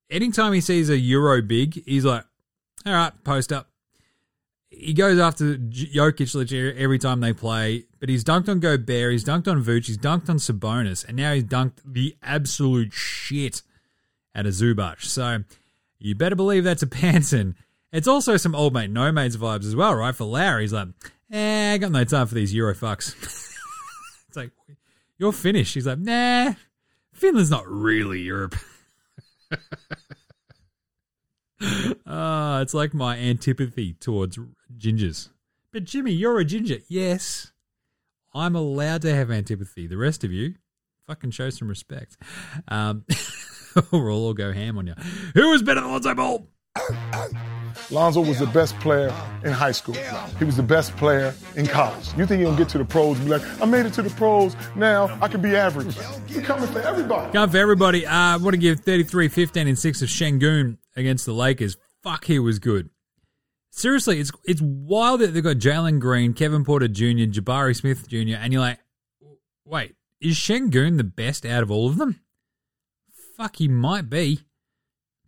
anytime 0.09 0.53
he 0.53 0.61
sees 0.61 0.89
a 0.89 0.97
Euro 0.97 1.41
big, 1.41 1.81
he's 1.85 2.05
like, 2.05 2.25
all 2.85 2.93
right, 2.93 3.23
post 3.23 3.53
up. 3.53 3.70
He 4.73 4.93
goes 4.93 5.19
after 5.19 5.57
Jokic 5.57 6.33
literally 6.33 6.77
every 6.77 6.97
time 6.97 7.19
they 7.19 7.33
play, 7.33 7.85
but 7.99 8.07
he's 8.07 8.23
dunked 8.23 8.47
on 8.49 8.59
Gobert, 8.61 9.11
he's 9.11 9.25
dunked 9.25 9.47
on 9.47 9.63
Vooch, 9.63 9.85
he's 9.85 9.97
dunked 9.97 10.29
on 10.29 10.37
Sabonis, 10.37 11.05
and 11.05 11.17
now 11.17 11.33
he's 11.33 11.43
dunked 11.43 11.79
the 11.85 12.15
absolute 12.23 12.93
shit 12.93 13.61
out 14.33 14.45
of 14.45 14.53
Zubac. 14.53 15.01
So 15.03 15.43
you 15.99 16.15
better 16.15 16.35
believe 16.35 16.63
that's 16.63 16.81
a 16.81 16.87
Pantsing. 16.87 17.55
It's 17.91 18.07
also 18.07 18.37
some 18.37 18.55
old 18.55 18.73
mate, 18.73 18.89
no 18.89 19.11
mates 19.11 19.35
vibes 19.35 19.65
as 19.65 19.75
well, 19.75 19.93
right? 19.93 20.15
For 20.15 20.23
Larry, 20.23 20.63
he's 20.63 20.73
like, 20.73 20.87
eh, 21.31 21.73
I 21.73 21.77
got 21.77 21.91
no 21.91 22.05
time 22.05 22.27
for 22.27 22.35
these 22.35 22.53
Euro 22.53 22.73
fucks. 22.73 23.13
it's 24.27 24.37
like, 24.37 24.51
you're 25.17 25.33
finished. 25.33 25.73
He's 25.73 25.85
like, 25.85 25.99
nah, 25.99 26.53
Finland's 27.13 27.51
not 27.51 27.67
really 27.67 28.21
Europe. 28.21 28.55
Ah, 32.05 32.61
it's 32.61 32.73
like 32.73 32.93
my 32.93 33.17
antipathy 33.17 33.93
towards 33.93 34.37
gingers. 34.77 35.29
But 35.71 35.85
Jimmy, 35.85 36.11
you're 36.11 36.39
a 36.39 36.45
ginger. 36.45 36.79
Yes, 36.89 37.51
I'm 38.33 38.55
allowed 38.55 39.01
to 39.03 39.13
have 39.13 39.31
antipathy. 39.31 39.87
The 39.87 39.97
rest 39.97 40.23
of 40.23 40.31
you, 40.31 40.55
fucking 41.07 41.31
show 41.31 41.49
some 41.49 41.67
respect. 41.67 42.17
Um, 42.67 43.05
or 43.91 44.03
we'll 44.03 44.25
all 44.25 44.33
go 44.33 44.51
ham 44.51 44.77
on 44.77 44.87
you. 44.87 44.95
Who 45.33 45.53
is 45.53 45.63
better 45.63 45.81
than 45.81 45.91
Lonzo 45.91 46.15
Ball? 46.15 46.47
Lonzo 47.89 48.21
was 48.21 48.39
the 48.39 48.47
best 48.47 48.79
player 48.79 49.13
in 49.43 49.51
high 49.51 49.71
school. 49.71 49.95
He 50.39 50.45
was 50.45 50.55
the 50.55 50.63
best 50.63 50.95
player 50.95 51.33
in 51.55 51.67
college. 51.67 52.07
You 52.17 52.25
think 52.25 52.41
he'll 52.41 52.55
get 52.55 52.69
to 52.69 52.77
the 52.77 52.85
pros 52.85 53.17
and 53.17 53.27
be 53.27 53.37
like, 53.37 53.61
I 53.61 53.65
made 53.65 53.85
it 53.85 53.93
to 53.93 54.01
the 54.01 54.09
pros, 54.11 54.55
now 54.75 55.17
I 55.21 55.27
can 55.27 55.41
be 55.41 55.55
average. 55.55 55.97
He's 56.27 56.41
coming 56.41 56.67
for 56.67 56.79
everybody. 56.79 57.33
Going 57.33 57.49
for 57.49 57.57
everybody. 57.57 58.05
Uh, 58.05 58.13
I 58.13 58.37
want 58.37 58.53
to 58.53 58.57
give 58.57 58.81
33 58.81 59.27
15 59.27 59.67
and 59.67 59.77
6 59.77 60.01
of 60.01 60.07
Sengun 60.09 60.77
against 60.95 61.25
the 61.25 61.33
Lakers. 61.33 61.77
Fuck, 62.03 62.25
he 62.25 62.39
was 62.39 62.59
good. 62.59 62.89
Seriously, 63.71 64.19
it's 64.19 64.31
it's 64.43 64.61
wild 64.61 65.21
that 65.21 65.27
they've 65.27 65.43
got 65.43 65.57
Jalen 65.57 65.99
Green, 65.99 66.33
Kevin 66.33 66.65
Porter 66.65 66.89
Jr., 66.89 67.29
Jabari 67.31 67.75
Smith 67.75 68.07
Jr., 68.09 68.35
and 68.37 68.51
you're 68.51 68.61
like, 68.61 68.79
wait, 69.65 69.95
is 70.19 70.35
Sengun 70.35 70.97
the 70.97 71.03
best 71.03 71.45
out 71.45 71.63
of 71.63 71.71
all 71.71 71.87
of 71.87 71.97
them? 71.97 72.19
Fuck, 73.37 73.57
he 73.57 73.67
might 73.67 74.09
be. 74.09 74.41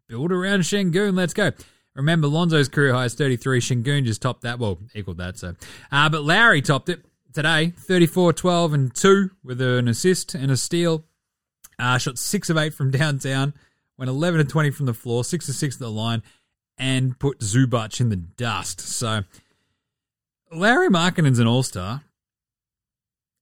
Build 0.08 0.32
around 0.32 0.62
Sengun, 0.62 1.16
let's 1.16 1.34
go. 1.34 1.52
Remember, 1.96 2.28
Lonzo's 2.28 2.70
career 2.70 2.94
high 2.94 3.06
is 3.06 3.14
33. 3.14 3.60
Sengun 3.62 4.04
just 4.04 4.22
topped 4.22 4.42
that. 4.42 4.60
Well, 4.60 4.80
equaled 4.94 5.18
that. 5.18 5.38
So, 5.38 5.56
uh, 5.92 6.10
but 6.10 6.24
Lauri 6.24 6.62
topped 6.62 6.90
it 6.90 7.06
today 7.34 7.74
34, 7.78 8.34
12, 8.34 8.74
and 8.74 8.96
2 8.96 9.32
with 9.44 9.62
an 9.62 9.88
assist 9.88 10.36
and 10.36 10.52
a 10.52 10.58
steal. 10.58 11.06
Uh, 11.80 11.98
shot 11.98 12.18
6 12.18 12.50
of 12.50 12.58
8 12.58 12.74
from 12.74 12.92
downtown, 12.92 13.54
went 14.04 14.10
11 14.10 14.40
to 14.40 14.52
20 14.52 14.72
from 14.72 14.86
the 14.86 14.94
floor, 14.94 15.24
6 15.24 15.46
to 15.46 15.54
6 15.54 15.76
at 15.76 15.80
the 15.80 15.90
line, 15.90 16.22
and 16.78 17.18
put 17.20 17.40
Zubac 17.40 18.02
in 18.02 18.10
the 18.10 18.18
dust. 18.18 18.82
So, 18.82 19.22
Larry 20.52 20.90
Markkanen's 20.90 21.40
an 21.40 21.48
all 21.48 21.64
star. 21.64 22.04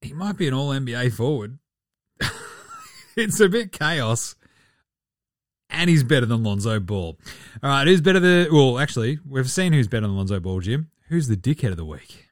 He 0.02 0.14
might 0.14 0.38
be 0.38 0.48
an 0.48 0.54
all 0.54 0.70
NBA 0.70 1.14
forward. 1.14 1.58
it's 3.16 3.40
a 3.40 3.50
bit 3.50 3.72
chaos. 3.72 4.36
And 5.72 5.90
he's 5.90 6.04
better 6.04 6.28
than 6.28 6.44
Lonzo 6.44 6.80
Ball. 6.80 7.18
All 7.64 7.70
right, 7.70 7.88
who's 7.88 8.02
better 8.02 8.20
than. 8.20 8.54
Well, 8.54 8.78
actually, 8.78 9.18
we've 9.28 9.50
seen 9.50 9.74
who's 9.74 9.88
better 9.88 10.06
than 10.06 10.16
Lonzo 10.16 10.40
Ball, 10.40 10.60
Jim. 10.60 10.92
Who's 11.08 11.28
the 11.28 11.38
dickhead 11.38 11.72
of 11.72 11.78
the 11.78 11.86
week? 11.86 12.28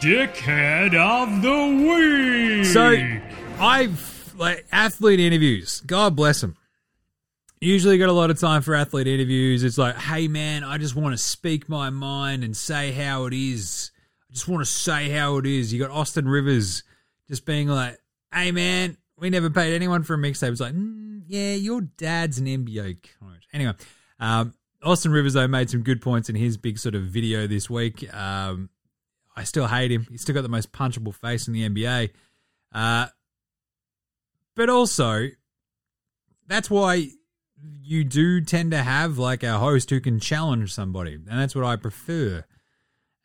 Dickhead 0.00 0.94
of 0.94 1.42
the 1.42 1.84
week. 1.86 2.64
So, 2.64 2.96
I've 3.62 4.34
like 4.38 4.64
athlete 4.72 5.20
interviews. 5.20 5.82
God 5.82 6.16
bless 6.16 6.40
them. 6.40 6.56
Usually 7.60 7.98
got 7.98 8.08
a 8.08 8.12
lot 8.12 8.30
of 8.30 8.40
time 8.40 8.62
for 8.62 8.74
athlete 8.74 9.06
interviews. 9.06 9.64
It's 9.64 9.76
like, 9.76 9.96
hey 9.96 10.28
man, 10.28 10.64
I 10.64 10.78
just 10.78 10.96
want 10.96 11.12
to 11.12 11.18
speak 11.18 11.68
my 11.68 11.90
mind 11.90 12.42
and 12.42 12.56
say 12.56 12.90
how 12.90 13.26
it 13.26 13.34
is. 13.34 13.90
I 14.30 14.32
just 14.32 14.48
want 14.48 14.62
to 14.62 14.70
say 14.70 15.10
how 15.10 15.36
it 15.36 15.44
is. 15.44 15.72
You 15.72 15.78
got 15.78 15.90
Austin 15.90 16.26
Rivers 16.26 16.84
just 17.28 17.44
being 17.44 17.68
like, 17.68 17.98
hey 18.32 18.50
man, 18.50 18.96
we 19.18 19.28
never 19.28 19.50
paid 19.50 19.74
anyone 19.74 20.04
for 20.04 20.14
a 20.14 20.18
mixtape. 20.18 20.52
It's 20.52 20.60
like, 20.60 20.72
mm, 20.72 21.22
yeah, 21.26 21.54
your 21.54 21.82
dad's 21.82 22.38
an 22.38 22.46
NBA 22.46 23.02
coach. 23.20 23.46
Anyway, 23.52 23.74
um, 24.18 24.54
Austin 24.82 25.12
Rivers 25.12 25.34
though 25.34 25.46
made 25.46 25.68
some 25.68 25.82
good 25.82 26.00
points 26.00 26.30
in 26.30 26.36
his 26.36 26.56
big 26.56 26.78
sort 26.78 26.94
of 26.94 27.02
video 27.02 27.46
this 27.46 27.68
week. 27.68 28.12
Um, 28.14 28.70
I 29.36 29.44
still 29.44 29.66
hate 29.66 29.92
him. 29.92 30.06
He's 30.10 30.22
still 30.22 30.34
got 30.34 30.42
the 30.42 30.48
most 30.48 30.72
punchable 30.72 31.14
face 31.14 31.46
in 31.46 31.52
the 31.52 31.68
NBA. 31.68 32.10
Uh, 32.72 33.08
but 34.56 34.70
also, 34.70 35.28
that's 36.46 36.70
why 36.70 37.10
you 37.82 38.04
do 38.04 38.40
tend 38.40 38.70
to 38.72 38.82
have 38.82 39.18
like 39.18 39.42
a 39.42 39.58
host 39.58 39.90
who 39.90 40.00
can 40.00 40.20
challenge 40.20 40.72
somebody, 40.72 41.14
and 41.14 41.26
that's 41.26 41.54
what 41.54 41.64
I 41.64 41.76
prefer. 41.76 42.44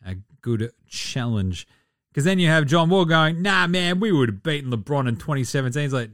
A 0.06 0.16
good 0.42 0.72
challenge, 0.88 1.68
because 2.10 2.26
then 2.26 2.40
you 2.40 2.48
have 2.48 2.66
John 2.66 2.90
Wall 2.90 3.06
going, 3.06 3.42
"Nah, 3.42 3.68
man, 3.68 4.00
we 4.00 4.12
would 4.12 4.30
have 4.30 4.44
beaten 4.44 4.72
LeBron 4.72 5.08
in 5.08 5.16
2017." 5.16 5.82
He's 5.82 5.94
like, 5.94 6.12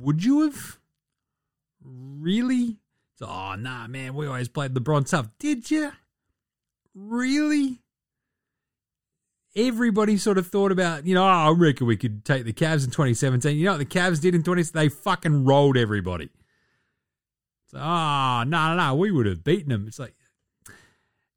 would 0.00 0.24
you 0.24 0.42
have? 0.42 0.78
Really? 1.82 2.78
It's, 3.12 3.22
oh, 3.22 3.54
nah, 3.56 3.86
man, 3.86 4.14
we 4.14 4.26
always 4.26 4.48
played 4.48 4.74
LeBron 4.74 5.08
tough. 5.08 5.28
Did 5.38 5.70
you? 5.70 5.92
Really? 6.94 7.80
Everybody 9.56 10.16
sort 10.16 10.38
of 10.38 10.46
thought 10.46 10.70
about, 10.70 11.06
you 11.06 11.14
know, 11.14 11.24
oh, 11.24 11.26
I 11.26 11.50
reckon 11.50 11.86
we 11.86 11.96
could 11.96 12.24
take 12.24 12.44
the 12.44 12.52
Cavs 12.52 12.84
in 12.84 12.90
2017. 12.90 13.56
You 13.56 13.64
know 13.64 13.72
what 13.72 13.78
the 13.78 13.84
Cavs 13.84 14.20
did 14.20 14.34
in 14.34 14.42
20? 14.42 14.62
They 14.62 14.88
fucking 14.88 15.44
rolled 15.44 15.76
everybody. 15.76 16.30
Oh, 17.74 18.44
no, 18.46 18.68
no, 18.68 18.76
no, 18.76 18.94
we 18.94 19.10
would 19.10 19.26
have 19.26 19.44
beaten 19.44 19.68
them. 19.68 19.84
It's 19.86 19.98
like, 19.98 20.14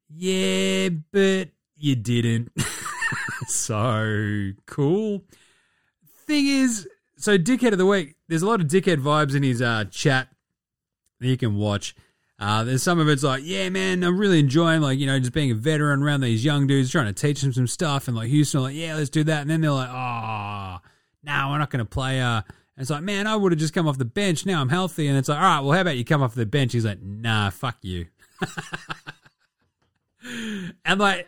yeah, 0.09 0.89
but 1.11 1.49
you 1.75 1.95
didn't. 1.95 2.51
so 3.47 4.51
cool. 4.65 5.23
Thing 6.25 6.47
is, 6.47 6.87
so 7.17 7.37
dickhead 7.37 7.71
of 7.71 7.77
the 7.77 7.85
week. 7.85 8.15
There's 8.27 8.41
a 8.41 8.47
lot 8.47 8.61
of 8.61 8.67
dickhead 8.67 9.01
vibes 9.01 9.35
in 9.35 9.43
his 9.43 9.61
uh, 9.61 9.85
chat 9.85 10.29
that 11.19 11.27
you 11.27 11.37
can 11.37 11.55
watch. 11.55 11.95
Uh, 12.39 12.63
there's 12.63 12.83
some 12.83 12.99
of 12.99 13.07
it's 13.07 13.23
like, 13.23 13.43
yeah, 13.45 13.69
man, 13.69 14.03
I'm 14.03 14.17
really 14.17 14.39
enjoying 14.39 14.81
like 14.81 14.99
you 14.99 15.05
know 15.05 15.17
just 15.19 15.33
being 15.33 15.51
a 15.51 15.55
veteran 15.55 16.03
around 16.03 16.21
these 16.21 16.43
young 16.43 16.67
dudes, 16.67 16.91
trying 16.91 17.05
to 17.05 17.13
teach 17.13 17.41
them 17.41 17.53
some 17.53 17.67
stuff, 17.67 18.07
and 18.07 18.17
like 18.17 18.29
Houston, 18.29 18.61
like, 18.61 18.75
yeah, 18.75 18.95
let's 18.95 19.09
do 19.09 19.23
that, 19.23 19.41
and 19.41 19.49
then 19.49 19.61
they're 19.61 19.71
like, 19.71 19.89
oh, 19.89 20.79
no, 21.23 21.49
we're 21.49 21.59
not 21.59 21.69
going 21.69 21.79
to 21.79 21.85
play. 21.85 22.21
Uh, 22.21 22.41
and 22.75 22.81
it's 22.81 22.89
like, 22.89 23.03
man, 23.03 23.27
I 23.27 23.35
would 23.35 23.51
have 23.51 23.59
just 23.59 23.73
come 23.73 23.87
off 23.87 23.97
the 23.97 24.05
bench. 24.05 24.45
Now 24.45 24.61
I'm 24.61 24.69
healthy, 24.69 25.07
and 25.07 25.17
it's 25.17 25.29
like, 25.29 25.37
all 25.37 25.43
right, 25.43 25.59
well, 25.59 25.73
how 25.73 25.81
about 25.81 25.97
you 25.97 26.05
come 26.05 26.23
off 26.23 26.35
the 26.35 26.45
bench? 26.45 26.73
He's 26.73 26.85
like, 26.85 27.01
nah, 27.01 27.49
fuck 27.49 27.77
you. 27.81 28.07
and 30.85 30.99
like 30.99 31.27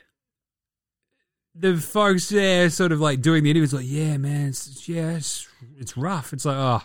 the 1.54 1.78
folks 1.78 2.30
there 2.30 2.70
sort 2.70 2.92
of 2.92 3.00
like 3.00 3.22
doing 3.22 3.44
the 3.44 3.50
interviews 3.50 3.74
like 3.74 3.86
yeah 3.88 4.18
man 4.18 4.50
it's, 4.50 4.88
yeah 4.90 5.12
it's, 5.12 5.48
it's 5.78 5.96
rough 5.96 6.34
it's 6.34 6.46
like 6.46 6.58
oh 6.58 6.82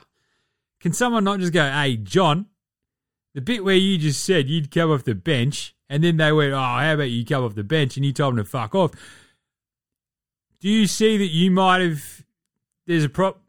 can 0.78 0.92
someone 0.92 1.24
not 1.24 1.40
just 1.40 1.52
go 1.52 1.68
hey 1.68 1.96
john 1.96 2.46
the 3.34 3.40
bit 3.40 3.64
where 3.64 3.74
you 3.74 3.98
just 3.98 4.24
said 4.24 4.48
you'd 4.48 4.70
come 4.70 4.90
off 4.90 5.04
the 5.04 5.14
bench 5.14 5.74
and 5.88 6.04
then 6.04 6.16
they 6.16 6.30
went 6.32 6.52
oh 6.52 6.56
how 6.56 6.94
about 6.94 7.10
you 7.10 7.24
come 7.24 7.44
off 7.44 7.54
the 7.54 7.64
bench 7.64 7.96
and 7.96 8.06
you 8.06 8.12
told 8.12 8.36
them 8.36 8.44
to 8.44 8.48
fuck 8.48 8.74
off 8.74 8.92
do 10.60 10.68
you 10.68 10.86
see 10.86 11.16
that 11.16 11.26
you 11.26 11.50
might 11.50 11.80
have 11.80 12.24
there's 12.86 13.04
a 13.04 13.08
prop 13.08 13.42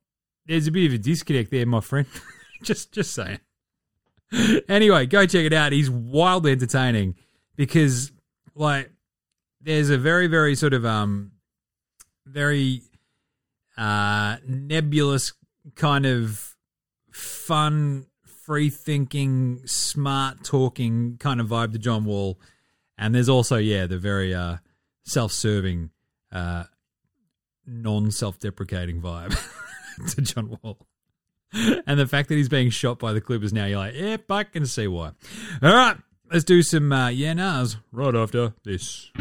there's 0.46 0.68
a 0.68 0.72
bit 0.72 0.88
of 0.88 0.94
a 0.94 0.98
disconnect 0.98 1.52
there 1.52 1.66
my 1.66 1.82
friend. 1.82 2.08
Just 2.64 2.92
just 2.92 3.16
saying. 3.16 3.40
Anyway 4.70 5.08
go 5.08 5.26
check 5.26 5.46
it 5.46 5.52
out. 5.52 5.72
He's 5.72 5.90
wildly 5.90 6.52
entertaining 6.52 7.16
because 7.56 8.12
like 8.54 8.92
there's 9.60 9.90
a 9.90 9.98
very 9.98 10.28
very 10.28 10.54
sort 10.54 10.76
of 10.76 10.86
um 10.86 11.32
very 12.28 12.84
uh 13.78 14.38
nebulous 14.48 15.34
kind 15.76 16.06
of 16.06 16.56
fun 17.12 18.06
free 18.46 18.70
thinking 18.70 19.62
smart 19.66 20.44
talking 20.44 21.18
kind 21.18 21.42
of 21.42 21.48
vibe 21.48 21.74
to 21.74 21.80
John 21.80 22.06
Wall. 22.06 22.40
And 22.96 23.16
there's 23.16 23.30
also 23.30 23.58
yeah 23.58 23.88
the 23.88 23.98
very 23.98 24.36
uh 24.36 24.58
self-serving 25.04 25.90
uh 26.32 26.66
non 27.66 28.12
self-deprecating 28.12 29.02
vibe 29.02 29.36
to 30.10 30.22
John 30.22 30.58
Wall 30.62 30.78
and 31.54 32.00
the 32.00 32.08
fact 32.08 32.30
that 32.30 32.36
he's 32.36 32.50
being 32.50 32.70
shot 32.70 33.00
by 33.00 33.14
the 33.14 33.22
Clippers 33.22 33.52
now 33.54 33.66
you're 33.66 33.78
like 33.78 33.96
yep 33.96 34.30
I 34.30 34.44
can 34.44 34.66
see 34.66 34.88
why 34.88 35.12
all 35.62 35.74
right 35.74 35.98
let's 36.32 36.44
do 36.46 36.62
some 36.64 36.92
uh 36.92 37.10
yeah 37.10 37.34
nahs 37.34 37.78
right 37.92 38.16
after 38.16 38.54
this 38.64 39.12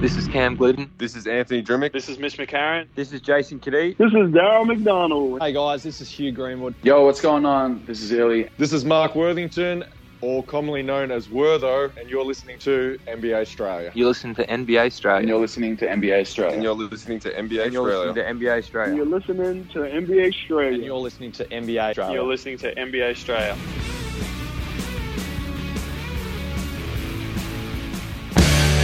This 0.00 0.16
is 0.16 0.26
Cam 0.28 0.56
Gliddon. 0.56 0.88
This 0.96 1.14
is 1.14 1.26
Anthony 1.26 1.62
Drmic. 1.62 1.92
This 1.92 2.08
is 2.08 2.18
Mitch 2.18 2.38
McCarron. 2.38 2.88
This 2.94 3.12
is 3.12 3.20
Jason 3.20 3.60
Cadee. 3.60 3.94
This 3.98 4.08
is 4.08 4.30
Daryl 4.32 4.66
McDonald. 4.66 5.42
Hey 5.42 5.52
guys, 5.52 5.82
this 5.82 6.00
is 6.00 6.08
Hugh 6.10 6.32
Greenwood. 6.32 6.74
Yo, 6.82 7.04
what's 7.04 7.20
going 7.20 7.44
on? 7.44 7.84
This 7.86 8.00
is 8.00 8.10
Illy. 8.10 8.48
This 8.56 8.72
is 8.72 8.82
Mark 8.82 9.14
Worthington, 9.14 9.84
or 10.22 10.42
commonly 10.44 10.82
known 10.82 11.10
as 11.10 11.28
Wortho, 11.28 11.90
and 11.96 12.08
you're 12.10 12.24
listening 12.24 12.58
to 12.60 12.98
NBA 13.06 13.42
Straya. 13.42 13.90
You're 13.94 14.08
listening 14.08 14.34
to 14.36 14.46
NBA 14.46 14.86
Straya. 14.88 15.18
And 15.20 15.28
you're 15.28 15.38
listening 15.38 15.76
to 15.78 15.86
NBA 15.86 16.22
Straya. 16.22 16.52
And 16.52 16.62
you're 16.62 16.74
listening 16.74 17.20
to 17.20 17.30
NBA 17.30 17.64
And 17.64 17.72
you're 17.72 17.90
Australia. 17.90 18.12
listening 18.12 18.14
to 18.14 18.46
NBA 18.46 18.70
Straya. 18.70 18.86
And 18.88 18.96
you're 18.96 19.06
listening 19.06 19.64
to 19.68 19.78
NBA 19.78 20.34
Straya. 20.34 20.74
And 20.74 20.84
you're 20.84 20.96
listening 20.96 21.32
to 21.32 21.44
NBA 21.44 21.94
Straya. 21.94 22.12
You're 22.14 22.24
listening 22.24 22.58
to 22.58 22.74
NBA 22.74 23.12
Straya. 23.14 23.56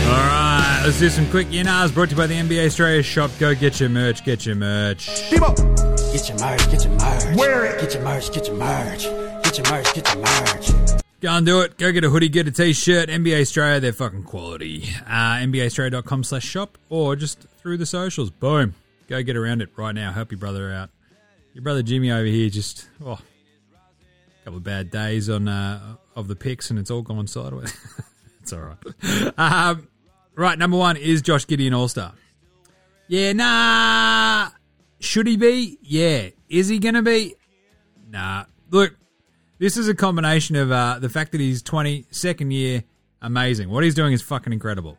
All 0.06 0.12
right, 0.12 0.82
let's 0.84 1.00
do 1.00 1.08
some 1.10 1.28
quick 1.30 1.48
YNAs 1.48 1.92
brought 1.92 2.10
to 2.10 2.14
you 2.14 2.16
by 2.16 2.28
the 2.28 2.34
NBA 2.34 2.66
Straya 2.66 3.02
shop. 3.02 3.32
Go 3.40 3.54
get 3.56 3.80
your 3.80 3.88
merch, 3.88 4.24
get 4.24 4.46
your 4.46 4.54
merch. 4.54 5.06
Get 5.06 5.32
your 5.32 6.38
merch, 6.38 6.70
get 6.70 6.84
your 6.84 6.92
merch. 6.92 7.36
Wear 7.36 7.64
it. 7.66 7.80
Get 7.80 7.94
your 7.94 8.04
merch, 8.04 8.32
get 8.32 8.46
your 8.46 8.56
merch. 8.56 9.02
Get 9.42 9.58
your 9.58 9.68
merch, 9.70 9.94
get 9.94 10.14
your 10.14 10.22
merch. 10.22 10.95
And 11.26 11.44
do 11.44 11.60
it. 11.60 11.76
Go 11.76 11.90
get 11.90 12.04
a 12.04 12.08
hoodie, 12.08 12.28
get 12.28 12.46
a 12.46 12.52
t-shirt. 12.52 13.08
NBA 13.08 13.42
Straya, 13.42 13.80
they're 13.80 13.92
fucking 13.92 14.22
quality. 14.22 14.84
Uh, 15.04 15.36
NBAstraya.com 15.42 16.22
slash 16.22 16.44
shop 16.44 16.78
or 16.88 17.16
just 17.16 17.46
through 17.58 17.78
the 17.78 17.86
socials. 17.86 18.30
Boom. 18.30 18.74
Go 19.08 19.20
get 19.24 19.36
around 19.36 19.60
it 19.60 19.70
right 19.76 19.94
now. 19.94 20.12
Help 20.12 20.30
your 20.30 20.38
brother 20.38 20.72
out. 20.72 20.90
Your 21.52 21.62
brother 21.62 21.82
Jimmy 21.82 22.12
over 22.12 22.24
here 22.24 22.48
just, 22.48 22.88
oh, 23.04 23.12
a 23.12 23.18
couple 24.44 24.58
of 24.58 24.62
bad 24.62 24.90
days 24.92 25.28
on 25.28 25.48
uh, 25.48 25.96
of 26.14 26.28
the 26.28 26.36
picks 26.36 26.70
and 26.70 26.78
it's 26.78 26.92
all 26.92 27.02
gone 27.02 27.26
sideways. 27.26 27.76
it's 28.40 28.52
all 28.52 28.60
right. 28.60 29.32
Um, 29.36 29.88
right, 30.36 30.56
number 30.56 30.76
one 30.76 30.96
is 30.96 31.22
Josh 31.22 31.44
Giddey 31.46 31.66
an 31.66 31.74
All-Star. 31.74 32.12
Yeah, 33.08 33.32
nah. 33.32 34.50
Should 35.00 35.26
he 35.26 35.36
be? 35.36 35.78
Yeah. 35.82 36.28
Is 36.48 36.68
he 36.68 36.78
going 36.78 36.94
to 36.94 37.02
be? 37.02 37.34
Nah. 38.10 38.44
Look, 38.70 38.94
this 39.58 39.76
is 39.76 39.88
a 39.88 39.94
combination 39.94 40.56
of 40.56 40.70
uh, 40.70 40.98
the 40.98 41.08
fact 41.08 41.32
that 41.32 41.40
he's 41.40 41.62
20, 41.62 42.06
second 42.10 42.52
year, 42.52 42.84
amazing. 43.22 43.70
What 43.70 43.84
he's 43.84 43.94
doing 43.94 44.12
is 44.12 44.22
fucking 44.22 44.52
incredible. 44.52 44.98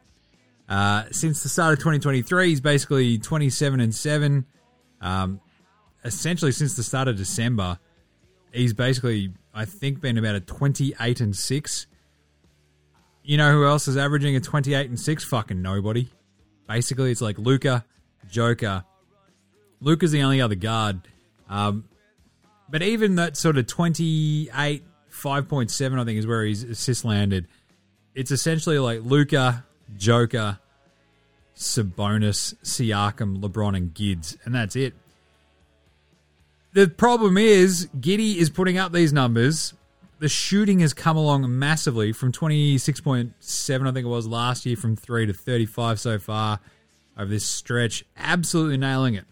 Uh, 0.68 1.06
since 1.12 1.44
the 1.44 1.50
start 1.50 1.74
of 1.74 1.80
2023, 1.80 2.50
he's 2.50 2.62
basically 2.62 3.18
27 3.18 3.80
and 3.80 3.94
7. 3.94 4.46
Um, 5.00 5.40
essentially, 6.04 6.52
since 6.52 6.76
the 6.76 6.84
start 6.84 7.08
of 7.08 7.18
December, 7.18 7.80
he's 8.52 8.74
basically, 8.74 9.34
I 9.54 9.66
think, 9.66 10.02
been 10.02 10.18
about 10.18 10.36
a 10.36 10.42
28 10.42 11.22
and 11.22 11.36
6. 11.36 11.88
You 13.24 13.38
know 13.38 13.52
who 13.52 13.66
else 13.66 13.88
is 13.88 13.98
averaging 13.98 14.36
a 14.36 14.40
28 14.40 14.90
and 14.90 15.00
6? 15.00 15.24
Fucking 15.26 15.62
nobody. 15.62 16.10
Basically, 16.68 17.12
it's 17.12 17.22
like 17.22 17.38
Luka, 17.38 17.86
Joker. 18.30 18.84
Luka's 19.80 20.12
the 20.12 20.24
only 20.24 20.42
other 20.42 20.56
guard. 20.56 21.02
Um, 21.50 21.88
but 22.70 22.82
even 22.82 23.16
that 23.16 23.38
sort 23.38 23.58
of 23.58 23.68
28, 23.68 24.84
5.7, 25.12 26.00
I 26.00 26.06
think, 26.06 26.20
is 26.20 26.28
where 26.28 26.46
his 26.46 26.64
assist 26.64 27.06
landed. 27.06 27.48
It's 28.14 28.32
essentially 28.32 28.80
like 28.80 29.02
Luka, 29.04 29.66
Joker, 29.96 30.60
Sabonis, 31.56 32.56
Siakam, 32.64 33.42
LeBron, 33.42 33.76
and 33.76 33.94
Gids, 33.94 34.38
and 34.46 34.54
that's 34.54 34.76
it. 34.76 34.94
The 36.74 36.88
problem 36.88 37.38
is, 37.38 37.88
Giddey 38.00 38.36
is 38.36 38.50
putting 38.50 38.78
up 38.78 38.92
these 38.92 39.12
numbers. 39.12 39.74
The 40.20 40.30
shooting 40.30 40.80
has 40.80 40.94
come 40.94 41.18
along 41.18 41.58
massively 41.58 42.12
from 42.12 42.32
26.7, 42.32 43.88
I 43.88 43.92
think 43.92 44.06
it 44.06 44.10
was 44.10 44.28
last 44.28 44.66
year, 44.66 44.76
from 44.76 44.96
3 44.96 45.28
to 45.28 45.34
35 45.34 46.00
so 46.00 46.20
far 46.20 46.60
over 47.18 47.30
this 47.30 47.46
stretch. 47.46 48.04
Absolutely 48.18 48.78
nailing 48.78 49.16
it. 49.16 49.26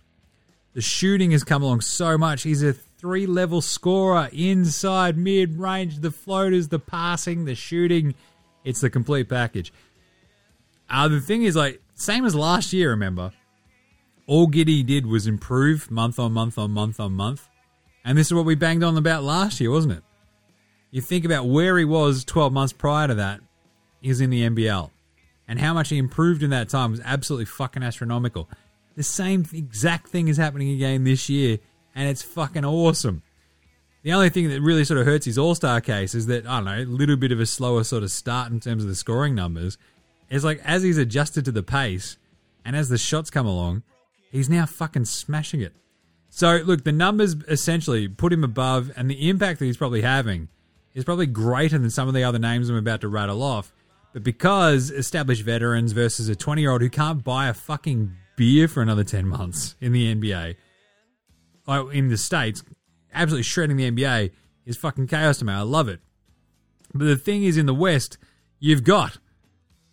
The 0.74 0.82
shooting 0.82 1.32
has 1.32 1.44
come 1.44 1.64
along 1.64 1.82
so 1.82 2.18
much. 2.18 2.44
He's 2.44 2.64
a 2.64 2.76
three 3.06 3.28
level 3.28 3.62
scorer 3.62 4.30
inside, 4.34 5.16
mid 5.16 5.60
range, 5.60 6.00
the 6.00 6.10
floaters, 6.10 6.70
the 6.70 6.80
passing, 6.80 7.46
the 7.46 7.54
shooting. 7.54 8.16
It's 8.64 8.82
the 8.82 8.90
complete 8.90 9.30
package. 9.30 9.72
Uh, 10.90 11.08
the 11.08 11.22
thing 11.22 11.44
is, 11.44 11.56
like, 11.56 11.84
same 11.94 12.26
as 12.26 12.34
last 12.34 12.74
year, 12.74 12.90
remember? 12.90 13.32
All 14.26 14.48
Giddey 14.48 14.84
did 14.84 15.06
was 15.06 15.28
improve 15.28 15.92
month 15.92 16.18
on 16.18 16.34
month 16.34 16.58
on 16.58 16.72
month 16.72 17.00
on 17.00 17.12
month. 17.12 17.48
And 18.04 18.18
this 18.18 18.26
is 18.28 18.34
what 18.34 18.46
we 18.46 18.56
banged 18.56 18.84
on 18.84 18.98
about 18.98 19.24
last 19.24 19.62
year, 19.62 19.70
wasn't 19.70 19.94
it? 19.94 20.04
You 20.90 21.02
think 21.02 21.24
about 21.24 21.46
where 21.46 21.78
he 21.78 21.86
was 21.86 22.26
12 22.26 22.52
months 22.52 22.74
prior 22.74 23.08
to 23.08 23.14
that, 23.14 23.40
he 24.02 24.10
was 24.10 24.20
in 24.20 24.32
the 24.32 24.50
NBL. 24.50 24.90
And 25.48 25.60
how 25.60 25.76
much 25.76 25.90
he 25.90 26.00
improved 26.00 26.42
in 26.42 26.50
that 26.50 26.70
time 26.70 26.90
was 26.90 27.02
absolutely 27.06 27.46
fucking 27.46 27.84
astronomical. 27.84 28.50
The 28.96 29.04
same 29.04 29.46
exact 29.54 30.08
thing 30.08 30.28
is 30.28 30.38
happening 30.38 30.72
again 30.72 31.04
this 31.04 31.30
year, 31.30 31.60
and 31.96 32.08
it's 32.10 32.22
fucking 32.22 32.66
awesome. 32.66 33.24
The 34.04 34.14
only 34.14 34.30
thing 34.30 34.50
that 34.50 34.62
really 34.62 34.84
sort 34.84 35.00
of 35.00 35.08
hurts 35.08 35.26
his 35.26 35.38
All 35.38 35.56
Star 35.56 35.82
case 35.82 36.14
is 36.14 36.28
that, 36.28 36.46
I 36.46 36.58
don't 36.58 36.66
know, 36.66 36.84
a 36.84 36.86
little 36.86 37.16
bit 37.16 37.32
of 37.32 37.40
a 37.40 37.46
slower 37.48 37.84
sort 37.84 38.04
of 38.04 38.12
start 38.12 38.52
in 38.52 38.60
terms 38.60 38.84
of 38.84 38.90
the 38.90 38.96
scoring 38.96 39.34
numbers. 39.34 39.80
It's 40.30 40.44
like 40.44 40.62
as 40.64 40.84
he's 40.84 40.98
adjusted 40.98 41.46
to 41.46 41.52
the 41.52 41.64
pace 41.64 42.18
and 42.64 42.76
as 42.76 42.90
the 42.90 42.98
shots 42.98 43.32
come 43.32 43.48
along, 43.48 43.82
he's 44.32 44.50
now 44.50 44.66
fucking 44.66 45.06
smashing 45.06 45.62
it. 45.62 45.74
So, 46.30 46.58
look, 46.58 46.84
the 46.84 46.92
numbers 46.92 47.36
essentially 47.48 48.10
put 48.10 48.34
him 48.34 48.44
above, 48.44 48.92
and 48.98 49.10
the 49.10 49.30
impact 49.30 49.60
that 49.60 49.66
he's 49.66 49.78
probably 49.78 50.02
having 50.02 50.50
is 50.94 51.06
probably 51.06 51.28
greater 51.28 51.78
than 51.78 51.90
some 51.90 52.10
of 52.10 52.14
the 52.14 52.24
other 52.24 52.40
names 52.40 52.70
I'm 52.70 52.76
about 52.76 53.02
to 53.02 53.08
rattle 53.08 53.42
off. 53.42 53.72
But 54.12 54.24
because 54.24 54.92
established 54.92 55.44
veterans 55.44 55.94
versus 55.94 56.28
a 56.28 56.36
20 56.36 56.62
year 56.62 56.72
old 56.72 56.82
who 56.82 56.90
can't 56.90 57.24
buy 57.24 57.48
a 57.48 57.54
fucking 57.54 58.16
beer 58.36 58.68
for 58.68 58.82
another 58.82 59.04
10 59.04 59.28
months 59.28 59.76
in 59.80 59.94
the 59.94 60.14
NBA, 60.14 60.58
like 61.68 61.94
in 61.94 62.10
the 62.10 62.18
States, 62.18 62.64
absolutely 63.14 63.44
shredding 63.44 63.78
the 63.78 63.92
NBA 63.92 64.32
is 64.66 64.78
fucking 64.78 65.08
chaos 65.08 65.38
to 65.40 65.46
me. 65.46 65.54
I 65.54 65.62
love 65.62 65.88
it. 65.88 66.00
But 66.94 67.06
the 67.06 67.18
thing 67.18 67.44
is, 67.44 67.58
in 67.58 67.66
the 67.66 67.74
West, 67.74 68.18
you've 68.60 68.84
got 68.84 69.18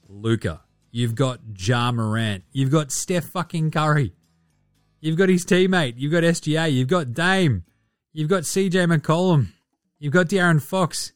Luka, 0.08 0.60
you've 0.90 1.14
got 1.14 1.40
Ja 1.58 1.90
Morant, 1.90 2.44
you've 2.52 2.70
got 2.70 2.92
Steph 2.92 3.24
fucking 3.24 3.70
Curry, 3.70 4.12
you've 5.00 5.16
got 5.16 5.28
his 5.28 5.44
teammate, 5.44 5.94
you've 5.96 6.12
got 6.12 6.22
SGA, 6.22 6.72
you've 6.72 6.88
got 6.88 7.12
Dame, 7.12 7.64
you've 8.12 8.28
got 8.28 8.42
CJ 8.42 8.96
McCollum, 8.96 9.48
you've 9.98 10.12
got 10.12 10.26
De'Aaron 10.26 10.62
Fox. 10.62 11.12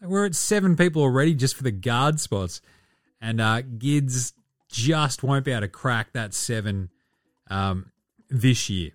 We're 0.00 0.26
at 0.26 0.36
seven 0.36 0.76
people 0.76 1.02
already 1.02 1.34
just 1.34 1.56
for 1.56 1.64
the 1.64 1.72
guard 1.72 2.20
spots, 2.20 2.60
and 3.20 3.40
uh, 3.40 3.62
Gids 3.62 4.32
just 4.68 5.24
won't 5.24 5.44
be 5.44 5.50
able 5.50 5.62
to 5.62 5.68
crack 5.68 6.12
that 6.12 6.34
seven 6.34 6.90
um, 7.50 7.90
this 8.28 8.70
year. 8.70 8.92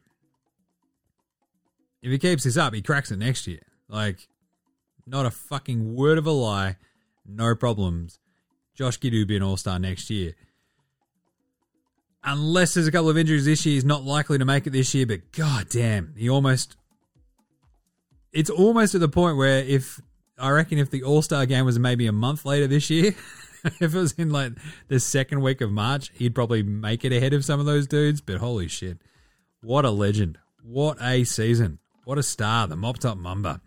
If 2.03 2.11
he 2.11 2.19
keeps 2.19 2.43
this 2.43 2.57
up, 2.57 2.73
he 2.73 2.81
cracks 2.81 3.11
it 3.11 3.17
next 3.17 3.47
year. 3.47 3.61
Like, 3.87 4.27
not 5.07 5.25
a 5.25 5.31
fucking 5.31 5.95
word 5.95 6.17
of 6.17 6.27
a 6.27 6.31
lie. 6.31 6.75
No 7.25 7.55
problems. 7.55 8.19
Josh 8.75 8.99
will 9.01 9.25
be 9.25 9.37
an 9.37 9.43
all 9.43 9.55
star 9.55 9.79
next 9.79 10.09
year. 10.09 10.35
Unless 12.25 12.73
there's 12.73 12.87
a 12.87 12.91
couple 12.91 13.09
of 13.09 13.17
injuries 13.17 13.45
this 13.45 13.65
year, 13.65 13.75
he's 13.75 13.85
not 13.85 14.03
likely 14.03 14.37
to 14.37 14.45
make 14.45 14.67
it 14.67 14.71
this 14.71 14.93
year, 14.93 15.05
but 15.05 15.31
god 15.31 15.69
damn, 15.69 16.13
he 16.17 16.29
almost. 16.29 16.75
It's 18.33 18.49
almost 18.49 18.95
at 18.95 19.01
the 19.01 19.09
point 19.09 19.37
where 19.37 19.59
if. 19.59 20.01
I 20.37 20.49
reckon 20.49 20.79
if 20.79 20.89
the 20.89 21.03
all 21.03 21.21
star 21.21 21.45
game 21.45 21.63
was 21.63 21.77
maybe 21.77 22.07
a 22.07 22.11
month 22.11 22.43
later 22.43 22.65
this 22.67 22.89
year, 22.89 23.13
if 23.63 23.81
it 23.81 23.93
was 23.93 24.13
in 24.13 24.31
like 24.31 24.53
the 24.87 24.99
second 24.99 25.41
week 25.41 25.61
of 25.61 25.71
March, 25.71 26.11
he'd 26.15 26.35
probably 26.35 26.63
make 26.63 27.05
it 27.05 27.13
ahead 27.13 27.33
of 27.33 27.45
some 27.45 27.59
of 27.59 27.65
those 27.65 27.87
dudes, 27.87 28.19
but 28.19 28.37
holy 28.37 28.67
shit. 28.67 28.97
What 29.61 29.85
a 29.85 29.91
legend. 29.91 30.39
What 30.63 30.97
a 30.99 31.23
season. 31.23 31.79
What 32.05 32.17
a 32.17 32.23
star. 32.23 32.67
The 32.67 32.75
mop 32.75 32.99
top 32.99 33.17
mamba. 33.17 33.61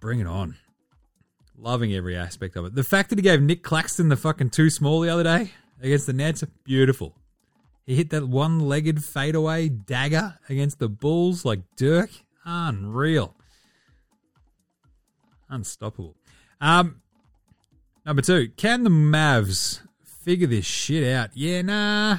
Bring 0.00 0.20
it 0.20 0.26
on. 0.26 0.56
Loving 1.56 1.94
every 1.94 2.16
aspect 2.16 2.56
of 2.56 2.64
it. 2.64 2.74
The 2.74 2.84
fact 2.84 3.10
that 3.10 3.18
he 3.18 3.22
gave 3.22 3.40
Nick 3.40 3.62
Claxton 3.62 4.08
the 4.08 4.16
fucking 4.16 4.50
too 4.50 4.68
small 4.68 5.00
the 5.00 5.08
other 5.08 5.22
day 5.22 5.52
against 5.80 6.06
the 6.06 6.12
Nets, 6.12 6.42
beautiful. 6.64 7.14
He 7.86 7.94
hit 7.96 8.10
that 8.10 8.28
one 8.28 8.60
legged 8.60 9.04
fadeaway 9.04 9.68
dagger 9.68 10.38
against 10.48 10.78
the 10.78 10.88
Bulls 10.88 11.44
like 11.44 11.60
Dirk. 11.76 12.10
Unreal. 12.44 13.34
Unstoppable. 15.48 16.16
Um, 16.60 17.02
number 18.06 18.22
two, 18.22 18.48
can 18.56 18.84
the 18.84 18.90
Mavs 18.90 19.80
figure 20.24 20.46
this 20.46 20.64
shit 20.64 21.04
out? 21.12 21.30
Yeah, 21.34 21.62
nah. 21.62 22.18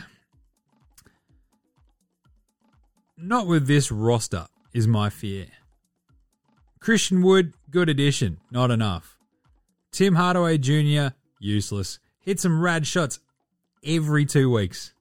Not 3.26 3.47
with 3.47 3.67
this 3.67 3.89
roster, 3.89 4.47
is 4.74 4.86
my 4.86 5.09
fear. 5.09 5.47
Christian 6.82 7.21
Wood, 7.21 7.53
good 7.69 7.88
addition, 7.88 8.41
not 8.51 8.69
enough. 8.69 9.17
Tim 9.93 10.15
Hardaway 10.15 10.57
Jr., 10.57 11.15
useless. 11.39 11.99
Hit 12.19 12.41
some 12.41 12.59
rad 12.59 12.86
shots 12.86 13.21
every 13.82 14.26
two 14.26 14.51
weeks. 14.51 14.93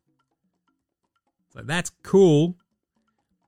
So 1.53 1.63
that's 1.65 1.91
cool. 2.05 2.55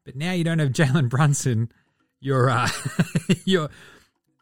But 0.04 0.16
now 0.16 0.32
you 0.32 0.42
don't 0.42 0.58
have 0.58 0.70
Jalen 0.72 1.08
Brunson. 1.08 1.70
Your 2.18 2.50
uh, 2.50 2.68
your 3.44 3.68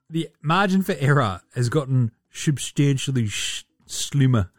the 0.09 0.31
margin 0.41 0.81
for 0.81 0.97
error 0.99 1.43
has 1.55 1.69
gotten 1.69 2.11
substantially 2.33 3.27
sh- 3.27 3.65
slimmer 3.85 4.51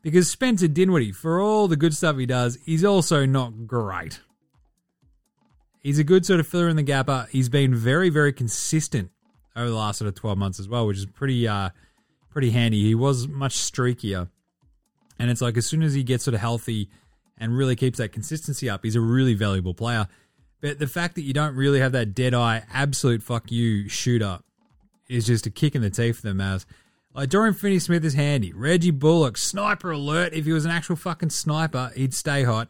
because 0.00 0.30
Spencer 0.30 0.68
Dinwiddie, 0.68 1.12
for 1.12 1.38
all 1.38 1.68
the 1.68 1.76
good 1.76 1.94
stuff 1.94 2.16
he 2.16 2.24
does, 2.24 2.56
he's 2.64 2.84
also 2.84 3.26
not 3.26 3.66
great. 3.66 4.20
He's 5.88 5.98
a 5.98 6.04
good 6.04 6.26
sort 6.26 6.38
of 6.38 6.46
filler 6.46 6.68
in 6.68 6.76
the 6.76 6.82
gapper. 6.82 7.26
He's 7.30 7.48
been 7.48 7.74
very, 7.74 8.10
very 8.10 8.30
consistent 8.30 9.10
over 9.56 9.70
the 9.70 9.74
last 9.74 9.96
sort 9.96 10.08
of 10.08 10.14
12 10.16 10.36
months 10.36 10.60
as 10.60 10.68
well, 10.68 10.86
which 10.86 10.98
is 10.98 11.06
pretty 11.06 11.48
uh 11.48 11.70
pretty 12.28 12.50
handy. 12.50 12.84
He 12.84 12.94
was 12.94 13.26
much 13.26 13.56
streakier. 13.56 14.28
And 15.18 15.30
it's 15.30 15.40
like 15.40 15.56
as 15.56 15.64
soon 15.64 15.82
as 15.82 15.94
he 15.94 16.02
gets 16.02 16.24
sort 16.24 16.34
of 16.34 16.42
healthy 16.42 16.90
and 17.38 17.56
really 17.56 17.74
keeps 17.74 17.96
that 17.96 18.12
consistency 18.12 18.68
up, 18.68 18.84
he's 18.84 18.96
a 18.96 19.00
really 19.00 19.32
valuable 19.32 19.72
player. 19.72 20.08
But 20.60 20.78
the 20.78 20.86
fact 20.86 21.14
that 21.14 21.22
you 21.22 21.32
don't 21.32 21.56
really 21.56 21.80
have 21.80 21.92
that 21.92 22.14
dead 22.14 22.34
eye, 22.34 22.64
absolute 22.70 23.22
fuck 23.22 23.50
you 23.50 23.88
shooter 23.88 24.40
is 25.08 25.26
just 25.26 25.46
a 25.46 25.50
kick 25.50 25.74
in 25.74 25.80
the 25.80 25.88
teeth 25.88 26.16
for 26.16 26.26
the 26.26 26.34
Mavs. 26.34 26.66
Like 27.14 27.30
Dorian 27.30 27.54
Finney 27.54 27.78
Smith 27.78 28.04
is 28.04 28.12
handy. 28.12 28.52
Reggie 28.52 28.90
Bullock, 28.90 29.38
sniper 29.38 29.92
alert. 29.92 30.34
If 30.34 30.44
he 30.44 30.52
was 30.52 30.66
an 30.66 30.70
actual 30.70 30.96
fucking 30.96 31.30
sniper, 31.30 31.92
he'd 31.96 32.12
stay 32.12 32.42
hot. 32.42 32.68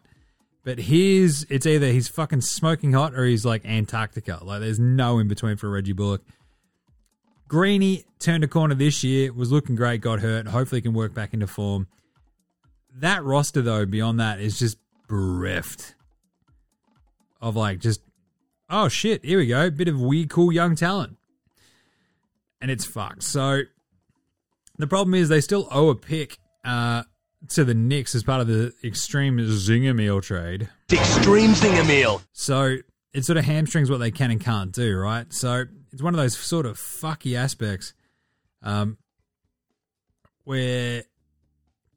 But 0.69 0.81
his, 0.81 1.47
it's 1.49 1.65
either 1.65 1.87
he's 1.87 2.09
fucking 2.09 2.43
smoking 2.43 2.93
hot 2.93 3.15
or 3.15 3.25
he's 3.25 3.43
like 3.43 3.65
Antarctica. 3.65 4.41
Like 4.43 4.61
there's 4.61 4.79
no 4.79 5.19
in 5.19 5.27
between 5.27 5.57
for 5.57 5.71
Reggie 5.71 5.95
Bullock. 5.95 6.21
Greeny 7.49 8.05
turned 8.19 8.45
a 8.45 8.49
corner 8.49 8.75
this 8.75 9.03
year, 9.03 9.33
was 9.33 9.51
looking 9.51 9.77
great, 9.77 10.03
got 10.03 10.21
hurt. 10.21 10.47
Hopefully, 10.49 10.83
can 10.83 10.93
work 10.93 11.15
back 11.15 11.33
into 11.33 11.47
form. 11.47 11.87
That 12.97 13.25
roster, 13.25 13.63
though, 13.63 13.87
beyond 13.87 14.21
that, 14.21 14.41
is 14.41 14.59
just 14.59 14.77
bereft 15.09 15.95
of 17.41 17.57
like 17.57 17.79
just, 17.79 18.03
oh 18.69 18.91
shit, 18.91 19.25
here 19.25 19.39
we 19.39 19.47
go, 19.47 19.71
bit 19.71 19.89
of 19.89 19.99
weird, 19.99 20.29
cool 20.29 20.53
young 20.53 20.77
talent, 20.77 21.17
and 22.61 22.71
it's 22.71 22.85
fucked. 22.85 23.23
So 23.23 23.63
the 24.77 24.87
problem 24.87 25.15
is 25.15 25.31
they 25.31 25.41
still 25.41 25.67
owe 25.71 25.89
a 25.89 25.95
pick 25.95 26.37
uh, 26.63 27.05
to 27.51 27.65
the 27.65 27.75
Knicks 27.75 28.15
as 28.15 28.23
part 28.23 28.41
of 28.41 28.47
the 28.47 28.73
extreme 28.83 29.39
zinger 29.39 29.95
meal 29.95 30.21
trade. 30.21 30.69
Extreme 30.91 31.53
zinger 31.53 31.87
meal. 31.87 32.21
So 32.33 32.79
it 33.15 33.25
sort 33.25 33.39
of 33.39 33.45
hamstrings 33.45 33.91
what 33.91 33.99
they 33.99 34.11
can 34.11 34.31
and 34.31 34.41
can't 34.41 34.73
do, 34.73 34.97
right? 34.97 35.33
So 35.33 35.65
it's 35.93 36.03
one 36.03 36.15
of 36.15 36.19
those 36.19 36.37
sort 36.37 36.67
of 36.67 36.77
fucky 36.77 37.37
aspects 37.37 37.95
um, 38.63 38.99
where 40.45 41.05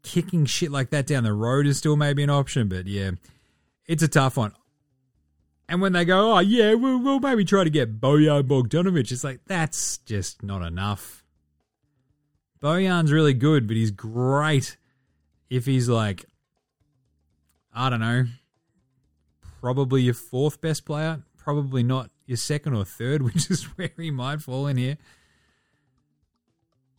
kicking 0.04 0.46
shit 0.46 0.72
like 0.72 0.90
that 0.92 1.08
down 1.08 1.24
the 1.24 1.34
road 1.34 1.68
is 1.68 1.78
still 1.78 1.96
maybe 1.96 2.24
an 2.24 2.30
option, 2.30 2.68
but 2.70 2.88
yeah, 2.88 3.12
it's 3.88 4.04
a 4.04 4.08
tough 4.08 4.38
one. 4.38 4.54
And 5.68 5.82
when 5.82 5.94
they 5.94 6.06
go, 6.06 6.34
oh 6.34 6.40
yeah, 6.40 6.74
we'll, 6.74 7.00
we'll 7.00 7.20
maybe 7.20 7.46
try 7.46 7.64
to 7.64 7.70
get 7.70 8.02
Bojan 8.02 8.44
Bogdanovic, 8.44 9.12
it's 9.12 9.24
like 9.24 9.40
that's 9.46 10.00
just 10.00 10.44
not 10.44 10.62
enough. 10.62 11.24
Bojan's 12.62 13.12
really 13.12 13.34
good, 13.34 13.68
but 13.68 13.76
he's 13.76 13.92
great 13.92 14.78
if 15.52 15.66
he's 15.66 15.90
like, 15.90 16.26
I 17.76 17.90
don't 17.90 18.00
know, 18.00 18.26
probably 19.60 20.02
your 20.02 20.14
fourth 20.14 20.62
best 20.62 20.86
player, 20.86 21.22
probably 21.38 21.84
not 21.84 22.10
your 22.26 22.38
second 22.38 22.74
or 22.74 22.86
third, 22.86 23.22
which 23.34 23.52
is 23.52 23.66
where 23.76 23.92
he 23.98 24.10
might 24.10 24.42
fall 24.42 24.66
in 24.66 24.78
here. 24.78 24.98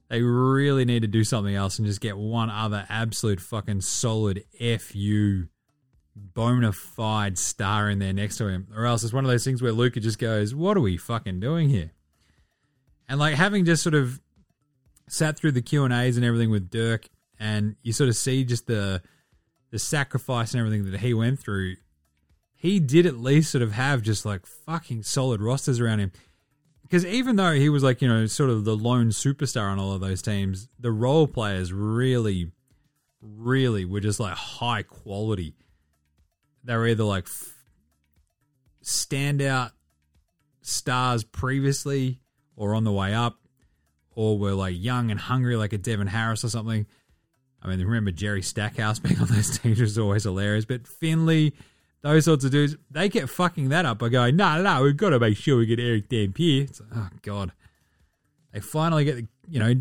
They 0.09 0.21
really 0.21 0.85
need 0.85 1.01
to 1.01 1.09
do 1.09 1.25
something 1.25 1.55
else 1.55 1.79
and 1.79 1.89
just 1.89 2.03
get 2.03 2.19
one 2.19 2.51
other 2.51 2.85
absolute 2.91 3.41
fucking 3.41 3.81
solid 3.81 4.45
FU 4.61 5.49
bona 6.15 6.73
fide 6.73 7.39
star 7.39 7.89
in 7.89 7.99
there 7.99 8.13
next 8.13 8.37
to 8.37 8.49
him. 8.49 8.69
Or 8.77 8.85
else 8.85 9.03
it's 9.03 9.15
one 9.15 9.25
of 9.25 9.31
those 9.31 9.45
things 9.45 9.63
where 9.63 9.73
Luka 9.73 10.01
just 10.01 10.19
goes, 10.19 10.55
What 10.55 10.77
are 10.77 10.83
we 10.83 10.99
fucking 10.99 11.41
doing 11.41 11.71
here? 11.71 11.93
And 13.09 13.19
like 13.19 13.37
having 13.37 13.65
just 13.65 13.83
sort 13.83 13.95
of 13.95 14.21
sat 15.09 15.39
through 15.39 15.53
the 15.53 15.63
Q 15.63 15.85
and 15.85 15.95
A's 15.95 16.19
and 16.19 16.27
everything 16.27 16.51
with 16.51 16.69
Dirk, 16.69 17.09
and 17.43 17.75
you 17.83 17.93
sort 17.93 18.09
of 18.09 18.15
see 18.15 18.45
just 18.45 18.69
the 18.69 19.03
the 19.73 19.79
sacrifice 19.79 20.53
and 20.53 20.61
everything 20.61 20.89
that 20.91 21.01
he 21.01 21.13
went 21.13 21.41
through. 21.41 21.75
He 22.55 22.79
did 22.79 23.05
at 23.05 23.17
least 23.17 23.51
sort 23.51 23.63
of 23.63 23.73
have 23.73 24.03
just 24.03 24.25
like 24.25 24.47
fucking 24.47 25.03
solid 25.03 25.41
rosters 25.41 25.81
around 25.81 25.99
him. 25.99 26.13
Because 26.83 27.05
even 27.05 27.37
though 27.37 27.55
he 27.55 27.69
was 27.69 27.83
like, 27.83 28.01
you 28.01 28.07
know, 28.07 28.27
sort 28.27 28.51
of 28.51 28.65
the 28.65 28.77
lone 28.77 29.09
superstar 29.09 29.73
on 29.73 29.81
all 29.81 29.93
of 29.93 30.01
those 30.01 30.23
teams, 30.23 30.69
the 30.79 30.93
role 30.93 31.27
players 31.27 31.73
really, 31.73 32.53
really 33.21 33.87
were 33.87 34.01
just 34.01 34.21
like 34.21 34.35
high 34.35 34.83
quality. 34.83 35.57
They 36.63 36.77
were 36.77 36.87
either 36.87 37.03
like 37.03 37.27
standout 38.85 39.73
stars 40.61 41.25
previously 41.25 42.21
or 42.55 42.75
on 42.75 42.85
the 42.85 42.93
way 42.93 43.15
up, 43.15 43.39
or 44.15 44.39
were 44.39 44.53
like 44.53 44.77
young 44.79 45.11
and 45.11 45.19
hungry 45.19 45.57
like 45.57 45.73
a 45.73 45.79
Devin 45.79 46.07
Harris 46.07 46.45
or 46.45 46.51
something. 46.51 46.87
I 47.63 47.69
mean, 47.69 47.81
remember 47.81 48.11
Jerry 48.11 48.43
Stackhouse 48.43 48.99
being 48.99 49.19
on 49.21 49.29
those 49.29 49.59
teams 49.59 49.81
was 49.81 49.99
always 49.99 50.25
hilarious. 50.25 50.65
But 50.65 50.87
Finley, 50.87 51.55
those 52.03 52.25
sorts 52.25 52.45
of 52.45 52.51
dudes, 52.51 52.77
they 52.91 53.09
kept 53.09 53.31
fucking 53.31 53.69
that 53.69 53.87
up 53.87 53.99
by 53.99 54.09
going, 54.09 54.37
no, 54.37 54.45
nah, 54.45 54.57
no, 54.57 54.63
nah, 54.63 54.83
we've 54.83 54.97
got 54.97 55.11
to 55.11 55.21
make 55.21 55.37
sure 55.37 55.59
we 55.59 55.67
get 55.67 55.79
Erick 55.79 56.09
Dampier. 56.09 56.65
It's 56.65 56.81
like, 56.81 56.91
oh, 56.95 57.09
God. 57.23 57.53
They 58.53 58.61
finally 58.61 59.05
get, 59.05 59.17
the, 59.17 59.27
you 59.49 59.61
know, 59.61 59.75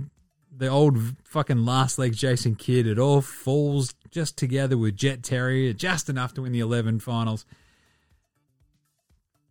the 0.56 0.68
old 0.68 0.98
fucking 1.24 1.66
last 1.66 1.98
leg 1.98 2.14
Jason 2.14 2.56
Kidd. 2.56 2.86
It 2.86 3.00
all 3.00 3.22
falls 3.22 3.96
just 4.12 4.38
together 4.38 4.78
with 4.78 4.96
Jet 4.96 5.24
Terry, 5.24 5.74
just 5.74 6.08
enough 6.08 6.34
to 6.36 6.44
win 6.44 6.52
the 6.52 6.60
11 6.60 7.00
finals. 7.00 7.46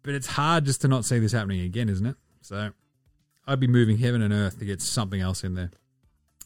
But 0.02 0.14
it's 0.14 0.28
hard 0.28 0.64
just 0.64 0.80
to 0.82 0.88
not 0.88 1.04
see 1.04 1.18
this 1.18 1.32
happening 1.32 1.60
again, 1.62 1.88
isn't 1.88 2.06
it? 2.06 2.16
So 2.42 2.70
I'd 3.46 3.60
be 3.60 3.66
moving 3.66 3.98
heaven 3.98 4.22
and 4.22 4.32
earth 4.32 4.58
to 4.60 4.64
get 4.64 4.80
something 4.80 5.20
else 5.20 5.42
in 5.44 5.54
there. 5.54 5.70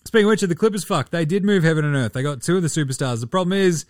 Speaking 0.07 0.27
of 0.27 0.31
which, 0.31 0.41
the 0.43 0.55
Clippers 0.55 0.85
fucked. 0.85 1.13
They 1.13 1.25
did 1.25 1.45
move 1.45 1.63
heaven 1.65 1.85
and 1.85 1.97
earth. 1.97 2.13
They 2.13 2.23
got 2.23 2.43
two 2.43 2.57
of 2.57 2.63
the 2.63 2.69
superstars. 2.69 3.21
The 3.21 3.27
problem 3.27 3.59
is, 3.59 3.87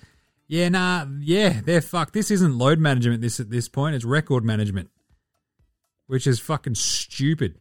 yeah, 0.46 0.68
nah, 0.68 1.06
yeah, 1.20 1.60
they're 1.64 1.80
fucked. 1.80 2.12
This 2.12 2.30
isn't 2.30 2.56
load 2.56 2.78
management. 2.78 3.20
This 3.20 3.40
at 3.40 3.50
this 3.50 3.68
point, 3.68 3.96
it's 3.96 4.04
record 4.04 4.44
management. 4.44 4.90
which 6.06 6.26
is 6.26 6.38
fucking 6.38 6.74
stupid. 6.74 7.58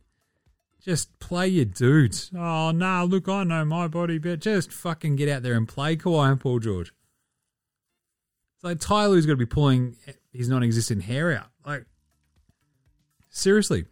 Just 0.82 1.18
play 1.20 1.48
your 1.48 1.66
dudes. 1.66 2.30
Oh, 2.36 2.72
nah, 2.72 3.04
look, 3.04 3.30
I 3.30 3.44
know 3.46 3.64
my 3.64 3.88
body, 3.88 4.18
but 4.18 4.40
just 4.42 4.72
fucking 4.72 5.16
get 5.16 5.30
out 5.30 5.42
there 5.42 5.54
and 5.54 5.68
play 5.68 5.96
Kawhi 5.96 6.32
and 6.32 6.40
Paul 6.42 6.60
George. 6.60 6.94
It's 8.56 8.64
like 8.64 8.80
Ty 8.80 9.06
Lue's 9.08 9.26
got 9.26 9.34
to 9.34 9.38
be 9.38 9.46
pulling 9.46 9.96
his 10.34 10.50
non 10.50 10.62
existent 10.62 11.04
hair 11.04 11.32
out. 11.32 11.48
Like, 11.66 11.86
seriously. 13.30 13.86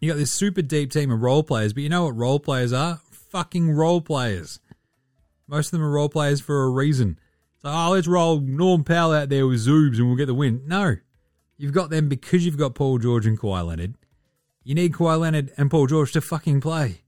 You 0.00 0.10
got 0.10 0.18
this 0.18 0.32
super 0.32 0.62
deep 0.62 0.90
team 0.92 1.10
of 1.12 1.22
role 1.22 1.42
players, 1.42 1.72
but 1.72 1.82
you 1.82 1.88
know 1.88 2.04
what 2.04 2.16
role 2.16 2.40
players 2.40 2.72
are? 2.72 3.00
Fucking 3.32 3.70
role 3.70 4.02
players. 4.02 4.60
Most 5.46 5.68
of 5.68 5.72
them 5.72 5.82
are 5.82 5.90
role 5.90 6.10
players 6.10 6.42
for 6.42 6.64
a 6.64 6.68
reason. 6.68 7.18
So, 7.62 7.70
oh, 7.70 7.92
let's 7.92 8.06
roll 8.06 8.40
Norm 8.40 8.84
Powell 8.84 9.14
out 9.14 9.30
there 9.30 9.46
with 9.46 9.66
Zoobs 9.66 9.96
and 9.96 10.06
we'll 10.06 10.18
get 10.18 10.26
the 10.26 10.34
win. 10.34 10.62
No. 10.66 10.96
You've 11.56 11.72
got 11.72 11.88
them 11.88 12.10
because 12.10 12.44
you've 12.44 12.58
got 12.58 12.74
Paul 12.74 12.98
George 12.98 13.24
and 13.24 13.40
Kawhi 13.40 13.66
Leonard. 13.66 13.94
You 14.64 14.74
need 14.74 14.92
Kawhi 14.92 15.18
Leonard 15.18 15.50
and 15.56 15.70
Paul 15.70 15.86
George 15.86 16.12
to 16.12 16.20
fucking 16.20 16.60
play. 16.60 17.00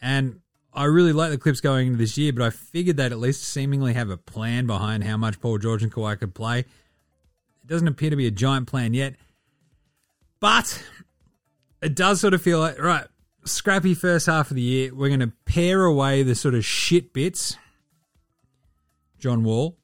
And 0.00 0.40
I 0.72 0.84
really 0.84 1.12
like 1.12 1.30
the 1.30 1.38
clips 1.38 1.60
going 1.60 1.88
into 1.88 1.98
this 1.98 2.16
year, 2.16 2.32
but 2.32 2.46
I 2.46 2.48
figured 2.48 2.96
they'd 2.96 3.12
at 3.12 3.18
least 3.18 3.44
seemingly 3.44 3.92
have 3.92 4.08
a 4.08 4.16
plan 4.16 4.66
behind 4.66 5.04
how 5.04 5.18
much 5.18 5.38
Paul 5.38 5.58
George 5.58 5.82
and 5.82 5.92
Kawhi 5.92 6.18
could 6.18 6.34
play. 6.34 6.60
It 6.60 7.66
doesn't 7.66 7.88
appear 7.88 8.08
to 8.08 8.16
be 8.16 8.26
a 8.26 8.30
giant 8.30 8.68
plan 8.68 8.94
yet. 8.94 9.16
But 10.40 10.82
it 11.82 11.94
does 11.94 12.22
sort 12.22 12.32
of 12.32 12.40
feel 12.40 12.58
like, 12.58 12.80
right, 12.80 13.06
scrappy 13.44 13.94
first 13.94 14.26
half 14.26 14.50
of 14.50 14.56
the 14.56 14.62
year. 14.62 14.94
We're 14.94 15.08
going 15.08 15.20
to 15.20 15.32
pare 15.44 15.84
away 15.84 16.22
the 16.22 16.34
sort 16.34 16.54
of 16.54 16.64
shit 16.64 17.12
bits. 17.12 17.56
John 19.18 19.44
Wall. 19.44 19.76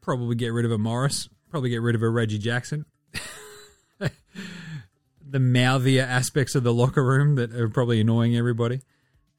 Probably 0.00 0.34
get 0.36 0.52
rid 0.52 0.64
of 0.64 0.72
a 0.72 0.78
Morris. 0.78 1.28
Probably 1.48 1.70
get 1.70 1.80
rid 1.80 1.94
of 1.94 2.02
a 2.02 2.08
Reggie 2.08 2.38
Jackson. 2.38 2.84
the 3.98 5.40
mouthier 5.40 6.02
aspects 6.02 6.54
of 6.54 6.62
the 6.62 6.74
locker 6.74 7.04
room 7.04 7.36
that 7.36 7.52
are 7.54 7.68
probably 7.68 8.00
annoying 8.00 8.36
everybody 8.36 8.82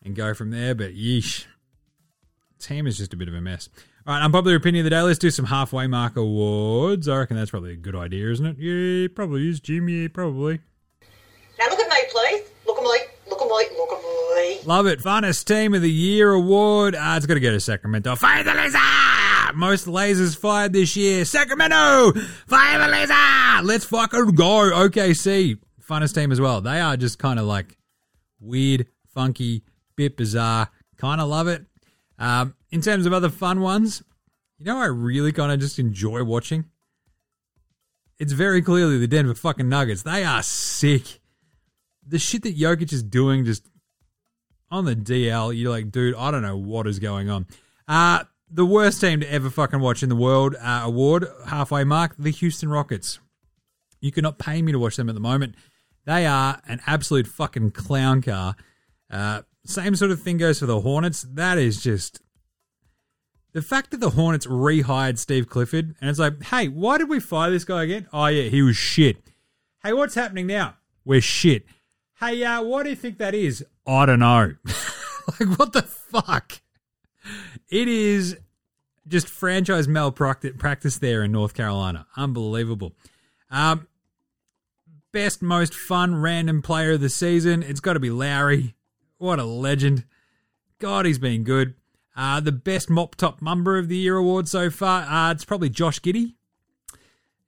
and 0.04 0.16
go 0.16 0.34
from 0.34 0.52
there. 0.52 0.74
But 0.74 0.96
yeesh. 0.96 1.46
Team 2.58 2.88
is 2.88 2.98
just 2.98 3.14
a 3.14 3.18
bit 3.18 3.28
of 3.28 3.34
a 3.34 3.42
mess. 3.42 3.70
All 4.08 4.14
right, 4.14 4.24
unpopular 4.24 4.56
opinion 4.56 4.86
of 4.86 4.92
the 4.92 4.96
day. 4.96 5.02
Let's 5.02 5.20
do 5.20 5.30
some 5.30 5.46
halfway 5.46 5.88
mark 5.88 6.16
awards. 6.16 7.08
I 7.08 7.18
reckon 7.18 7.38
that's 7.38 7.52
probably 7.52 7.74
a 7.74 7.76
good 7.76 7.96
idea, 7.96 8.32
isn't 8.32 8.46
it? 8.46 8.58
Yeah, 8.58 9.08
probably 9.14 9.50
is, 9.50 9.60
Jim. 9.60 9.90
Yeah, 9.90 10.08
probably. 10.08 10.60
Leat, 12.32 13.72
look 13.78 13.92
at 13.92 14.04
me. 14.04 14.60
Love 14.66 14.88
it. 14.88 15.00
Funnest 15.00 15.46
Team 15.46 15.74
of 15.74 15.82
the 15.82 15.92
Year 15.92 16.32
award. 16.32 16.96
Ah, 16.98 17.18
it's 17.18 17.26
got 17.26 17.36
to 17.36 17.40
go 17.40 17.52
to 17.52 17.60
Sacramento. 17.60 18.16
Fire 18.16 18.44
the 18.44 18.54
laser! 18.54 18.80
Most 19.56 19.86
lasers 19.86 20.38
fired 20.38 20.74
this 20.74 20.96
year. 20.96 21.24
Sacramento! 21.26 22.14
Fire 22.48 22.80
the 22.80 22.88
laser! 22.88 23.64
Let's 23.64 23.86
fucking 23.86 24.36
go. 24.36 24.72
OKC. 24.74 25.58
Funnest 25.88 26.16
team 26.16 26.32
as 26.32 26.42
well. 26.42 26.62
They 26.62 26.80
are 26.80 26.98
just 26.98 27.20
kind 27.20 27.40
of 27.40 27.46
like 27.46 27.78
weird, 28.40 28.88
funky, 29.14 29.64
bit 29.96 30.18
bizarre. 30.18 30.70
Kind 30.98 31.22
of 31.22 31.30
love 31.30 31.48
it. 31.48 31.66
Um, 32.18 32.56
in 32.72 32.82
terms 32.82 33.06
of 33.06 33.14
other 33.14 33.30
fun 33.30 33.62
ones, 33.62 34.02
you 34.58 34.66
know, 34.66 34.78
I 34.78 34.86
really 34.86 35.32
kind 35.32 35.52
of 35.52 35.60
just 35.60 35.80
enjoy 35.80 36.24
watching. 36.24 36.66
It's 38.18 38.34
very 38.34 38.62
clearly 38.62 38.98
the 38.98 39.08
Denver 39.08 39.36
fucking 39.36 39.68
Nuggets. 39.68 40.04
They 40.04 40.24
are 40.24 40.42
sick. 40.42 41.20
The 42.06 42.20
shit 42.20 42.44
that 42.44 42.58
Jokic 42.58 42.94
is 42.94 43.04
doing 43.04 43.46
just 43.46 43.68
on 44.70 44.86
the 44.86 44.96
DL, 44.96 45.58
you're 45.58 45.72
like, 45.72 45.92
dude, 45.92 46.16
I 46.16 46.32
don't 46.32 46.42
know 46.42 46.58
what 46.58 46.88
is 46.88 47.00
going 47.00 47.30
on. 47.30 47.48
Uh, 47.88 48.24
the 48.50 48.66
worst 48.66 49.02
team 49.02 49.22
to 49.22 49.32
ever 49.32 49.50
fucking 49.50 49.80
watch 49.80 50.04
in 50.04 50.10
the 50.10 50.16
world 50.16 50.56
uh, 50.60 50.82
award, 50.84 51.26
halfway 51.48 51.84
mark, 51.84 52.16
the 52.18 52.32
Houston 52.32 52.70
Rockets. 52.70 53.20
You 54.02 54.12
cannot 54.12 54.38
pay 54.38 54.62
me 54.62 54.72
to 54.72 54.80
watch 54.80 54.98
them 54.98 55.10
at 55.10 55.16
the 55.16 55.22
moment. 55.22 55.56
They 56.06 56.26
are 56.26 56.62
an 56.68 56.82
absolute 56.86 57.28
fucking 57.28 57.72
clown 57.72 58.22
car. 58.22 58.56
Uh, 59.10 59.42
same 59.66 59.96
sort 59.96 60.12
of 60.12 60.22
thing 60.22 60.38
goes 60.38 60.60
for 60.60 60.68
the 60.68 60.82
Hornets. 60.82 61.26
That 61.34 61.58
is 61.58 61.82
just 61.82 62.22
the 63.54 63.62
fact 63.62 63.92
that 63.92 64.00
the 64.02 64.12
Hornets 64.12 64.46
rehired 64.46 65.18
Steve 65.18 65.48
Clifford, 65.50 65.96
and 66.00 66.10
it's 66.10 66.20
like, 66.20 66.44
hey, 66.44 66.68
why 66.68 66.98
did 66.98 67.10
we 67.10 67.20
fire 67.20 67.50
this 67.50 67.64
guy 67.64 67.84
again? 67.84 68.08
Oh 68.14 68.28
yeah, 68.28 68.50
he 68.50 68.62
was 68.62 68.76
shit. 68.76 69.18
Hey, 69.82 69.94
what's 69.94 70.16
happening 70.16 70.46
now? 70.46 70.76
We're 71.04 71.22
shit. 71.22 71.66
Hey, 72.26 72.44
uh, 72.44 72.64
what 72.64 72.84
do 72.84 72.90
you 72.90 72.96
think 72.96 73.20
that 73.20 73.36
is? 73.36 73.64
I 73.86 74.08
don't 74.08 74.18
know. 74.18 74.54
like, 74.66 75.60
what 75.60 75.74
the 75.74 75.84
fuck? 75.84 76.60
It 77.70 77.88
is 77.88 78.40
just 79.08 79.28
franchise 79.28 79.88
malpractice 79.88 80.54
practice 80.58 80.98
there 80.98 81.22
in 81.22 81.32
North 81.32 81.54
Carolina. 81.54 82.08
Unbelievable. 82.18 82.94
Um, 83.52 83.88
best, 85.12 85.44
most 85.44 85.76
fun 85.76 86.16
random 86.16 86.64
player 86.64 86.94
of 86.94 87.02
the 87.02 87.10
season. 87.10 87.62
It's 87.62 87.80
got 87.80 87.94
to 87.94 88.00
be 88.00 88.10
Lauri. 88.10 88.74
What 89.20 89.38
a 89.38 89.46
legend. 89.46 90.06
God, 90.80 91.06
he's 91.06 91.20
been 91.20 91.44
good. 91.44 91.76
Uh, 92.16 92.40
the 92.40 92.52
best 92.52 92.90
mop 92.90 93.14
top 93.14 93.40
mamba 93.40 93.72
of 93.74 93.88
the 93.88 93.98
year 93.98 94.18
award 94.18 94.48
so 94.48 94.72
far. 94.72 95.04
Uh, 95.04 95.32
it's 95.32 95.46
probably 95.46 95.70
Josh 95.70 96.02
Giddey. 96.02 96.34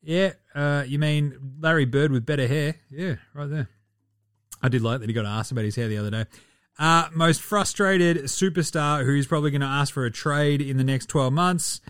Yeah, 0.04 0.34
uh, 0.54 0.84
you 0.86 1.00
mean 1.00 1.56
Larry 1.60 1.86
Bird 1.86 2.12
with 2.12 2.28
better 2.28 2.48
hair? 2.48 2.76
Yeah, 2.92 3.16
right 3.34 3.50
there. 3.50 3.70
I 4.62 4.70
did 4.70 4.82
like 4.82 5.00
that 5.00 5.10
he 5.10 5.14
got 5.14 5.26
asked 5.26 5.52
about 5.52 5.66
his 5.66 5.76
hair 5.76 5.88
the 5.88 5.98
other 5.98 6.12
day. 6.12 6.26
Uh, 6.80 7.10
most 7.14 7.42
frustrated 7.42 8.18
superstar 8.26 9.04
who's 9.04 9.26
probably 9.26 9.50
going 9.50 9.62
to 9.62 9.68
ask 9.68 9.94
for 9.94 10.06
a 10.06 10.12
trade 10.12 10.62
in 10.62 10.78
the 10.78 10.84
next 10.84 11.08
12 11.08 11.34
months. 11.34 11.82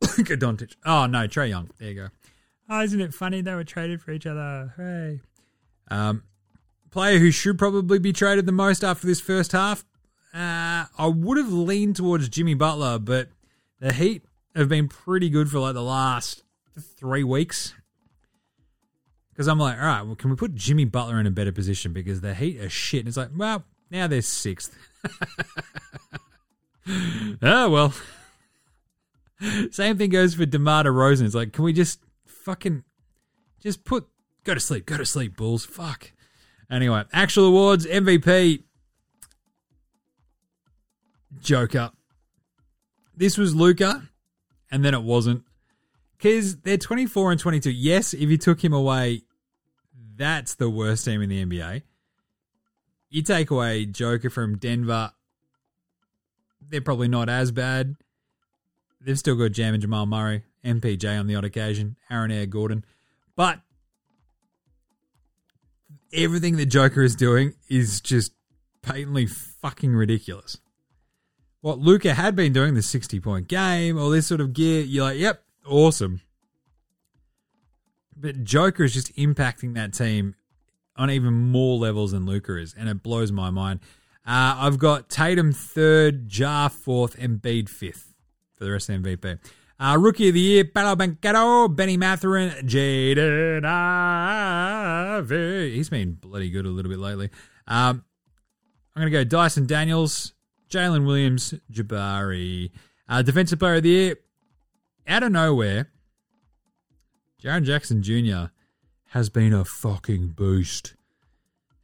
Luka 0.18 0.36
Doncic. 0.36 0.74
Oh, 0.84 1.06
no, 1.06 1.26
Trae 1.26 1.50
Young. 1.50 1.70
There 1.78 1.88
you 1.88 1.94
go. 1.94 2.08
Oh, 2.68 2.80
isn't 2.80 3.00
it 3.00 3.12
funny 3.12 3.42
they 3.42 3.54
were 3.54 3.64
traded 3.64 4.00
for 4.00 4.12
each 4.12 4.26
other? 4.26 4.72
Hey. 4.76 5.20
Um, 5.88 6.22
player 6.90 7.18
who 7.18 7.30
should 7.30 7.58
probably 7.58 7.98
be 7.98 8.12
traded 8.12 8.46
the 8.46 8.52
most 8.52 8.82
after 8.82 9.06
this 9.06 9.20
first 9.20 9.52
half. 9.52 9.84
Uh, 10.32 10.86
I 10.96 11.06
would 11.06 11.36
have 11.36 11.52
leaned 11.52 11.96
towards 11.96 12.28
Jimmy 12.30 12.54
Butler, 12.54 12.98
but 12.98 13.28
the 13.80 13.92
Heat 13.92 14.24
have 14.56 14.68
been 14.68 14.88
pretty 14.88 15.28
good 15.28 15.50
for 15.50 15.58
like 15.58 15.74
the 15.74 15.82
last 15.82 16.42
three 16.78 17.24
weeks. 17.24 17.74
Because 19.32 19.48
I'm 19.48 19.58
like, 19.58 19.78
all 19.78 19.86
right, 19.86 20.02
well, 20.02 20.14
can 20.14 20.30
we 20.30 20.36
put 20.36 20.54
Jimmy 20.54 20.84
Butler 20.84 21.18
in 21.18 21.26
a 21.26 21.30
better 21.30 21.52
position? 21.52 21.92
Because 21.92 22.20
the 22.20 22.34
Heat 22.34 22.60
are 22.60 22.68
shit. 22.68 23.00
And 23.00 23.08
it's 23.08 23.16
like, 23.16 23.30
well, 23.34 23.64
now 23.90 24.06
they're 24.06 24.22
sixth. 24.22 24.76
oh, 27.42 27.70
well. 27.70 27.94
Same 29.70 29.96
thing 29.96 30.10
goes 30.10 30.34
for 30.34 30.44
DeMar 30.46 30.84
DeRozan. 30.84 31.24
It's 31.24 31.34
like, 31.34 31.52
can 31.52 31.64
we 31.64 31.72
just 31.72 32.00
fucking 32.26 32.84
just 33.60 33.84
put, 33.84 34.06
go 34.44 34.54
to 34.54 34.60
sleep, 34.60 34.86
go 34.86 34.96
to 34.96 35.06
sleep, 35.06 35.36
Bulls. 35.36 35.64
Fuck. 35.64 36.12
Anyway, 36.70 37.04
actual 37.12 37.46
awards 37.46 37.86
MVP 37.86 38.64
Joker. 41.40 41.90
This 43.16 43.38
was 43.38 43.54
Luka, 43.54 44.08
and 44.70 44.84
then 44.84 44.94
it 44.94 45.02
wasn't. 45.02 45.44
Because 46.22 46.56
they're 46.58 46.78
24 46.78 47.32
and 47.32 47.40
22. 47.40 47.70
Yes, 47.70 48.14
if 48.14 48.30
you 48.30 48.38
took 48.38 48.62
him 48.62 48.72
away, 48.72 49.22
that's 50.16 50.54
the 50.54 50.70
worst 50.70 51.04
team 51.04 51.20
in 51.20 51.28
the 51.28 51.44
NBA. 51.44 51.82
You 53.10 53.22
take 53.22 53.50
away 53.50 53.86
Joker 53.86 54.30
from 54.30 54.56
Denver, 54.56 55.10
they're 56.60 56.80
probably 56.80 57.08
not 57.08 57.28
as 57.28 57.50
bad. 57.50 57.96
They've 59.00 59.18
still 59.18 59.34
got 59.34 59.50
Jam 59.50 59.74
and 59.74 59.82
Jamal 59.82 60.06
Murray, 60.06 60.44
MPJ 60.64 61.18
on 61.18 61.26
the 61.26 61.34
odd 61.34 61.44
occasion, 61.44 61.96
Aaron 62.08 62.30
Air 62.30 62.46
Gordon. 62.46 62.84
But 63.34 63.58
everything 66.12 66.56
that 66.58 66.66
Joker 66.66 67.02
is 67.02 67.16
doing 67.16 67.54
is 67.68 68.00
just 68.00 68.30
patently 68.80 69.26
fucking 69.26 69.92
ridiculous. 69.92 70.58
What 71.62 71.80
Luka 71.80 72.14
had 72.14 72.36
been 72.36 72.52
doing, 72.52 72.74
the 72.74 72.82
60 72.82 73.18
point 73.18 73.48
game, 73.48 73.98
all 73.98 74.10
this 74.10 74.28
sort 74.28 74.40
of 74.40 74.52
gear, 74.52 74.82
you're 74.82 75.04
like, 75.04 75.18
yep, 75.18 75.42
awesome. 75.66 76.20
But 78.16 78.44
Joker 78.44 78.84
is 78.84 78.94
just 78.94 79.14
impacting 79.16 79.74
that 79.74 79.92
team 79.92 80.34
on 80.96 81.10
even 81.10 81.32
more 81.32 81.78
levels 81.78 82.12
than 82.12 82.26
Luka 82.26 82.56
is, 82.56 82.74
and 82.78 82.88
it 82.88 83.02
blows 83.02 83.32
my 83.32 83.50
mind. 83.50 83.80
Uh, 84.24 84.54
I've 84.58 84.78
got 84.78 85.08
Tatum 85.08 85.52
third, 85.52 86.32
Ja 86.32 86.68
fourth, 86.68 87.16
and 87.18 87.42
Embiid 87.42 87.68
fifth 87.68 88.14
for 88.54 88.64
the 88.64 88.70
rest 88.70 88.88
of 88.88 89.02
the 89.02 89.16
MVP. 89.16 89.38
Uh, 89.80 89.96
Rookie 89.98 90.28
of 90.28 90.34
the 90.34 90.40
Year, 90.40 90.64
Paolo 90.64 90.94
Banchero, 90.94 91.74
Benny 91.74 91.96
Mathurin, 91.96 92.50
Jaden 92.64 93.64
Ivey. 95.14 95.74
He's 95.74 95.88
been 95.88 96.12
bloody 96.12 96.50
good 96.50 96.66
a 96.66 96.68
little 96.68 96.90
bit 96.90 97.00
lately. 97.00 97.30
Um, 97.66 98.04
I'm 98.94 99.02
going 99.02 99.10
to 99.10 99.18
go 99.18 99.24
Dyson 99.24 99.66
Daniels, 99.66 100.34
Jalen 100.70 101.04
Williams, 101.04 101.54
Jabari. 101.72 102.70
Uh, 103.08 103.22
Defensive 103.22 103.58
Player 103.58 103.74
of 103.76 103.82
the 103.82 103.88
Year, 103.88 104.16
out 105.06 105.22
of 105.22 105.32
nowhere, 105.32 105.88
Jaren 107.42 107.64
Jackson 107.64 108.02
Jr. 108.02 108.52
has 109.10 109.28
been 109.28 109.52
a 109.52 109.64
fucking 109.64 110.28
boost. 110.28 110.94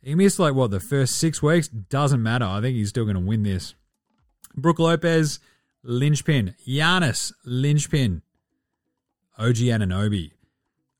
He 0.02 0.14
missed 0.14 0.38
like 0.38 0.54
what 0.54 0.70
the 0.70 0.80
first 0.80 1.16
six 1.18 1.42
weeks. 1.42 1.68
Doesn't 1.68 2.22
matter. 2.22 2.44
I 2.44 2.60
think 2.60 2.76
he's 2.76 2.88
still 2.90 3.04
going 3.04 3.16
to 3.16 3.20
win 3.20 3.42
this. 3.42 3.74
Brook 4.56 4.78
Lopez, 4.78 5.40
linchpin. 5.82 6.54
Giannis, 6.66 7.32
linchpin. 7.44 8.22
OG 9.38 9.56
Anunoby. 9.56 10.32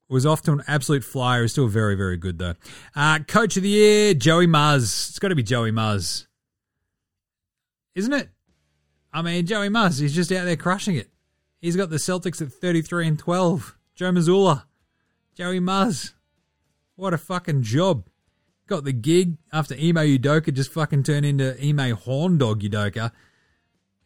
was 0.09 0.25
off 0.27 0.43
to 0.43 0.53
an 0.53 0.63
absolute 0.67 1.05
flyer. 1.05 1.45
Is 1.45 1.53
still 1.53 1.69
very, 1.69 1.95
very 1.95 2.17
good 2.17 2.39
though. 2.39 2.55
Uh, 2.95 3.21
Coach 3.21 3.57
of 3.57 3.63
the 3.63 3.69
year, 3.69 4.15
Joey 4.15 4.47
Muzz. 4.47 5.09
It's 5.11 5.19
got 5.19 5.29
to 5.29 5.35
be 5.35 5.43
Joey 5.43 5.73
Muzz, 5.73 6.27
isn't 7.95 8.13
it? 8.13 8.29
I 9.13 9.23
mean, 9.23 9.47
Joey 9.47 9.69
Muzz. 9.69 10.01
He's 10.01 10.15
just 10.15 10.31
out 10.33 10.45
there 10.45 10.57
crushing 10.57 10.97
it. 10.97 11.11
He's 11.61 11.77
got 11.77 11.91
the 11.91 11.97
Celtics 11.97 12.41
at 12.41 12.53
thirty-three 12.53 13.07
and 13.07 13.19
twelve. 13.19 13.77
Joe 13.95 14.13
Mazzulla, 14.13 14.65
Joey 15.35 15.61
Muzz. 15.61 16.13
What 16.95 17.15
a 17.15 17.19
fucking 17.19 17.63
job. 17.63 18.07
Got 18.67 18.85
the 18.85 18.93
gig 18.93 19.39
after 19.53 19.75
Ime 19.75 20.19
Udoka 20.19 20.53
just 20.53 20.73
fucking 20.73 21.05
turned 21.05 21.25
into 21.25 21.53
Ime 21.61 21.97
Horndog 21.97 22.61
Udoka. 22.61 23.13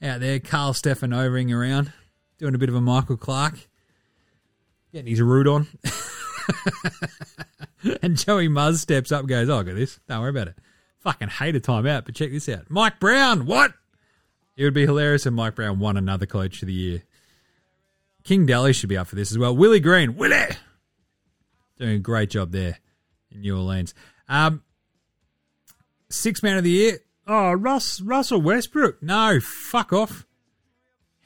Out 0.00 0.20
there, 0.20 0.40
Karl 0.40 0.72
Stefanovering 0.72 1.54
around, 1.54 1.92
doing 2.38 2.54
a 2.54 2.58
bit 2.58 2.68
of 2.68 2.74
a 2.74 2.80
Michael 2.80 3.16
Clarke. 3.16 3.68
Getting 4.92 5.10
his 5.10 5.22
root 5.22 5.46
on. 5.46 5.66
and 8.02 8.16
Joey 8.16 8.48
Muzz 8.48 8.78
steps 8.78 9.10
up 9.10 9.26
goes, 9.26 9.48
oh, 9.48 9.60
I 9.60 9.62
got 9.62 9.74
this. 9.74 9.98
Don't 10.08 10.20
worry 10.20 10.30
about 10.30 10.48
it. 10.48 10.54
Fucking 11.00 11.28
hate 11.28 11.56
a 11.56 11.60
timeout, 11.60 12.04
but 12.04 12.14
check 12.14 12.30
this 12.30 12.48
out. 12.48 12.66
Mike 12.68 13.00
Brown, 13.00 13.46
what? 13.46 13.72
It 14.56 14.64
would 14.64 14.74
be 14.74 14.86
hilarious 14.86 15.26
if 15.26 15.32
Mike 15.32 15.54
Brown 15.54 15.78
won 15.78 15.96
another 15.96 16.26
Coach 16.26 16.62
of 16.62 16.68
the 16.68 16.74
Year. 16.74 17.02
King 18.24 18.46
Daly 18.46 18.72
should 18.72 18.88
be 18.88 18.96
up 18.96 19.08
for 19.08 19.16
this 19.16 19.30
as 19.30 19.38
well. 19.38 19.54
Willie 19.56 19.80
Green, 19.80 20.16
Willie! 20.16 20.56
Doing 21.78 21.96
a 21.96 21.98
great 21.98 22.30
job 22.30 22.52
there 22.52 22.78
in 23.30 23.40
New 23.40 23.56
Orleans. 23.56 23.94
Um, 24.28 24.62
six 26.08 26.42
man 26.42 26.56
of 26.56 26.64
the 26.64 26.70
year. 26.70 26.98
Oh, 27.26 27.52
Russ 27.52 28.00
Russell 28.00 28.40
Westbrook. 28.40 29.02
No, 29.02 29.40
fuck 29.40 29.92
off. 29.92 30.26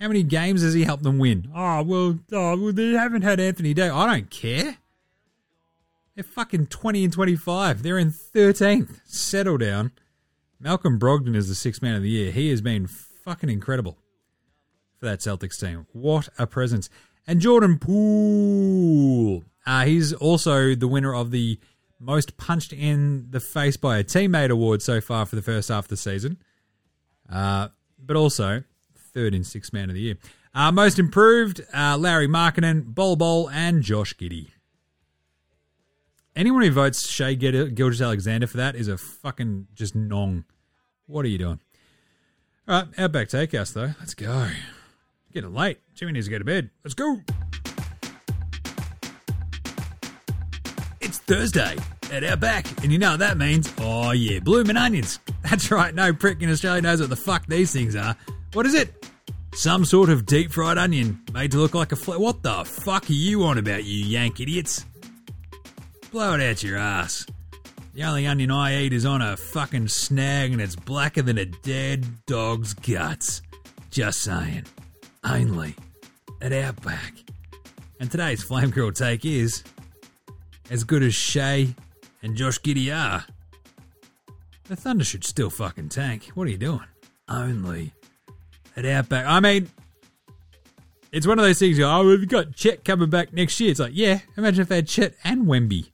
How 0.01 0.09
many 0.09 0.22
games 0.22 0.62
has 0.62 0.74
he 0.74 0.84
helped 0.84 1.03
them 1.03 1.18
win? 1.18 1.51
Oh 1.55 1.82
well, 1.82 2.18
oh, 2.32 2.57
well 2.57 2.72
they 2.72 2.92
haven't 2.92 3.22
had 3.22 3.40
Anthony 3.40 3.74
Day. 3.74 3.88
I 3.88 4.07
don't 4.07 4.30
care. 4.30 4.76
They're 6.14 6.24
fucking 6.24 6.66
twenty 6.66 7.05
and 7.05 7.12
twenty-five. 7.12 7.82
They're 7.82 7.99
in 7.99 8.11
thirteenth. 8.11 9.01
Settle 9.05 9.59
down. 9.59 9.92
Malcolm 10.59 10.99
Brogdon 10.99 11.36
is 11.36 11.49
the 11.49 11.55
six 11.55 11.82
man 11.82 11.94
of 11.94 12.03
the 12.03 12.11
year. 12.11 12.30
He 12.30 12.51
has 12.51 12.61
been 12.61 12.86
fucking 12.86 13.51
incredible 13.51 13.99
for 14.99 15.07
that 15.07 15.20
Celtics 15.20 15.61
team. 15.61 15.86
What 15.92 16.28
a 16.38 16.47
presence! 16.47 16.88
And 17.26 17.40
Jordan 17.40 17.78
Poole. 17.78 19.44
Uh, 19.66 19.84
he's 19.84 20.12
also 20.12 20.74
the 20.74 20.86
winner 20.86 21.14
of 21.14 21.32
the 21.32 21.59
most 21.99 22.36
punched 22.36 22.72
in 22.72 23.26
the 23.30 23.40
face 23.40 23.76
by 23.76 23.99
a 23.99 24.05
teammate 24.05 24.51
award 24.51 24.82
so 24.82 25.01
far 25.01 25.26
for 25.26 25.34
the 25.34 25.42
first 25.42 25.68
half 25.68 25.86
of 25.86 25.88
the 25.88 25.97
season. 25.97 26.38
Uh, 27.30 27.68
but 27.99 28.16
also 28.16 28.62
third 28.94 29.34
in 29.34 29.42
six 29.42 29.72
man 29.72 29.88
of 29.88 29.94
the 29.94 30.01
year. 30.01 30.16
Uh, 30.55 30.70
most 30.70 30.99
improved, 30.99 31.61
uh, 31.74 31.97
Larry 31.99 32.28
Markkanen, 32.28 32.94
Bol 32.94 33.16
Bol, 33.16 33.51
and 33.51 33.82
Josh 33.82 34.14
Giddey. 34.16 34.49
Anyone 36.34 36.62
who 36.62 36.70
votes 36.70 37.09
Shai 37.09 37.34
Gilgeous-Alexander 37.34 38.47
for 38.47 38.59
that 38.59 38.76
is 38.76 38.88
a 38.88 38.99
fucking 38.99 39.68
just 39.74 39.94
nong. 39.94 40.44
What 41.07 41.24
are 41.24 41.28
you 41.28 41.38
doing? 41.38 41.61
All 42.68 42.82
right, 42.82 42.88
Outback 42.99 43.28
Takehouse 43.28 43.70
though. 43.70 43.94
Let's 43.99 44.14
go. 44.14 44.49
Getting 45.37 45.53
late. 45.53 45.78
Jimmy 45.93 46.12
needs 46.12 46.28
to 46.28 46.30
go 46.30 46.39
to 46.39 46.47
bed. 46.47 46.70
Let's 46.82 46.95
go. 46.95 47.20
It's 51.03 51.18
Thursday 51.18 51.76
at 52.11 52.24
Outback, 52.24 52.82
and 52.82 52.91
you 52.91 52.99
know 52.99 53.11
what 53.11 53.18
that 53.18 53.37
means? 53.37 53.70
Oh 53.78 54.12
yeah, 54.12 54.39
bloomin' 54.39 54.78
onions. 54.78 55.18
That's 55.43 55.70
right. 55.70 55.95
No 55.95 56.14
prick 56.14 56.41
in 56.41 56.51
Australia 56.51 56.80
knows 56.80 57.01
what 57.01 57.11
the 57.11 57.16
fuck 57.16 57.45
these 57.49 57.70
things 57.70 57.95
are. 57.95 58.16
What 58.55 58.64
is 58.64 58.72
it? 58.72 59.11
Some 59.53 59.84
sort 59.84 60.09
of 60.09 60.24
deep 60.24 60.53
fried 60.53 60.78
onion 60.78 61.20
made 61.34 61.51
to 61.51 61.59
look 61.59 61.74
like 61.74 61.93
a 61.93 61.97
flat. 61.97 62.18
What 62.18 62.43
the 62.43 62.64
fuck 62.64 63.11
are 63.11 63.12
you 63.12 63.45
on 63.45 63.59
about, 63.59 63.84
you 63.84 64.07
yank 64.07 64.41
idiots? 64.41 64.87
Blow 66.12 66.32
it 66.32 66.41
out 66.41 66.62
your 66.62 66.78
ass. 66.78 67.26
The 67.93 68.05
only 68.05 68.26
onion 68.26 68.51
I 68.51 68.84
eat 68.84 68.95
is 68.95 69.05
on 69.05 69.20
a 69.20 69.37
fucking 69.37 69.89
snag 69.89 70.53
and 70.53 70.62
it's 70.62 70.76
blacker 70.76 71.20
than 71.20 71.37
a 71.37 71.45
dead 71.45 72.07
dog's 72.24 72.72
guts. 72.72 73.43
Just 73.91 74.22
saying. 74.22 74.64
Only 75.29 75.74
at 76.41 76.53
Outback. 76.53 77.14
And 77.99 78.11
today's 78.11 78.43
Flame 78.43 78.70
Girl 78.70 78.93
take 78.93 79.24
is 79.24 79.64
as 80.70 80.85
good 80.85 81.03
as 81.03 81.14
Shai 81.14 81.74
and 82.22 82.37
Josh 82.37 82.61
Giddey 82.61 82.95
are. 82.95 83.24
The 84.64 84.77
Thunder 84.77 85.05
should 85.05 85.24
still 85.24 85.51
fucking 85.51 85.89
tank. 85.89 86.29
What 86.35 86.47
are 86.47 86.51
you 86.51 86.57
doing? 86.59 86.85
Only 87.29 87.93
at 88.77 88.85
Outback. 88.85 89.27
I 89.27 89.41
mean, 89.41 89.68
it's 91.11 91.27
one 91.27 91.39
of 91.39 91.45
those 91.45 91.59
things. 91.59 91.81
Oh, 91.81 92.07
we've 92.07 92.29
got 92.29 92.55
Chet 92.55 92.85
coming 92.85 93.11
back 93.11 93.33
next 93.33 93.59
year. 93.59 93.70
It's 93.70 93.81
like, 93.81 93.93
yeah, 93.95 94.20
imagine 94.37 94.62
if 94.62 94.68
they 94.68 94.77
had 94.77 94.89
Chet 94.89 95.14
and 95.24 95.47
Wemby. 95.47 95.91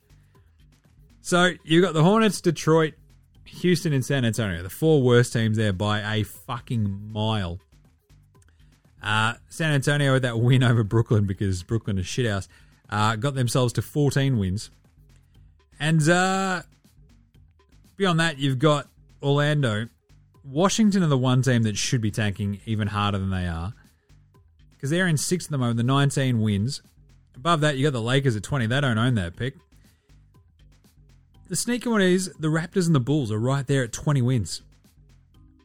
So 1.21 1.53
you've 1.63 1.83
got 1.83 1.93
the 1.93 2.03
Hornets, 2.03 2.41
Detroit, 2.41 2.93
Houston, 3.45 3.93
and 3.93 4.05
San 4.05 4.25
Antonio. 4.25 4.61
The 4.61 4.69
four 4.69 5.01
worst 5.01 5.33
teams 5.33 5.57
there 5.57 5.73
by 5.73 6.17
a 6.17 6.23
fucking 6.23 7.11
mile. 7.11 7.59
Uh, 9.03 9.33
San 9.49 9.73
Antonio 9.73 10.13
with 10.13 10.21
that 10.21 10.39
win 10.39 10.63
over 10.63 10.83
Brooklyn 10.83 11.25
because 11.25 11.61
Brooklyn 11.61 11.97
is 11.97 12.05
shithouse. 12.05 12.47
Uh, 12.89 13.15
got 13.15 13.35
themselves 13.35 13.73
to 13.73 13.81
14 13.81 14.37
wins. 14.37 14.69
And 15.79 16.07
uh, 16.07 16.61
beyond 17.97 18.19
that, 18.19 18.37
you've 18.37 18.59
got 18.59 18.87
Orlando. 19.21 19.89
Washington 20.45 21.03
are 21.03 21.07
the 21.07 21.17
one 21.17 21.41
team 21.41 21.63
that 21.63 21.77
should 21.77 22.01
be 22.01 22.11
tanking 22.11 22.61
even 22.65 22.87
harder 22.87 23.17
than 23.17 23.29
they 23.29 23.47
are. 23.47 23.73
Because 24.71 24.89
they're 24.89 25.07
in 25.07 25.17
sixth 25.17 25.47
at 25.47 25.51
the 25.51 25.57
moment, 25.57 25.77
the 25.77 25.83
19 25.83 26.41
wins. 26.41 26.81
Above 27.35 27.61
that, 27.61 27.77
you 27.77 27.83
got 27.83 27.93
the 27.93 28.01
Lakers 28.01 28.35
at 28.35 28.43
20. 28.43 28.67
They 28.67 28.81
don't 28.81 28.97
own 28.97 29.15
that 29.15 29.35
pick. 29.35 29.55
The 31.49 31.55
sneaky 31.55 31.89
one 31.89 32.01
is 32.01 32.31
the 32.39 32.47
Raptors 32.47 32.85
and 32.85 32.95
the 32.95 32.99
Bulls 32.99 33.31
are 33.31 33.39
right 33.39 33.65
there 33.67 33.83
at 33.83 33.91
20 33.91 34.21
wins. 34.21 34.61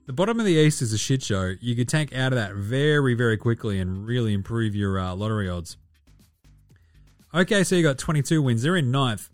The 0.09 0.15
bottom 0.15 0.41
of 0.41 0.47
the 0.47 0.55
East 0.55 0.81
is 0.81 0.95
a 0.95 0.97
shit 0.97 1.23
show. 1.23 1.53
You 1.61 1.77
could 1.77 1.87
tank 1.87 2.15
out 2.15 2.33
of 2.33 2.39
that 2.39 2.55
very, 2.55 3.13
very 3.13 3.37
quickly 3.37 3.79
and 3.79 4.07
really 4.07 4.33
improve 4.33 4.75
your 4.75 4.99
uh, 4.99 5.15
lottery 5.15 5.51
odds. 5.51 5.77
Okay, 7.35 7.63
so 7.63 7.77
you 7.77 7.83
got 7.83 7.99
22 7.99 8.41
wins. 8.41 8.63
They're 8.63 8.75
in 8.75 8.91
ninth. 8.91 9.29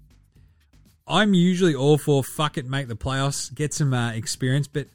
I'm 1.07 1.33
usually 1.33 1.77
all 1.77 1.97
for 1.97 2.25
fuck 2.25 2.59
it, 2.59 2.67
make 2.67 2.89
the 2.89 2.97
playoffs, 2.97 3.55
get 3.55 3.73
some 3.73 3.95
uh, 3.95 4.15
experience, 4.15 4.67
but 4.67 4.89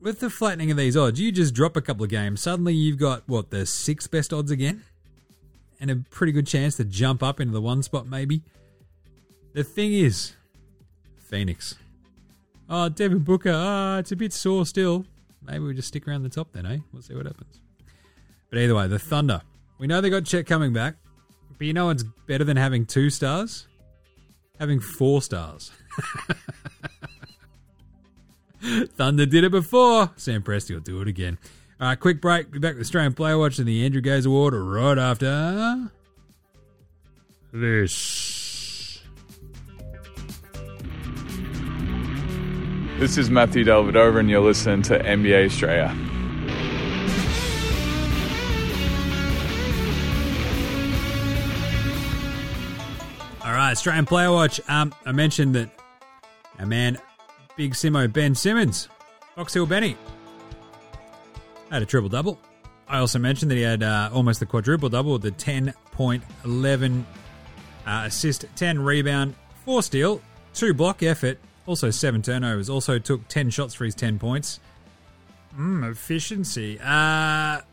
with 0.00 0.18
the 0.18 0.30
flattening 0.30 0.72
of 0.72 0.76
these 0.76 0.96
odds, 0.96 1.20
you 1.20 1.30
just 1.30 1.54
drop 1.54 1.76
a 1.76 1.80
couple 1.80 2.02
of 2.02 2.10
games. 2.10 2.42
Suddenly 2.42 2.74
you've 2.74 2.98
got, 2.98 3.22
what, 3.28 3.50
the 3.50 3.66
sixth 3.66 4.10
best 4.10 4.32
odds 4.32 4.50
again? 4.50 4.82
And 5.80 5.92
a 5.92 5.96
pretty 6.10 6.32
good 6.32 6.48
chance 6.48 6.74
to 6.78 6.84
jump 6.84 7.22
up 7.22 7.38
into 7.38 7.52
the 7.52 7.62
one 7.62 7.84
spot, 7.84 8.08
maybe. 8.08 8.42
The 9.52 9.62
thing 9.62 9.92
is, 9.92 10.32
Phoenix. 11.18 11.76
Oh, 12.68 12.88
Devin 12.88 13.20
Booker, 13.20 13.52
ah, 13.54 13.96
oh, 13.96 13.98
it's 13.98 14.12
a 14.12 14.16
bit 14.16 14.32
sore 14.32 14.66
still. 14.66 15.06
Maybe 15.42 15.60
we 15.60 15.74
just 15.74 15.88
stick 15.88 16.06
around 16.06 16.22
the 16.22 16.28
top 16.28 16.52
then, 16.52 16.66
eh? 16.66 16.78
We'll 16.92 17.02
see 17.02 17.14
what 17.14 17.24
happens. 17.24 17.60
But 18.50 18.58
either 18.58 18.74
way, 18.74 18.86
the 18.88 18.98
Thunder. 18.98 19.40
We 19.78 19.86
know 19.86 20.00
they 20.00 20.10
got 20.10 20.24
Chet 20.24 20.46
coming 20.46 20.72
back, 20.72 20.96
but 21.56 21.66
you 21.66 21.72
know 21.72 21.86
what's 21.86 22.02
better 22.26 22.44
than 22.44 22.56
having 22.56 22.84
two 22.84 23.10
stars? 23.10 23.66
Having 24.58 24.80
four 24.80 25.22
stars. 25.22 25.70
Thunder 28.96 29.24
did 29.24 29.44
it 29.44 29.50
before. 29.50 30.10
Sam 30.16 30.42
Presti 30.42 30.74
will 30.74 30.80
do 30.80 31.00
it 31.00 31.08
again. 31.08 31.38
All 31.80 31.88
right, 31.88 31.98
quick 31.98 32.20
break. 32.20 32.50
Be 32.50 32.58
back 32.58 32.76
with 32.76 32.90
Strayan 32.90 33.14
Player 33.14 33.38
Watch 33.38 33.58
and 33.58 33.68
the 33.68 33.84
Andrew 33.84 34.00
Gaze 34.00 34.26
Award 34.26 34.52
right 34.52 34.98
after 34.98 35.90
this. 37.52 38.27
This 42.98 43.16
is 43.16 43.30
Matthew 43.30 43.64
Dellavedova, 43.64 44.18
and 44.18 44.28
you're 44.28 44.40
listening 44.40 44.82
to 44.82 44.98
NBA 44.98 45.50
Straya. 45.50 45.90
All 53.44 53.52
right, 53.52 53.76
Strayan 53.76 54.04
Player 54.04 54.32
Watch. 54.32 54.60
Um, 54.68 54.92
I 55.06 55.12
mentioned 55.12 55.54
that 55.54 55.70
a 56.58 56.66
man, 56.66 56.98
Big 57.56 57.74
Simo 57.74 58.12
Ben 58.12 58.34
Simmons, 58.34 58.88
Box 59.36 59.54
Hill 59.54 59.66
Benny, 59.66 59.96
had 61.70 61.82
a 61.82 61.86
triple 61.86 62.08
double. 62.08 62.40
I 62.88 62.98
also 62.98 63.20
mentioned 63.20 63.52
that 63.52 63.56
he 63.58 63.62
had 63.62 63.84
uh, 63.84 64.10
almost 64.12 64.40
the 64.40 64.46
quadruple 64.46 64.88
double 64.88 65.12
with 65.12 65.22
the 65.22 65.30
10.11 65.30 67.04
uh, 67.86 68.02
assist, 68.06 68.44
10 68.56 68.80
rebound, 68.80 69.36
4 69.64 69.84
steal, 69.84 70.20
2 70.54 70.74
block 70.74 71.04
effort, 71.04 71.38
also 71.68 71.90
7 71.90 72.22
turnovers. 72.22 72.68
Also 72.70 72.98
took 72.98 73.28
10 73.28 73.50
shots 73.50 73.74
for 73.74 73.84
his 73.84 73.94
10 73.94 74.18
points. 74.18 74.58
Mmm, 75.56 75.90
efficiency. 75.90 76.78
Uh, 76.80 77.60
a 77.60 77.64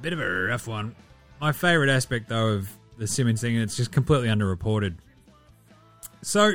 bit 0.00 0.12
of 0.12 0.20
a 0.20 0.26
rough 0.26 0.66
one. 0.66 0.94
My 1.40 1.52
favourite 1.52 1.90
aspect, 1.90 2.28
though, 2.28 2.48
of 2.48 2.70
the 2.98 3.06
Simmons 3.06 3.40
thing, 3.40 3.54
and 3.54 3.62
it's 3.62 3.76
just 3.76 3.92
completely 3.92 4.28
underreported. 4.28 4.94
So, 6.22 6.52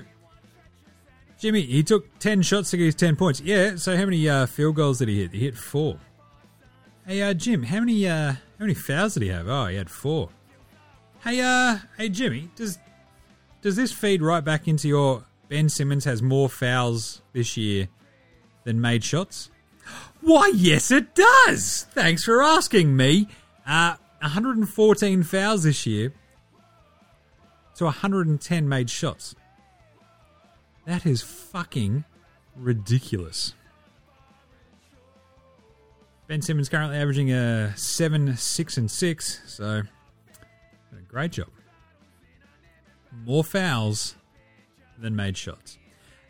Jimmy, 1.39 1.61
he 1.61 1.83
took 1.83 2.17
10 2.19 2.41
shots 2.41 2.71
to 2.71 2.77
get 2.77 2.85
his 2.85 2.95
10 2.95 3.15
points. 3.15 3.41
Yeah, 3.41 3.75
so 3.75 3.95
how 3.95 4.05
many 4.05 4.27
uh, 4.27 4.45
field 4.45 4.75
goals 4.75 4.99
did 4.99 5.09
he 5.09 5.21
hit? 5.21 5.31
He 5.33 5.39
hit 5.39 5.55
four. 5.55 5.97
Hey, 7.05 7.21
uh, 7.21 7.33
Jim, 7.33 7.63
how 7.63 7.79
many 7.79 8.07
uh, 8.07 8.33
how 8.33 8.39
many 8.59 8.73
fouls 8.73 9.13
did 9.13 9.23
he 9.23 9.29
have? 9.29 9.47
Oh, 9.47 9.67
he 9.67 9.77
had 9.77 9.89
four. 9.89 10.29
Hey, 11.23 11.39
uh, 11.39 11.77
hey, 11.97 12.09
Jimmy, 12.09 12.49
does 12.55 12.79
does 13.61 13.75
this 13.75 13.93
feed 13.93 14.21
right 14.21 14.43
back 14.43 14.67
into 14.67 14.87
your 14.89 15.23
Ben 15.49 15.69
Simmons 15.69 16.05
has 16.05 16.21
more 16.21 16.49
fouls 16.49 17.21
this 17.33 17.55
year 17.55 17.87
than 18.63 18.81
made 18.81 19.03
shots? 19.03 19.49
Why, 20.21 20.51
yes, 20.53 20.91
it 20.91 21.15
does. 21.15 21.87
Thanks 21.91 22.23
for 22.25 22.43
asking 22.43 22.95
me. 22.97 23.27
Uh, 23.65 23.95
114 24.19 25.23
fouls 25.23 25.63
this 25.63 25.85
year 25.85 26.13
to 27.75 27.85
110 27.85 28.67
made 28.67 28.89
shots. 28.89 29.35
That 30.85 31.05
is 31.05 31.21
fucking 31.21 32.03
ridiculous. 32.55 33.53
Ben 36.27 36.41
Simmons 36.41 36.67
currently 36.67 36.97
averaging 36.97 37.31
a 37.31 37.73
7, 37.77 38.35
6, 38.35 38.77
and 38.77 38.91
6, 38.91 39.41
so 39.45 39.63
a 40.91 41.01
great 41.07 41.31
job. 41.31 41.47
More 43.25 43.45
fouls 43.45 44.16
than 44.99 45.15
made 45.15 45.37
shots. 45.37 45.77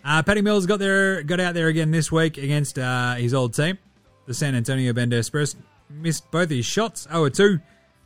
Uh, 0.03 0.23
Patty 0.23 0.41
Mills 0.41 0.65
got 0.65 0.79
there, 0.79 1.23
got 1.23 1.39
out 1.39 1.53
there 1.53 1.67
again 1.67 1.91
this 1.91 2.11
week 2.11 2.37
against 2.37 2.79
uh, 2.79 3.15
his 3.15 3.33
old 3.33 3.53
team, 3.53 3.77
the 4.25 4.33
San 4.33 4.55
Antonio 4.55 4.93
Bandera 4.93 5.23
Spurs. 5.23 5.55
Missed 5.89 6.29
both 6.31 6.49
his 6.49 6.65
shots, 6.65 7.07
0 7.11 7.29
2. 7.29 7.59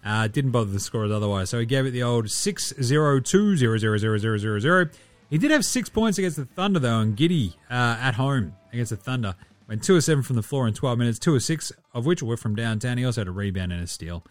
Uh, 0.03 0.28
didn't 0.28 0.51
bother 0.51 0.72
the 0.72 0.80
scorers 0.80 1.12
otherwise, 1.12 1.49
so 1.49 1.59
he 1.59 1.66
gave 1.66 1.86
it 1.86 1.91
the 1.91 2.03
old 2.03 2.30
6 2.30 2.74
0 2.82 3.20
2 3.20 3.57
0 3.57 3.78
0 3.78 3.97
0 3.97 4.18
0 4.18 4.38
0 4.38 4.59
0. 4.59 4.89
He 5.30 5.38
did 5.38 5.51
have 5.51 5.64
six 5.64 5.89
points 5.89 6.18
against 6.18 6.38
the 6.38 6.45
Thunder, 6.45 6.80
though, 6.80 6.99
and 6.99 7.16
Giddey 7.16 7.53
uh, 7.70 7.97
at 7.99 8.16
home 8.16 8.53
against 8.74 8.89
the 8.89 8.97
Thunder. 8.97 9.36
Went 9.68 9.84
2 9.84 9.95
of 9.95 10.03
7 10.03 10.24
from 10.24 10.36
the 10.36 10.43
floor 10.43 10.68
in 10.68 10.74
12 10.74 10.97
minutes, 10.97 11.20
2 11.20 11.36
of 11.36 11.43
6 11.43 11.72
of 11.93 12.05
which 12.05 12.22
were 12.22 12.36
from 12.36 12.55
downtown. 12.55 12.97
He 12.97 13.05
also 13.05 13.22
had 13.22 13.28
a 13.28 13.32
rebound 13.32 13.72
and 13.72 13.82
a 13.82 13.88
steal. 13.88 14.26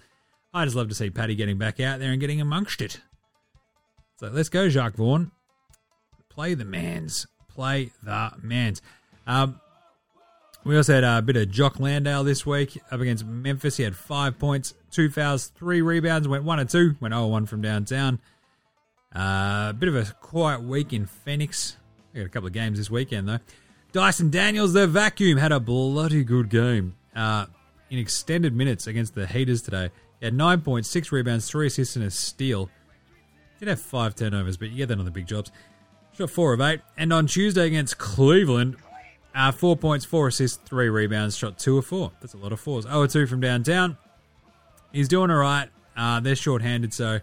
I 0.53 0.64
just 0.64 0.76
love 0.76 0.89
to 0.89 0.95
see 0.95 1.09
Paddy 1.09 1.35
getting 1.35 1.57
back 1.57 1.81
out 1.81 2.01
there 2.01 2.11
and 2.11 2.20
getting 2.20 2.41
amongst 2.41 2.83
it. 2.83 3.01
So 4.16 4.28
let's 4.28 4.49
go, 4.49 4.68
Jacque 4.68 4.97
Vaughn. 4.97 5.31
Play 6.41 6.55
the 6.55 6.64
mans. 6.64 7.26
Play 7.55 7.91
the 8.03 8.32
mans. 8.41 8.80
Um, 9.26 9.61
we 10.64 10.74
also 10.74 10.95
had 10.95 11.05
a 11.05 11.20
bit 11.20 11.36
of 11.36 11.51
Jock 11.51 11.78
Landale 11.78 12.24
this 12.24 12.47
week 12.47 12.80
up 12.91 12.99
against 12.99 13.26
Memphis. 13.26 13.76
He 13.76 13.82
had 13.82 13.95
five 13.95 14.38
points, 14.38 14.72
two 14.91 15.11
fouls, 15.11 15.49
three 15.49 15.82
rebounds, 15.82 16.26
went 16.26 16.45
one 16.45 16.59
and 16.59 16.70
two, 16.70 16.97
went 16.99 17.12
0 17.12 17.26
1 17.26 17.45
from 17.45 17.61
downtown. 17.61 18.20
A 19.14 19.20
uh, 19.20 19.72
bit 19.74 19.91
of 19.91 19.97
a 19.97 20.11
quiet 20.22 20.62
week 20.62 20.95
in 20.95 21.05
Phoenix. 21.05 21.76
We 22.14 22.20
got 22.20 22.26
a 22.26 22.30
couple 22.30 22.47
of 22.47 22.55
games 22.55 22.78
this 22.78 22.91
weekend, 22.91 23.28
though. 23.28 23.41
Dyson 23.93 24.30
Daniels, 24.30 24.72
the 24.72 24.86
vacuum, 24.86 25.36
had 25.36 25.53
a 25.53 25.61
bloody 25.61 26.24
good 26.24 26.49
game 26.49 26.97
uh, 27.14 27.45
in 27.91 27.99
extended 27.99 28.55
minutes 28.55 28.86
against 28.86 29.14
the 29.14 29.26
Heaters 29.26 29.61
today. 29.61 29.91
He 30.20 30.24
had 30.24 30.32
nine 30.32 30.62
points, 30.62 30.88
six 30.88 31.12
rebounds, 31.12 31.51
three 31.51 31.66
assists, 31.66 31.97
and 31.97 32.05
a 32.07 32.11
steal. 32.11 32.70
Did 33.59 33.68
have 33.68 33.78
five 33.82 34.14
turnovers, 34.14 34.57
but 34.57 34.70
you 34.70 34.78
get 34.78 34.88
that 34.88 34.99
on 34.99 35.05
the 35.05 35.11
big 35.11 35.26
jobs. 35.26 35.53
Shot 36.16 36.30
four 36.30 36.52
of 36.52 36.61
eight. 36.61 36.80
And 36.96 37.12
on 37.12 37.26
Tuesday 37.26 37.66
against 37.66 37.98
Cleveland, 37.98 38.76
uh, 39.34 39.52
four 39.52 39.76
points, 39.76 40.04
four 40.04 40.28
assists, 40.28 40.58
three 40.64 40.88
rebounds, 40.88 41.36
shot 41.36 41.58
two 41.58 41.78
of 41.78 41.86
four. 41.86 42.12
That's 42.20 42.34
a 42.34 42.36
lot 42.36 42.52
of 42.52 42.61
fours. 42.61 42.84
0 42.84 43.06
2 43.06 43.26
from 43.26 43.40
downtown. 43.40 43.96
He's 44.92 45.08
doing 45.08 45.30
all 45.30 45.38
right. 45.38 45.68
Uh, 45.96 46.20
they're 46.20 46.36
short-handed, 46.36 46.92
so 46.92 47.20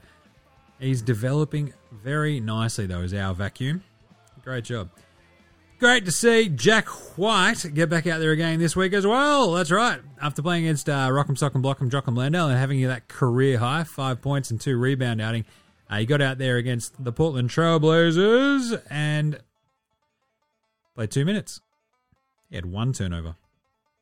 he's 0.79 1.01
developing 1.01 1.73
very 1.91 2.39
nicely, 2.39 2.85
though, 2.85 3.01
is 3.01 3.13
our 3.13 3.33
vacuum. 3.33 3.83
Great 4.43 4.65
job. 4.65 4.89
Great 5.79 6.05
to 6.05 6.11
see 6.11 6.49
Jack 6.49 6.87
White 7.17 7.63
get 7.73 7.89
back 7.89 8.07
out 8.07 8.19
there 8.19 8.31
again 8.31 8.57
this 8.57 8.75
week 8.75 8.93
as 8.93 9.05
well. 9.05 9.51
That's 9.51 9.69
right. 9.69 9.99
After 10.19 10.41
playing 10.41 10.65
against 10.65 10.89
uh, 10.89 11.09
Rock'em 11.09 11.37
Sock'em 11.37 11.61
Block'em 11.61 11.91
Jock'em 11.91 12.17
Landale 12.17 12.47
and 12.47 12.57
having 12.57 12.81
that 12.87 13.07
career 13.07 13.59
high, 13.59 13.83
five 13.83 14.19
points 14.21 14.49
and 14.49 14.59
two 14.59 14.77
rebound 14.77 15.21
outing, 15.21 15.45
uh, 15.89 15.97
he 15.97 16.05
got 16.05 16.21
out 16.21 16.37
there 16.37 16.57
against 16.57 17.03
the 17.03 17.11
Portland 17.11 17.49
Trailblazers 17.49 18.81
and 18.89 19.39
played 20.95 21.11
two 21.11 21.25
minutes. 21.25 21.61
He 22.49 22.55
had 22.55 22.65
one 22.65 22.93
turnover. 22.93 23.35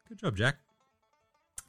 Good 0.08 0.20
job, 0.20 0.38
Jack. 0.38 0.58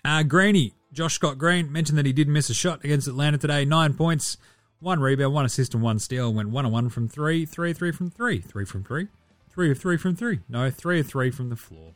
Uh, 0.04 0.22
Greeny, 0.22 0.74
Josh 0.92 1.14
Scott 1.14 1.38
Green, 1.38 1.72
mentioned 1.72 1.98
that 1.98 2.06
he 2.06 2.12
did 2.12 2.28
miss 2.28 2.48
a 2.50 2.54
shot 2.54 2.84
against 2.84 3.08
Atlanta 3.08 3.38
today. 3.38 3.64
Nine 3.64 3.94
points, 3.94 4.36
one 4.78 5.00
rebound, 5.00 5.34
one 5.34 5.44
assist, 5.44 5.74
and 5.74 5.82
one 5.82 5.98
steal. 5.98 6.32
Went 6.32 6.50
one 6.50 6.64
on 6.64 6.72
one 6.72 6.88
from 6.88 7.08
three, 7.08 7.44
three 7.44 7.72
three 7.72 7.92
from 7.92 8.10
three, 8.10 8.40
three 8.40 8.64
from 8.64 8.84
three, 8.84 9.08
three 9.50 9.70
of 9.70 9.78
three 9.78 9.96
from 9.96 10.14
three. 10.14 10.40
No, 10.48 10.70
three 10.70 11.00
of 11.00 11.06
three 11.06 11.30
from 11.30 11.48
the 11.48 11.56
floor. 11.56 11.94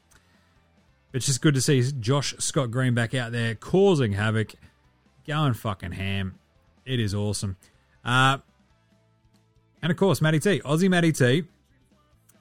It's 1.12 1.26
just 1.26 1.42
good 1.42 1.54
to 1.54 1.60
see 1.60 1.82
Josh 2.00 2.34
Scott 2.38 2.70
Green 2.70 2.94
back 2.94 3.14
out 3.14 3.32
there 3.32 3.54
causing 3.54 4.12
havoc, 4.12 4.54
going 5.26 5.54
fucking 5.54 5.92
ham. 5.92 6.38
It 6.84 7.00
is 7.00 7.14
awesome. 7.14 7.56
Uh, 8.04 8.38
and 9.82 9.90
of 9.90 9.96
course, 9.96 10.20
Matty 10.20 10.40
T, 10.40 10.60
Aussie 10.60 10.88
Matty 10.88 11.12
T, 11.12 11.44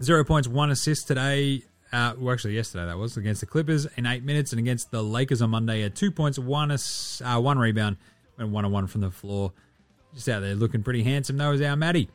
zero 0.01 0.23
points, 0.23 0.47
one 0.47 0.69
assist 0.71 1.07
today. 1.07 1.63
Uh, 1.91 2.13
well, 2.17 2.33
actually, 2.33 2.55
yesterday 2.55 2.85
that 2.85 2.97
was 2.97 3.17
against 3.17 3.41
the 3.41 3.47
Clippers 3.47 3.87
in 3.97 4.05
eight 4.05 4.23
minutes, 4.23 4.51
and 4.51 4.59
against 4.59 4.91
the 4.91 5.01
Lakers 5.01 5.41
on 5.41 5.49
Monday, 5.49 5.81
had 5.81 5.95
two 5.95 6.11
points, 6.11 6.37
one 6.37 6.71
ass, 6.71 7.21
uh, 7.25 7.39
one 7.39 7.57
rebound, 7.57 7.97
went 8.37 8.51
one 8.51 8.65
on 8.65 8.71
one 8.71 8.87
from 8.87 9.01
the 9.01 9.11
floor. 9.11 9.53
Just 10.13 10.27
out 10.29 10.41
there 10.41 10.55
looking 10.55 10.83
pretty 10.83 11.03
handsome. 11.03 11.37
That 11.37 11.49
was 11.49 11.61
our 11.61 11.75
Matty. 11.75 12.09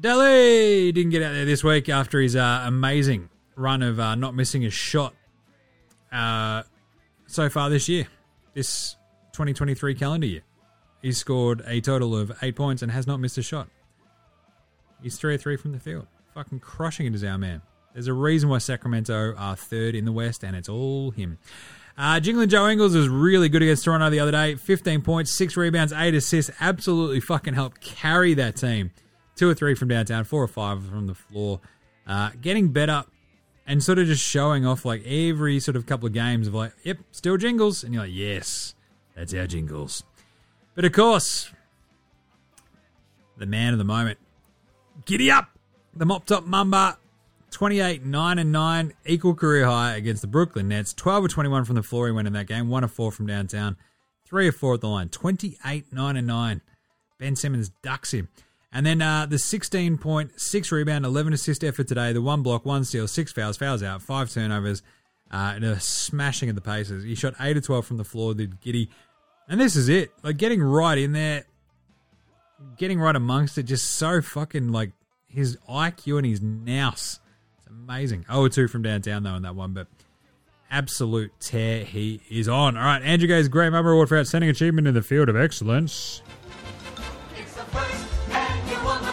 Delly 0.00 0.94
didn't 0.94 1.10
get 1.10 1.22
out 1.22 1.32
there 1.32 1.44
this 1.44 1.64
week 1.64 1.88
after 1.88 2.20
his 2.20 2.36
uh, 2.36 2.62
amazing 2.64 3.28
run 3.56 3.82
of 3.82 3.98
uh, 3.98 4.14
not 4.14 4.34
missing 4.34 4.64
a 4.64 4.70
shot 4.70 5.12
uh, 6.12 6.62
so 7.26 7.48
far 7.48 7.68
this 7.68 7.88
year, 7.88 8.06
this 8.54 8.94
2023 9.32 9.94
calendar 9.94 10.26
year. 10.26 10.42
He 11.02 11.12
scored 11.12 11.62
a 11.66 11.80
total 11.80 12.16
of 12.16 12.32
eight 12.42 12.56
points 12.56 12.82
and 12.82 12.90
has 12.90 13.06
not 13.06 13.20
missed 13.20 13.38
a 13.38 13.42
shot. 13.42 13.68
He's 15.02 15.16
three 15.16 15.34
or 15.34 15.38
three 15.38 15.56
from 15.56 15.72
the 15.72 15.78
field. 15.78 16.06
Fucking 16.34 16.60
crushing 16.60 17.06
it 17.06 17.14
is 17.14 17.22
our 17.24 17.38
man. 17.38 17.62
There's 17.92 18.08
a 18.08 18.12
reason 18.12 18.48
why 18.48 18.58
Sacramento 18.58 19.34
are 19.36 19.56
third 19.56 19.94
in 19.94 20.04
the 20.04 20.12
West, 20.12 20.44
and 20.44 20.54
it's 20.54 20.68
all 20.68 21.10
him. 21.10 21.38
Uh, 21.96 22.20
Jingling 22.20 22.48
Joe 22.48 22.68
Ingles 22.68 22.94
was 22.94 23.08
really 23.08 23.48
good 23.48 23.62
against 23.62 23.84
Toronto 23.84 24.08
the 24.08 24.20
other 24.20 24.30
day. 24.30 24.54
15 24.54 25.02
points, 25.02 25.32
6 25.32 25.56
rebounds, 25.56 25.92
8 25.92 26.14
assists. 26.14 26.50
Absolutely 26.60 27.18
fucking 27.18 27.54
helped 27.54 27.80
carry 27.80 28.34
that 28.34 28.56
team. 28.56 28.92
2 29.36 29.48
or 29.48 29.54
3 29.54 29.74
from 29.74 29.88
downtown, 29.88 30.22
4 30.24 30.42
or 30.42 30.46
5 30.46 30.86
from 30.88 31.06
the 31.08 31.14
floor. 31.14 31.60
Uh, 32.06 32.30
getting 32.40 32.68
better 32.68 33.04
and 33.66 33.82
sort 33.82 33.98
of 33.98 34.06
just 34.06 34.22
showing 34.22 34.64
off 34.64 34.84
like 34.84 35.04
every 35.04 35.58
sort 35.58 35.76
of 35.76 35.86
couple 35.86 36.06
of 36.06 36.12
games 36.12 36.46
of 36.46 36.54
like, 36.54 36.72
yep, 36.84 36.98
still 37.10 37.36
Jingles. 37.36 37.82
And 37.82 37.92
you're 37.92 38.04
like, 38.04 38.14
yes, 38.14 38.74
that's 39.16 39.34
our 39.34 39.48
Jingles. 39.48 40.04
But 40.78 40.84
of 40.84 40.92
course, 40.92 41.50
the 43.36 43.46
man 43.46 43.72
of 43.72 43.80
the 43.80 43.84
moment, 43.84 44.16
giddy 45.06 45.28
up, 45.28 45.50
the 45.92 46.06
mop 46.06 46.24
top 46.24 46.46
Mamba, 46.46 46.98
28, 47.50 48.04
9 48.04 48.38
and 48.38 48.52
9, 48.52 48.92
equal 49.04 49.34
career 49.34 49.66
high 49.66 49.96
against 49.96 50.22
the 50.22 50.28
Brooklyn 50.28 50.68
Nets. 50.68 50.94
12 50.94 51.24
of 51.24 51.30
21 51.32 51.64
from 51.64 51.74
the 51.74 51.82
floor 51.82 52.06
he 52.06 52.12
went 52.12 52.28
in 52.28 52.34
that 52.34 52.46
game, 52.46 52.68
1 52.68 52.84
of 52.84 52.92
4 52.92 53.10
from 53.10 53.26
downtown, 53.26 53.76
3 54.26 54.46
of 54.46 54.54
4 54.54 54.74
at 54.74 54.80
the 54.80 54.86
line. 54.86 55.08
28, 55.08 55.92
9 55.92 56.16
and 56.16 56.26
9. 56.28 56.60
Ben 57.18 57.34
Simmons 57.34 57.72
ducks 57.82 58.14
him. 58.14 58.28
And 58.72 58.86
then 58.86 59.02
uh, 59.02 59.26
the 59.26 59.40
16 59.40 59.98
point, 59.98 60.40
6 60.40 60.70
rebound, 60.70 61.04
11 61.04 61.32
assist 61.32 61.64
effort 61.64 61.88
today, 61.88 62.12
the 62.12 62.22
1 62.22 62.44
block, 62.44 62.64
1 62.64 62.84
steal, 62.84 63.08
6 63.08 63.32
fouls, 63.32 63.56
fouls 63.56 63.82
out, 63.82 64.00
5 64.00 64.32
turnovers, 64.32 64.84
uh, 65.32 65.54
and 65.56 65.64
a 65.64 65.80
smashing 65.80 66.48
of 66.48 66.54
the 66.54 66.60
paces. 66.60 67.02
He 67.02 67.16
shot 67.16 67.34
8 67.40 67.56
of 67.56 67.64
12 67.64 67.84
from 67.84 67.96
the 67.96 68.04
floor, 68.04 68.32
did 68.32 68.60
Giddey. 68.60 68.90
And 69.48 69.60
this 69.60 69.76
is 69.76 69.88
it. 69.88 70.12
Like 70.22 70.36
getting 70.36 70.62
right 70.62 70.98
in 70.98 71.12
there, 71.12 71.44
getting 72.76 73.00
right 73.00 73.16
amongst 73.16 73.56
it, 73.58 73.64
just 73.64 73.92
so 73.92 74.20
fucking 74.20 74.68
like 74.68 74.92
his 75.26 75.56
IQ 75.68 76.18
and 76.18 76.26
his 76.26 76.42
nous. 76.42 77.20
It's 77.58 77.66
amazing. 77.68 78.26
0 78.30 78.48
2 78.48 78.68
from 78.68 78.82
downtown 78.82 79.22
though 79.22 79.36
in 79.36 79.42
that 79.42 79.54
one, 79.54 79.72
but 79.72 79.86
absolute 80.70 81.32
tear 81.40 81.84
he 81.84 82.20
is 82.30 82.48
on. 82.48 82.76
All 82.76 82.84
right, 82.84 83.02
Andrew 83.02 83.28
Gaze 83.28 83.48
Grey 83.48 83.70
Mamba 83.70 83.90
Award 83.90 84.08
for 84.08 84.18
Outstanding 84.18 84.50
Achievement 84.50 84.86
in 84.86 84.94
the 84.94 85.02
Field 85.02 85.28
of 85.28 85.36
Excellence. 85.36 86.22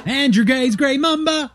Andrew 0.05 0.43
Gaze 0.43 0.75
Grey 0.75 0.97
Mamba. 0.97 1.51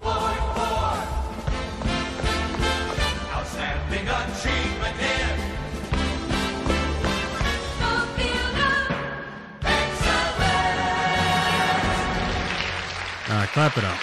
Clap 13.53 13.77
it 13.77 13.85
up. 13.85 13.99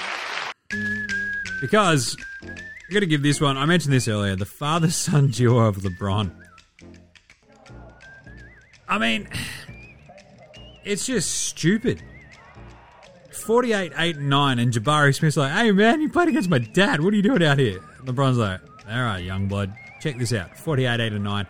Because 1.62 2.16
I 2.46 2.94
got 2.94 3.00
to 3.00 3.06
give 3.06 3.24
this 3.24 3.42
one. 3.42 3.58
I 3.58 3.66
mentioned 3.66 3.94
this 3.94 4.08
earlier. 4.08 4.36
The 4.36 4.46
father-son 4.46 5.28
duo 5.32 5.60
of 5.60 5.78
LeBron. 5.78 6.32
I 8.88 8.98
mean, 8.98 9.28
it's 10.84 11.06
just 11.06 11.30
stupid. 11.48 12.02
48, 13.32 13.94
8, 13.98 14.16
and 14.18 14.30
9, 14.30 14.60
and 14.60 14.74
Jabari 14.74 15.16
Smith's 15.16 15.38
like, 15.38 15.54
hey 15.54 15.72
man, 15.72 16.02
you 16.02 16.10
played 16.10 16.28
against 16.28 16.50
my 16.50 16.60
dad. 16.60 17.02
What 17.02 17.14
are 17.14 17.16
you 17.16 17.24
doing 17.24 17.42
out 17.44 17.58
here? 17.58 17.80
LeBron's 18.04 18.38
like, 18.38 18.60
all 18.90 19.02
right, 19.02 19.24
young 19.24 19.48
blood, 19.48 19.74
check 20.02 20.18
this 20.18 20.34
out. 20.34 20.58
48, 20.58 21.00
8, 21.00 21.14
and 21.14 21.24
9. 21.24 21.48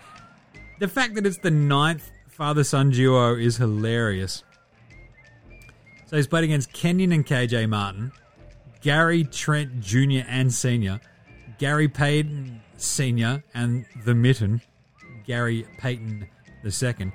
The 0.80 0.88
fact 0.88 1.16
that 1.16 1.26
it's 1.26 1.40
the 1.40 1.50
ninth 1.50 2.12
father 2.28 2.64
son 2.64 2.92
duo 2.92 3.36
is 3.36 3.58
hilarious. 3.58 4.44
So 6.08 6.16
he's 6.16 6.28
played 6.28 6.46
against 6.46 6.72
Kenyon 6.72 7.12
and 7.12 7.26
KJ 7.26 7.68
Martin, 7.70 8.14
Gary 8.82 9.26
Trent 9.26 9.82
Jr. 9.82 10.22
and 10.28 10.54
Senior, 10.54 11.02
Gary 11.58 11.90
Payton 11.90 12.62
Senior 12.78 13.44
and 13.54 13.86
the 14.06 14.16
Mitten, 14.16 14.62
Gary 15.26 15.68
Payton 15.78 16.28
the 16.64 16.72
second, 16.72 17.12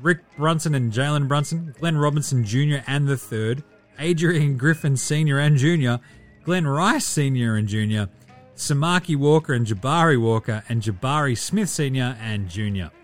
Rick 0.00 0.20
Brunson 0.36 0.76
and 0.76 0.92
Jalen 0.92 1.26
Brunson, 1.26 1.74
Glenn 1.78 1.96
Robinson 1.96 2.44
Jr. 2.44 2.78
and 2.86 3.08
the 3.08 3.16
third, 3.16 3.64
Adrian 3.98 4.56
Griffin 4.56 4.96
Sr. 4.96 5.40
and 5.40 5.56
Jr., 5.56 6.02
Glen 6.44 6.66
Rice 6.66 7.06
Sr. 7.06 7.56
and 7.56 7.66
Jr., 7.66 8.10
Samaki 8.54 9.16
Walker 9.16 9.54
and 9.54 9.66
Jabari 9.66 10.20
Walker, 10.20 10.62
and 10.68 10.82
Jabari 10.82 11.36
Smith 11.36 11.68
Sr. 11.68 12.16
and 12.20 12.48
Jr. 12.48 12.94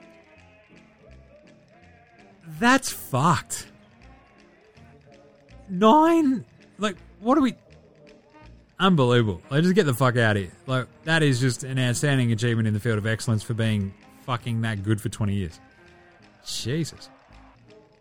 That's 2.60 2.90
fucked. 2.90 3.71
Nine? 5.72 6.44
Like, 6.78 6.96
what 7.20 7.38
are 7.38 7.40
we. 7.40 7.54
Unbelievable. 8.78 9.40
Like, 9.50 9.62
just 9.62 9.74
get 9.74 9.86
the 9.86 9.94
fuck 9.94 10.18
out 10.18 10.36
of 10.36 10.42
here. 10.42 10.52
Like, 10.66 10.86
that 11.04 11.22
is 11.22 11.40
just 11.40 11.64
an 11.64 11.78
outstanding 11.78 12.30
achievement 12.30 12.68
in 12.68 12.74
the 12.74 12.80
field 12.80 12.98
of 12.98 13.06
excellence 13.06 13.42
for 13.42 13.54
being 13.54 13.94
fucking 14.26 14.60
that 14.60 14.82
good 14.82 15.00
for 15.00 15.08
20 15.08 15.32
years. 15.32 15.60
Jesus. 16.46 17.08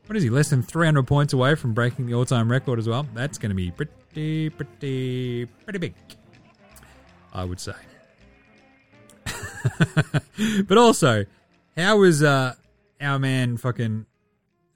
What 0.07 0.17
is 0.17 0.23
he? 0.23 0.29
Less 0.29 0.49
than 0.49 0.61
300 0.61 1.07
points 1.07 1.31
away 1.31 1.55
from 1.55 1.73
breaking 1.73 2.07
the 2.07 2.13
all 2.13 2.25
time 2.25 2.51
record 2.51 2.77
as 2.77 2.89
well? 2.89 3.07
That's 3.13 3.37
going 3.37 3.51
to 3.51 3.55
be 3.55 3.71
pretty, 3.71 4.49
pretty, 4.49 5.45
pretty 5.45 5.79
big. 5.79 5.93
I 7.33 7.45
would 7.45 7.61
say. 7.61 7.71
but 10.67 10.77
also, 10.77 11.25
how 11.77 11.97
was 11.99 12.21
uh, 12.21 12.55
our 12.99 13.17
man 13.17 13.55
fucking 13.55 14.05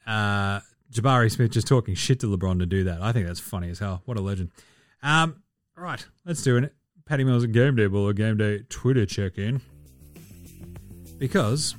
uh, 0.08 0.62
Jabari 0.92 1.32
Smith 1.32 1.52
just 1.52 1.68
talking 1.68 1.96
shit 1.96 2.20
to 2.22 2.28
LeBron 2.28 2.60
to 2.60 2.66
do 2.66 2.84
that? 2.86 3.02
I 3.02 3.12
think 3.12 3.28
that's 3.28 3.40
funny 3.40 3.70
as 3.70 3.80
hell. 3.80 4.02
What 4.06 4.18
a 4.18 4.22
legend. 4.22 4.52
Um, 5.04 5.44
right, 5.76 6.06
let's 6.26 6.42
do 6.42 6.58
it. 6.58 6.74
Patty 7.06 7.24
Mills 7.24 7.44
and 7.44 7.54
Game 7.54 7.76
Day 7.76 7.88
Ball, 7.88 8.14
Game 8.14 8.38
Day 8.38 8.64
Twitter 8.70 9.06
check 9.06 9.38
in. 9.38 9.62
Because 11.18 11.76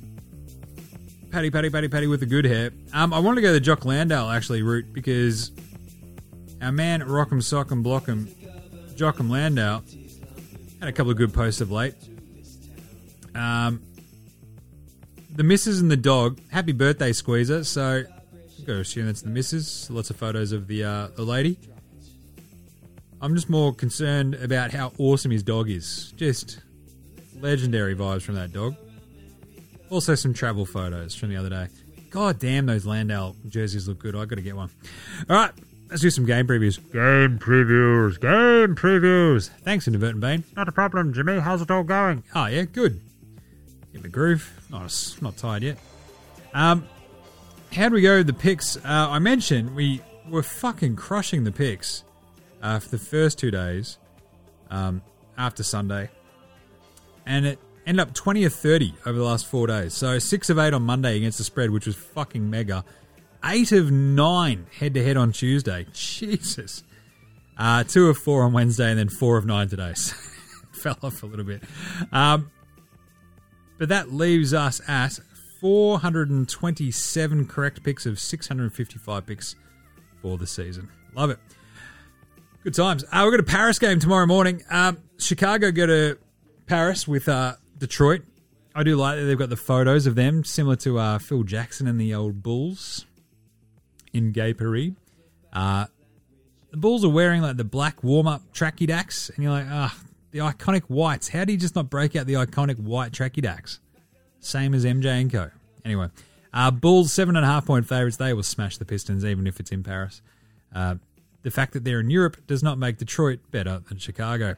Patty, 1.31 1.51
Patty, 1.51 1.69
Patty, 1.69 1.87
Patty 1.89 2.07
with 2.07 2.21
the 2.21 2.25
good 2.25 2.45
hair. 2.45 2.71
Um, 2.93 3.13
I 3.13 3.19
want 3.19 3.35
to 3.35 3.41
go 3.41 3.51
the 3.51 3.59
Jock 3.59 3.85
Landale 3.85 4.29
actually 4.29 4.61
route 4.61 4.93
because 4.93 5.51
our 6.61 6.71
man 6.71 7.01
Rock'em 7.01 7.41
Sock'em 7.41 7.83
Block'em, 7.83 8.27
Jock'em 8.95 9.29
Landale, 9.29 9.83
had 10.79 10.89
a 10.89 10.93
couple 10.93 11.11
of 11.11 11.17
good 11.17 11.33
posts 11.33 11.61
of 11.61 11.71
late. 11.71 11.95
Um, 13.35 13.81
the 15.35 15.43
missus 15.43 15.81
and 15.81 15.91
the 15.91 15.97
dog. 15.97 16.39
Happy 16.49 16.71
birthday, 16.71 17.11
Squeezer. 17.11 17.63
So, 17.63 18.03
I've 18.69 18.81
assume 18.81 19.05
that's 19.05 19.21
the 19.21 19.29
missus. 19.29 19.89
Lots 19.89 20.09
of 20.09 20.17
photos 20.17 20.51
of 20.51 20.67
the 20.67 20.83
uh, 20.83 21.07
the 21.15 21.23
lady. 21.23 21.57
I'm 23.21 23.33
just 23.33 23.49
more 23.49 23.73
concerned 23.73 24.35
about 24.35 24.71
how 24.71 24.91
awesome 24.99 25.31
his 25.31 25.41
dog 25.41 25.69
is. 25.69 26.13
Just 26.17 26.59
legendary 27.39 27.95
vibes 27.95 28.21
from 28.21 28.35
that 28.35 28.51
dog. 28.51 28.75
Also, 29.89 30.15
some 30.15 30.33
travel 30.33 30.65
photos 30.65 31.15
from 31.15 31.29
the 31.29 31.37
other 31.37 31.49
day. 31.49 31.67
God 32.09 32.39
damn, 32.39 32.65
those 32.65 32.85
Landau 32.85 33.35
jerseys 33.47 33.87
look 33.87 33.99
good. 33.99 34.15
i 34.15 34.25
got 34.25 34.35
to 34.35 34.41
get 34.41 34.55
one. 34.55 34.69
All 35.29 35.35
right, 35.35 35.51
let's 35.89 36.01
do 36.01 36.09
some 36.09 36.25
game 36.25 36.45
previews. 36.45 36.77
Game 36.91 37.39
previews. 37.39 38.19
Game 38.19 38.75
previews. 38.75 39.49
Thanks, 39.63 39.87
Inadvertent 39.87 40.21
Bane. 40.21 40.43
Not 40.55 40.67
a 40.67 40.71
problem, 40.71 41.13
Jimmy. 41.13 41.39
How's 41.39 41.61
it 41.61 41.71
all 41.71 41.83
going? 41.83 42.23
Oh, 42.35 42.45
yeah, 42.45 42.63
good. 42.63 43.01
Get 43.93 44.03
the 44.03 44.09
groove. 44.09 44.51
Not, 44.69 45.15
not 45.21 45.37
tired 45.37 45.63
yet. 45.63 45.77
Um, 46.53 46.87
how 47.71 47.89
do 47.89 47.95
we 47.95 48.01
go 48.01 48.17
with 48.17 48.27
the 48.27 48.33
picks? 48.33 48.77
Uh, 48.77 48.81
I 48.85 49.19
mentioned 49.19 49.75
we 49.75 50.01
were 50.29 50.43
fucking 50.43 50.95
crushing 50.95 51.43
the 51.43 51.51
picks 51.51 52.03
uh, 52.61 52.79
for 52.79 52.89
the 52.89 52.97
first 52.97 53.39
two 53.39 53.51
days 53.51 53.97
um, 54.69 55.01
after 55.37 55.63
Sunday. 55.63 56.09
And 57.25 57.45
it 57.45 57.59
ended 57.85 58.01
up 58.01 58.13
20 58.13 58.45
or 58.45 58.49
30 58.49 58.93
over 59.05 59.17
the 59.17 59.23
last 59.23 59.47
four 59.47 59.67
days. 59.67 59.93
So 59.93 60.19
6 60.19 60.49
of 60.49 60.59
8 60.59 60.73
on 60.73 60.83
Monday 60.83 61.17
against 61.17 61.37
the 61.37 61.43
spread, 61.43 61.71
which 61.71 61.85
was 61.85 61.95
fucking 61.95 62.49
mega. 62.49 62.83
8 63.43 63.71
of 63.73 63.91
9 63.91 64.67
head 64.79 64.93
to 64.93 65.03
head 65.03 65.17
on 65.17 65.31
Tuesday. 65.31 65.85
Jesus. 65.93 66.83
Uh, 67.57 67.83
2 67.83 68.09
of 68.09 68.17
4 68.17 68.43
on 68.43 68.53
Wednesday, 68.53 68.89
and 68.89 68.99
then 68.99 69.09
4 69.09 69.37
of 69.37 69.45
9 69.45 69.69
today. 69.69 69.93
So 70.77 70.93
fell 70.93 70.97
off 71.01 71.23
a 71.23 71.25
little 71.25 71.43
bit. 71.43 71.63
Um, 72.11 72.51
but 73.79 73.89
that 73.89 74.13
leaves 74.13 74.53
us 74.53 74.79
at 74.87 75.19
427 75.59 77.47
correct 77.47 77.83
picks 77.83 78.05
of 78.05 78.19
655 78.19 79.25
picks 79.25 79.55
for 80.21 80.37
the 80.37 80.47
season. 80.47 80.89
Love 81.13 81.29
it. 81.31 81.39
Good 82.63 82.73
times. 82.73 83.03
Uh, 83.05 83.21
we've 83.23 83.31
got 83.31 83.39
a 83.39 83.43
Paris 83.43 83.79
game 83.79 83.99
tomorrow 83.99 84.25
morning. 84.25 84.61
Um, 84.69 84.97
Chicago 85.17 85.71
go 85.71 85.85
to 85.85 86.17
Paris 86.65 87.07
with 87.07 87.29
uh, 87.29 87.55
Detroit. 87.77 88.23
I 88.75 88.83
do 88.83 88.95
like 88.95 89.17
that 89.17 89.23
they've 89.23 89.37
got 89.37 89.49
the 89.49 89.55
photos 89.57 90.05
of 90.05 90.15
them, 90.15 90.43
similar 90.43 90.75
to 90.77 90.99
uh, 90.99 91.19
Phil 91.19 91.43
Jackson 91.43 91.87
and 91.87 91.99
the 91.99 92.13
old 92.13 92.43
Bulls 92.43 93.05
in 94.13 94.31
Gay 94.31 94.53
Paris. 94.53 94.91
Uh, 95.51 95.85
the 96.71 96.77
Bulls 96.77 97.03
are 97.03 97.09
wearing 97.09 97.41
like 97.41 97.57
the 97.57 97.63
black 97.63 98.03
warm 98.03 98.27
up 98.27 98.41
tracky 98.53 98.85
dacks, 98.85 99.29
and 99.29 99.43
you're 99.43 99.51
like, 99.51 99.65
ah, 99.69 99.97
the 100.31 100.39
iconic 100.39 100.83
whites. 100.83 101.29
How 101.29 101.45
do 101.45 101.53
you 101.53 101.57
just 101.57 101.75
not 101.75 101.89
break 101.89 102.15
out 102.15 102.27
the 102.27 102.33
iconic 102.33 102.77
white 102.77 103.11
tracky 103.11 103.41
dacks? 103.41 103.79
Same 104.39 104.73
as 104.73 104.85
MJ 104.85 105.05
and 105.05 105.31
Co. 105.31 105.49
Anyway, 105.83 106.09
uh, 106.53 106.71
Bulls 106.71 107.13
seven 107.13 107.35
and 107.35 107.45
a 107.45 107.47
half 107.47 107.65
point 107.65 107.87
favorites. 107.87 108.17
They 108.17 108.33
will 108.33 108.43
smash 108.43 108.77
the 108.77 108.85
Pistons, 108.85 109.25
even 109.25 109.47
if 109.47 109.59
it's 109.59 109.71
in 109.71 109.83
Paris. 109.83 110.21
Uh, 110.73 110.95
the 111.43 111.51
fact 111.51 111.73
that 111.73 111.83
they're 111.83 111.99
in 111.99 112.09
Europe 112.09 112.37
does 112.47 112.61
not 112.61 112.77
make 112.77 112.97
Detroit 112.97 113.39
better 113.51 113.81
than 113.87 113.97
Chicago. 113.97 114.55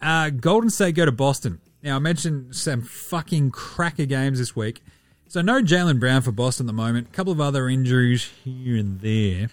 Uh, 0.00 0.30
Golden 0.30 0.70
State 0.70 0.94
go 0.94 1.04
to 1.04 1.12
Boston. 1.12 1.60
Now, 1.82 1.96
I 1.96 1.98
mentioned 2.00 2.54
some 2.54 2.82
fucking 2.82 3.50
cracker 3.50 4.04
games 4.04 4.38
this 4.38 4.54
week. 4.54 4.82
So, 5.28 5.40
no 5.40 5.62
Jaylen 5.62 5.98
Brown 5.98 6.22
for 6.22 6.32
Boston 6.32 6.66
at 6.66 6.68
the 6.68 6.72
moment. 6.72 7.08
A 7.08 7.10
couple 7.12 7.32
of 7.32 7.40
other 7.40 7.68
injuries 7.68 8.30
here 8.44 8.76
and 8.76 9.00
there. 9.00 9.50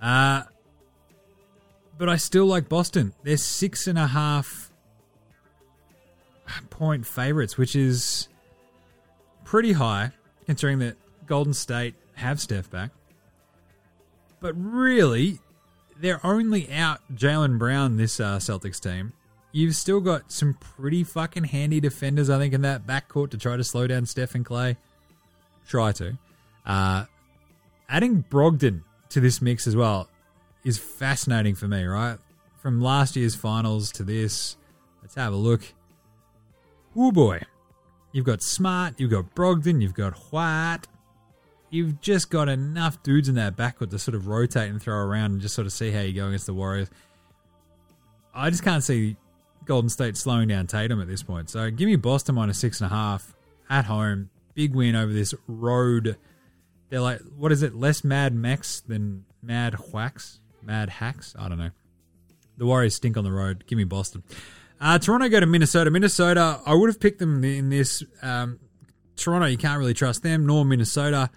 Uh, 0.00 0.42
but 1.98 2.08
I 2.08 2.16
still 2.16 2.46
like 2.46 2.68
Boston. 2.68 3.12
They're 3.22 3.36
six 3.36 3.86
and 3.86 3.98
a 3.98 4.08
half 4.08 4.69
point 6.80 7.06
favorites, 7.06 7.58
which 7.58 7.76
is 7.76 8.26
pretty 9.44 9.72
high 9.72 10.10
considering 10.46 10.78
that 10.78 10.96
Golden 11.26 11.52
State 11.52 11.94
have 12.14 12.40
Steph 12.40 12.70
back. 12.70 12.90
But 14.40 14.54
really, 14.56 15.40
they're 16.00 16.24
only 16.24 16.72
out 16.72 17.00
Jaylen 17.14 17.58
Brown, 17.58 17.98
this 17.98 18.18
uh, 18.18 18.38
Celtics 18.38 18.80
team. 18.80 19.12
You've 19.52 19.76
still 19.76 20.00
got 20.00 20.32
some 20.32 20.54
pretty 20.54 21.04
fucking 21.04 21.44
handy 21.44 21.80
defenders, 21.80 22.30
I 22.30 22.38
think, 22.38 22.54
in 22.54 22.62
that 22.62 22.86
backcourt 22.86 23.30
to 23.32 23.38
try 23.38 23.58
to 23.58 23.64
slow 23.64 23.86
down 23.86 24.06
Steph 24.06 24.34
and 24.34 24.46
Klay. 24.46 24.76
Try 25.68 25.92
to. 25.92 26.16
Uh, 26.64 27.04
adding 27.90 28.24
Brogdon 28.30 28.84
to 29.10 29.20
this 29.20 29.42
mix 29.42 29.66
as 29.66 29.76
well 29.76 30.08
is 30.64 30.78
fascinating 30.78 31.56
for 31.56 31.68
me, 31.68 31.84
right? 31.84 32.16
From 32.62 32.80
last 32.80 33.16
year's 33.16 33.34
finals 33.34 33.92
to 33.92 34.02
this, 34.02 34.56
let's 35.02 35.16
have 35.16 35.34
a 35.34 35.36
look. 35.36 35.74
Oh 36.96 37.12
boy. 37.12 37.42
You've 38.12 38.26
got 38.26 38.42
Smart, 38.42 38.98
you've 38.98 39.10
got 39.10 39.34
Brogdon, 39.34 39.80
you've 39.80 39.94
got 39.94 40.14
White. 40.32 40.80
You've 41.70 42.00
just 42.00 42.30
got 42.30 42.48
enough 42.48 43.00
dudes 43.04 43.28
in 43.28 43.36
that 43.36 43.56
backcourt 43.56 43.90
to 43.90 43.98
sort 43.98 44.16
of 44.16 44.26
rotate 44.26 44.68
and 44.68 44.82
throw 44.82 44.96
around 44.96 45.32
and 45.32 45.40
just 45.40 45.54
sort 45.54 45.66
of 45.66 45.72
see 45.72 45.92
how 45.92 46.00
you 46.00 46.12
go 46.12 46.26
against 46.26 46.46
the 46.46 46.54
Warriors. 46.54 46.90
I 48.34 48.50
just 48.50 48.64
can't 48.64 48.82
see 48.82 49.16
Golden 49.66 49.88
State 49.88 50.16
slowing 50.16 50.48
down 50.48 50.66
Tatum 50.66 51.00
at 51.00 51.06
this 51.06 51.22
point. 51.22 51.48
So 51.48 51.70
give 51.70 51.86
me 51.86 51.94
Boston 51.94 52.34
minus 52.34 52.58
six 52.58 52.80
and 52.80 52.90
a 52.90 52.94
half 52.94 53.34
at 53.68 53.84
home. 53.84 54.30
Big 54.54 54.74
win 54.74 54.96
over 54.96 55.12
this 55.12 55.32
road. 55.46 56.16
They're 56.88 57.00
like, 57.00 57.20
what 57.36 57.52
is 57.52 57.62
it? 57.62 57.76
Less 57.76 58.02
Mad 58.02 58.34
Max 58.34 58.80
than 58.80 59.24
Mad 59.40 59.74
Whacks? 59.92 60.40
Mad 60.62 60.88
Hacks? 60.88 61.36
I 61.38 61.48
don't 61.48 61.58
know. 61.58 61.70
The 62.56 62.66
Warriors 62.66 62.96
stink 62.96 63.16
on 63.16 63.22
the 63.22 63.30
road. 63.30 63.64
Give 63.68 63.76
me 63.76 63.84
Boston. 63.84 64.24
Uh, 64.80 64.98
Toronto 64.98 65.28
go 65.28 65.40
to 65.40 65.46
Minnesota. 65.46 65.90
Minnesota, 65.90 66.60
I 66.64 66.74
would 66.74 66.88
have 66.88 67.00
picked 67.00 67.18
them 67.18 67.44
in 67.44 67.68
this. 67.68 68.02
Um, 68.22 68.58
Toronto, 69.16 69.46
you 69.46 69.58
can't 69.58 69.78
really 69.78 69.92
trust 69.92 70.22
them, 70.22 70.46
nor 70.46 70.64
Minnesota. 70.64 71.30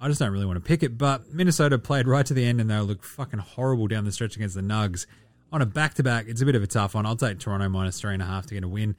I 0.00 0.08
just 0.08 0.18
don't 0.18 0.32
really 0.32 0.46
want 0.46 0.56
to 0.56 0.66
pick 0.68 0.82
it. 0.82 0.98
But 0.98 1.32
Minnesota 1.32 1.78
played 1.78 2.08
right 2.08 2.26
to 2.26 2.34
the 2.34 2.44
end 2.44 2.60
and 2.60 2.68
they 2.68 2.78
look 2.80 3.04
fucking 3.04 3.38
horrible 3.38 3.86
down 3.86 4.04
the 4.04 4.10
stretch 4.10 4.34
against 4.34 4.56
the 4.56 4.62
Nugs. 4.62 5.06
On 5.52 5.62
a 5.62 5.66
back 5.66 5.94
to 5.94 6.02
back, 6.02 6.26
it's 6.26 6.42
a 6.42 6.44
bit 6.44 6.56
of 6.56 6.62
a 6.62 6.66
tough 6.66 6.94
one. 6.94 7.06
I'll 7.06 7.14
take 7.14 7.38
Toronto 7.38 7.68
minus 7.68 8.00
three 8.00 8.14
and 8.14 8.22
a 8.22 8.26
half 8.26 8.46
to 8.46 8.54
get 8.54 8.64
a 8.64 8.68
win 8.68 8.96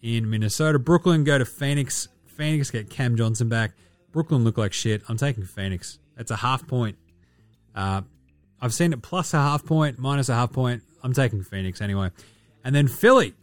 in 0.00 0.30
Minnesota. 0.30 0.78
Brooklyn 0.78 1.24
go 1.24 1.38
to 1.38 1.44
Phoenix. 1.44 2.08
Phoenix 2.26 2.70
get 2.70 2.88
Cam 2.88 3.16
Johnson 3.16 3.48
back. 3.48 3.72
Brooklyn 4.12 4.44
look 4.44 4.58
like 4.58 4.72
shit. 4.72 5.02
I'm 5.08 5.16
taking 5.16 5.44
Phoenix. 5.44 5.98
That's 6.16 6.30
a 6.30 6.36
half 6.36 6.68
point. 6.68 6.98
Uh, 7.74 8.02
I've 8.60 8.74
seen 8.74 8.92
it 8.92 9.02
plus 9.02 9.34
a 9.34 9.38
half 9.38 9.64
point, 9.64 9.98
minus 9.98 10.28
a 10.28 10.34
half 10.34 10.52
point. 10.52 10.82
I'm 11.02 11.12
taking 11.12 11.42
Phoenix 11.42 11.80
anyway. 11.80 12.10
And 12.64 12.74
then 12.74 12.88
Philly. 12.88 13.34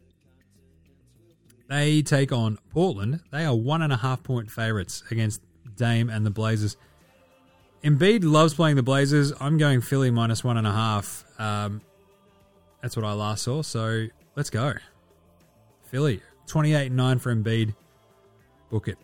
They 1.69 2.01
take 2.01 2.33
on 2.33 2.57
Portland. 2.71 3.21
They 3.31 3.45
are 3.45 3.55
one 3.55 3.81
and 3.81 3.93
a 3.93 3.97
half 3.97 4.23
point 4.23 4.51
favorites 4.51 5.03
against 5.09 5.41
Dame 5.77 6.09
and 6.09 6.25
the 6.25 6.29
Blazers. 6.29 6.75
Embiid 7.83 8.23
loves 8.23 8.53
playing 8.53 8.75
the 8.75 8.83
Blazers. 8.83 9.31
I'm 9.39 9.57
going 9.57 9.79
Philly 9.79 10.11
minus 10.11 10.43
one 10.43 10.57
and 10.57 10.67
a 10.67 10.71
half. 10.71 11.23
Um, 11.39 11.81
that's 12.81 12.97
what 12.97 13.05
I 13.05 13.13
last 13.13 13.43
saw. 13.43 13.61
So 13.61 14.07
let's 14.35 14.49
go. 14.49 14.73
Philly 15.85 16.21
28 16.47 16.91
9 16.91 17.19
for 17.19 17.33
Embiid. 17.33 17.73
Book 18.69 18.87
it. 18.87 18.97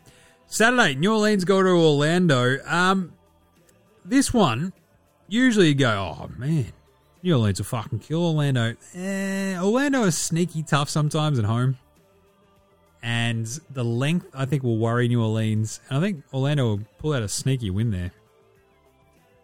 Saturday, 0.48 0.96
New 0.96 1.14
Orleans 1.14 1.46
go 1.46 1.62
to 1.62 1.70
Orlando. 1.70 2.58
Um, 2.66 3.14
this 4.06 4.34
one, 4.34 4.74
usually 5.28 5.70
you 5.70 5.76
go, 5.76 5.90
oh 5.90 6.30
man, 6.38 6.72
New 7.28 7.34
Orleans 7.34 7.60
will 7.60 7.66
fucking 7.66 8.00
kill 8.00 8.26
Orlando. 8.26 8.74
Eh, 8.96 9.60
Orlando 9.60 10.04
is 10.04 10.18
sneaky 10.18 10.64
tough 10.64 10.88
sometimes 10.88 11.38
at 11.38 11.44
home. 11.44 11.78
And 13.04 13.46
the 13.70 13.84
length, 13.84 14.28
I 14.34 14.46
think, 14.46 14.64
will 14.64 14.78
worry 14.78 15.10
New 15.10 15.22
Orleans. 15.22 15.82
And 15.90 15.98
I 15.98 16.02
think 16.02 16.24
Orlando 16.34 16.64
will 16.64 16.80
pull 17.00 17.12
out 17.12 17.24
a 17.24 17.28
sneaky 17.28 17.70
win 17.70 17.92
there. 17.92 18.12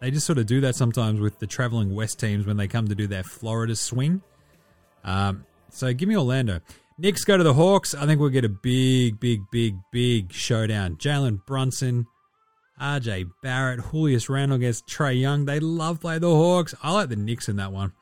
They 0.00 0.10
just 0.10 0.24
sort 0.24 0.38
of 0.38 0.46
do 0.46 0.62
that 0.62 0.76
sometimes 0.76 1.20
with 1.20 1.38
the 1.40 1.46
traveling 1.46 1.94
West 1.94 2.18
teams 2.18 2.46
when 2.46 2.56
they 2.56 2.68
come 2.68 2.88
to 2.88 2.94
do 2.94 3.06
their 3.06 3.22
Florida 3.22 3.76
swing. 3.76 4.22
Um, 5.04 5.44
so 5.68 5.92
give 5.92 6.08
me 6.08 6.16
Orlando. 6.16 6.60
Knicks 6.96 7.22
go 7.24 7.36
to 7.36 7.44
the 7.44 7.52
Hawks. 7.52 7.94
I 7.94 8.06
think 8.06 8.18
we'll 8.18 8.30
get 8.30 8.46
a 8.46 8.48
big, 8.48 9.20
big, 9.20 9.50
big, 9.50 9.76
big 9.90 10.32
showdown. 10.32 10.96
Jalen 10.96 11.44
Brunson, 11.44 12.06
RJ 12.80 13.30
Barrett, 13.42 13.80
Julius 13.90 14.28
Randle 14.28 14.56
against 14.56 14.86
Trae 14.86 15.18
Young. 15.18 15.44
They 15.44 15.60
love 15.60 16.00
playing 16.00 16.20
the 16.20 16.30
Hawks. 16.30 16.74
I 16.82 16.92
like 16.92 17.08
the 17.08 17.16
Knicks 17.16 17.48
in 17.48 17.56
that 17.56 17.72
one. 17.72 17.92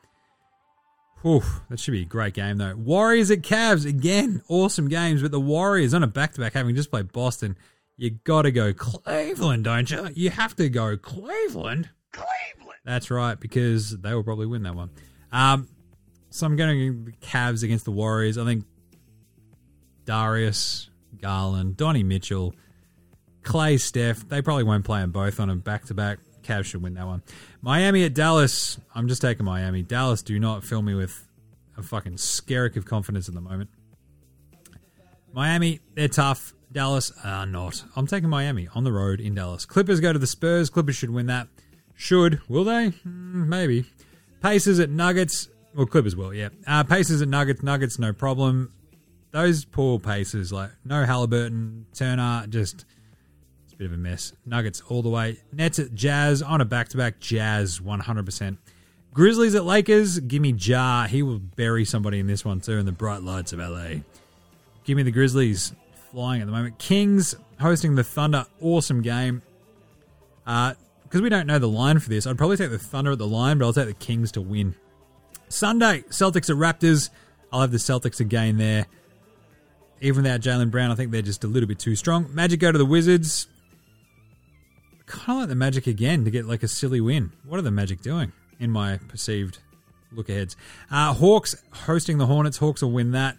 Whew, 1.21 1.43
that 1.69 1.79
should 1.79 1.91
be 1.91 2.01
a 2.01 2.05
great 2.05 2.33
game 2.33 2.57
though. 2.57 2.75
Warriors 2.75 3.31
at 3.31 3.43
Cavs 3.43 3.85
again, 3.85 4.41
awesome 4.49 4.89
games. 4.89 5.21
But 5.21 5.31
the 5.31 5.39
Warriors 5.39 5.93
on 5.93 6.03
a 6.03 6.07
back-to-back, 6.07 6.53
having 6.53 6.75
just 6.75 6.91
played 6.91 7.11
Boston, 7.13 7.55
you 7.97 8.11
got 8.23 8.41
to 8.41 8.51
go 8.51 8.73
Cleveland, 8.73 9.63
don't 9.63 9.89
you? 9.89 10.09
You 10.15 10.31
have 10.31 10.55
to 10.57 10.67
go 10.69 10.97
Cleveland. 10.97 11.89
Cleveland. 12.11 12.79
That's 12.83 13.09
right, 13.09 13.39
because 13.39 13.97
they 14.01 14.13
will 14.13 14.23
probably 14.23 14.47
win 14.47 14.63
that 14.63 14.75
one. 14.75 14.89
Um, 15.31 15.69
so 16.29 16.45
I'm 16.45 16.55
going 16.57 17.05
to 17.05 17.11
Cavs 17.25 17.63
against 17.63 17.85
the 17.85 17.91
Warriors. 17.91 18.37
I 18.37 18.43
think 18.43 18.65
Darius 20.05 20.89
Garland, 21.21 21.77
Donnie 21.77 22.03
Mitchell, 22.03 22.53
Klay, 23.43 23.79
Steph. 23.79 24.27
They 24.27 24.41
probably 24.41 24.63
won't 24.63 24.85
play 24.85 25.01
them 25.01 25.11
both 25.11 25.39
on 25.39 25.49
a 25.49 25.55
back-to-back. 25.55 26.19
Cavs 26.43 26.65
should 26.65 26.81
win 26.81 26.95
that 26.95 27.05
one. 27.05 27.23
Miami 27.61 28.03
at 28.03 28.13
Dallas. 28.13 28.77
I'm 28.93 29.07
just 29.07 29.21
taking 29.21 29.45
Miami. 29.45 29.81
Dallas 29.81 30.21
do 30.21 30.37
not 30.39 30.63
fill 30.63 30.81
me 30.81 30.93
with 30.93 31.27
a 31.77 31.83
fucking 31.83 32.13
skerrick 32.13 32.75
of 32.75 32.85
confidence 32.85 33.27
at 33.29 33.33
the 33.35 33.41
moment. 33.41 33.69
Miami, 35.31 35.79
they're 35.95 36.07
tough. 36.07 36.53
Dallas 36.71 37.11
are 37.23 37.45
not. 37.45 37.83
I'm 37.95 38.07
taking 38.07 38.29
Miami 38.29 38.67
on 38.75 38.83
the 38.83 38.91
road 38.91 39.19
in 39.19 39.35
Dallas. 39.35 39.65
Clippers 39.65 39.99
go 39.99 40.11
to 40.11 40.19
the 40.19 40.27
Spurs. 40.27 40.69
Clippers 40.69 40.95
should 40.95 41.11
win 41.11 41.27
that. 41.27 41.47
Should. 41.95 42.41
Will 42.49 42.63
they? 42.63 42.89
Mm, 42.89 43.47
maybe. 43.47 43.85
Pacers 44.41 44.79
at 44.79 44.89
Nuggets. 44.89 45.47
Well, 45.75 45.85
Clippers 45.85 46.15
will, 46.15 46.33
yeah. 46.33 46.49
Uh, 46.67 46.83
Pacers 46.83 47.21
at 47.21 47.27
Nuggets. 47.27 47.63
Nuggets, 47.63 47.97
no 47.97 48.11
problem. 48.11 48.71
Those 49.31 49.65
poor 49.65 49.99
Pacers, 49.99 50.51
like, 50.51 50.71
no 50.83 51.05
Halliburton, 51.05 51.85
Turner, 51.93 52.45
just. 52.49 52.85
Bit 53.83 53.91
of 53.91 53.99
a 53.99 54.01
mess. 54.01 54.31
Nuggets 54.45 54.81
all 54.87 55.01
the 55.01 55.09
way. 55.09 55.39
Nets 55.51 55.77
at 55.77 55.93
Jazz. 55.93 56.41
On 56.41 56.61
a 56.61 56.63
back 56.63 56.87
to 56.87 56.95
back. 56.95 57.19
Jazz, 57.19 57.81
100%. 57.81 58.57
Grizzlies 59.13 59.55
at 59.55 59.65
Lakers. 59.65 60.21
Give 60.21 60.41
me 60.41 60.53
Ja. 60.53 61.05
He 61.05 61.21
will 61.21 61.39
bury 61.39 61.83
somebody 61.83 62.19
in 62.19 62.25
this 62.25 62.45
one, 62.45 62.61
too, 62.61 62.77
in 62.77 62.85
the 62.85 62.93
bright 62.93 63.23
lights 63.23 63.51
of 63.51 63.59
LA. 63.59 63.95
Give 64.85 64.95
me 64.95 65.03
the 65.03 65.11
Grizzlies 65.11 65.73
flying 66.13 66.39
at 66.39 66.45
the 66.45 66.53
moment. 66.53 66.79
Kings 66.79 67.35
hosting 67.59 67.95
the 67.95 68.05
Thunder. 68.05 68.45
Awesome 68.61 69.01
game. 69.01 69.41
Uh, 70.47 70.75
because 71.03 71.21
we 71.21 71.27
don't 71.27 71.45
know 71.45 71.59
the 71.59 71.67
line 71.67 71.99
for 71.99 72.07
this, 72.07 72.25
I'd 72.25 72.37
probably 72.37 72.55
take 72.55 72.71
the 72.71 72.79
Thunder 72.79 73.11
at 73.11 73.17
the 73.17 73.27
line, 73.27 73.57
but 73.57 73.65
I'll 73.65 73.73
take 73.73 73.87
the 73.87 73.93
Kings 73.95 74.31
to 74.31 74.41
win. 74.41 74.75
Sunday, 75.49 76.03
Celtics 76.03 76.49
at 76.49 76.55
Raptors. 76.55 77.09
I'll 77.51 77.59
have 77.59 77.71
the 77.71 77.79
Celtics 77.79 78.21
again 78.21 78.55
there. 78.55 78.85
Even 79.99 80.23
without 80.23 80.39
Jaylen 80.39 80.71
Brown, 80.71 80.89
I 80.89 80.95
think 80.95 81.11
they're 81.11 81.21
just 81.21 81.43
a 81.43 81.47
little 81.47 81.67
bit 81.67 81.79
too 81.79 81.97
strong. 81.97 82.33
Magic 82.33 82.61
go 82.61 82.71
to 82.71 82.77
the 82.77 82.85
Wizards. 82.85 83.47
Kind 85.05 85.37
of 85.37 85.41
like 85.41 85.49
the 85.49 85.55
Magic 85.55 85.87
again 85.87 86.23
to 86.25 86.31
get 86.31 86.45
like 86.45 86.63
a 86.63 86.67
silly 86.67 87.01
win. 87.01 87.31
What 87.45 87.57
are 87.59 87.63
the 87.63 87.71
Magic 87.71 88.01
doing 88.01 88.31
in 88.59 88.71
my 88.71 88.97
perceived 89.07 89.59
look 90.11 90.29
aheads? 90.29 90.55
Uh, 90.89 91.13
Hawks 91.13 91.55
hosting 91.71 92.17
the 92.17 92.25
Hornets. 92.25 92.57
Hawks 92.57 92.81
will 92.81 92.91
win 92.91 93.11
that. 93.11 93.37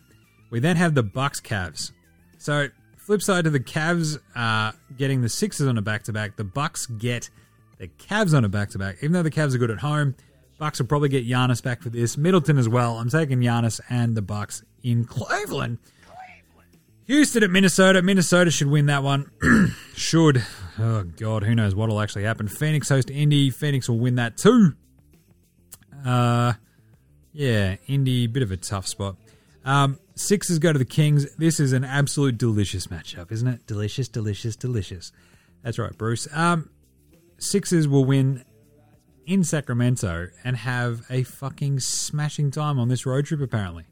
We 0.51 0.61
then 0.61 0.77
have 0.77 0.95
the 0.95 1.03
Bucks 1.03 1.41
Cavs. 1.41 1.93
So 2.39 2.69
flip 2.97 3.23
side 3.23 3.45
to 3.45 3.51
the 3.51 3.61
Cavs 3.61 4.19
uh, 4.37 4.73
getting 4.97 5.23
the 5.23 5.29
Sixers 5.29 5.67
on 5.67 5.79
a 5.79 5.83
back 5.83 6.05
to 6.05 6.13
back. 6.13 6.37
The 6.37 6.45
Bucks 6.45 6.87
get 6.87 7.31
the 7.79 7.89
Cavs 7.89 8.37
on 8.37 8.45
a 8.45 8.49
back 8.49 8.71
to 8.71 8.79
back. 8.79 8.97
Even 8.99 9.13
though 9.13 9.23
the 9.23 9.31
Cavs 9.31 9.55
are 9.55 9.59
good 9.59 9.71
at 9.71 9.79
home, 9.79 10.15
Bucks 10.59 10.79
will 10.79 10.87
probably 10.87 11.09
get 11.09 11.27
Giannis 11.27 11.63
back 11.63 11.83
for 11.83 11.91
this. 11.91 12.17
Middleton 12.17 12.59
as 12.59 12.69
well. 12.69 12.99
I'm 12.99 13.09
taking 13.09 13.41
Giannis 13.41 13.81
and 13.89 14.17
the 14.17 14.23
Bucks 14.23 14.63
in 14.83 15.05
Cleveland. 15.05 15.79
Houston 17.07 17.43
at 17.43 17.51
Minnesota. 17.51 18.01
Minnesota 18.01 18.51
should 18.51 18.69
win 18.69 18.87
that 18.87 19.03
one. 19.03 19.31
should. 19.95 20.43
Oh 20.79 21.05
God, 21.05 21.45
who 21.45 21.55
knows 21.55 21.75
what'll 21.75 22.01
actually 22.01 22.25
happen? 22.25 22.49
Phoenix 22.49 22.89
host 22.89 23.11
Indy. 23.11 23.51
Phoenix 23.51 23.89
will 23.89 23.99
win 23.99 24.17
that 24.17 24.37
too. 24.37 24.75
Uh, 26.05 26.55
yeah, 27.33 27.77
Indy, 27.87 28.27
bit 28.27 28.43
of 28.43 28.51
a 28.51 28.57
tough 28.57 28.87
spot. 28.87 29.17
Um, 29.65 29.99
Sixers 30.15 30.59
go 30.59 30.73
to 30.73 30.79
the 30.79 30.85
Kings. 30.85 31.35
This 31.37 31.59
is 31.59 31.73
an 31.73 31.85
absolute 31.85 32.39
delicious 32.39 32.89
matchup, 32.89 33.33
isn't 33.33 33.49
it? 33.49 33.67
Delicious, 33.67 34.09
delicious, 34.09 34.57
delicious. 34.57 35.13
That's 35.63 35.79
right, 35.79 35.97
Bruce. 35.97 36.29
Um, 36.33 36.71
Sixers 37.39 37.89
will 37.89 38.05
win 38.05 38.45
in 39.27 39.43
Sacramento 39.43 40.29
and 40.45 40.57
have 40.57 41.03
a 41.09 41.23
fucking 41.23 41.81
smashing 41.81 42.51
time 42.51 42.79
on 42.79 42.89
this 42.89 43.07
road 43.07 43.27
trip, 43.27 43.41
apparently. 43.41 43.85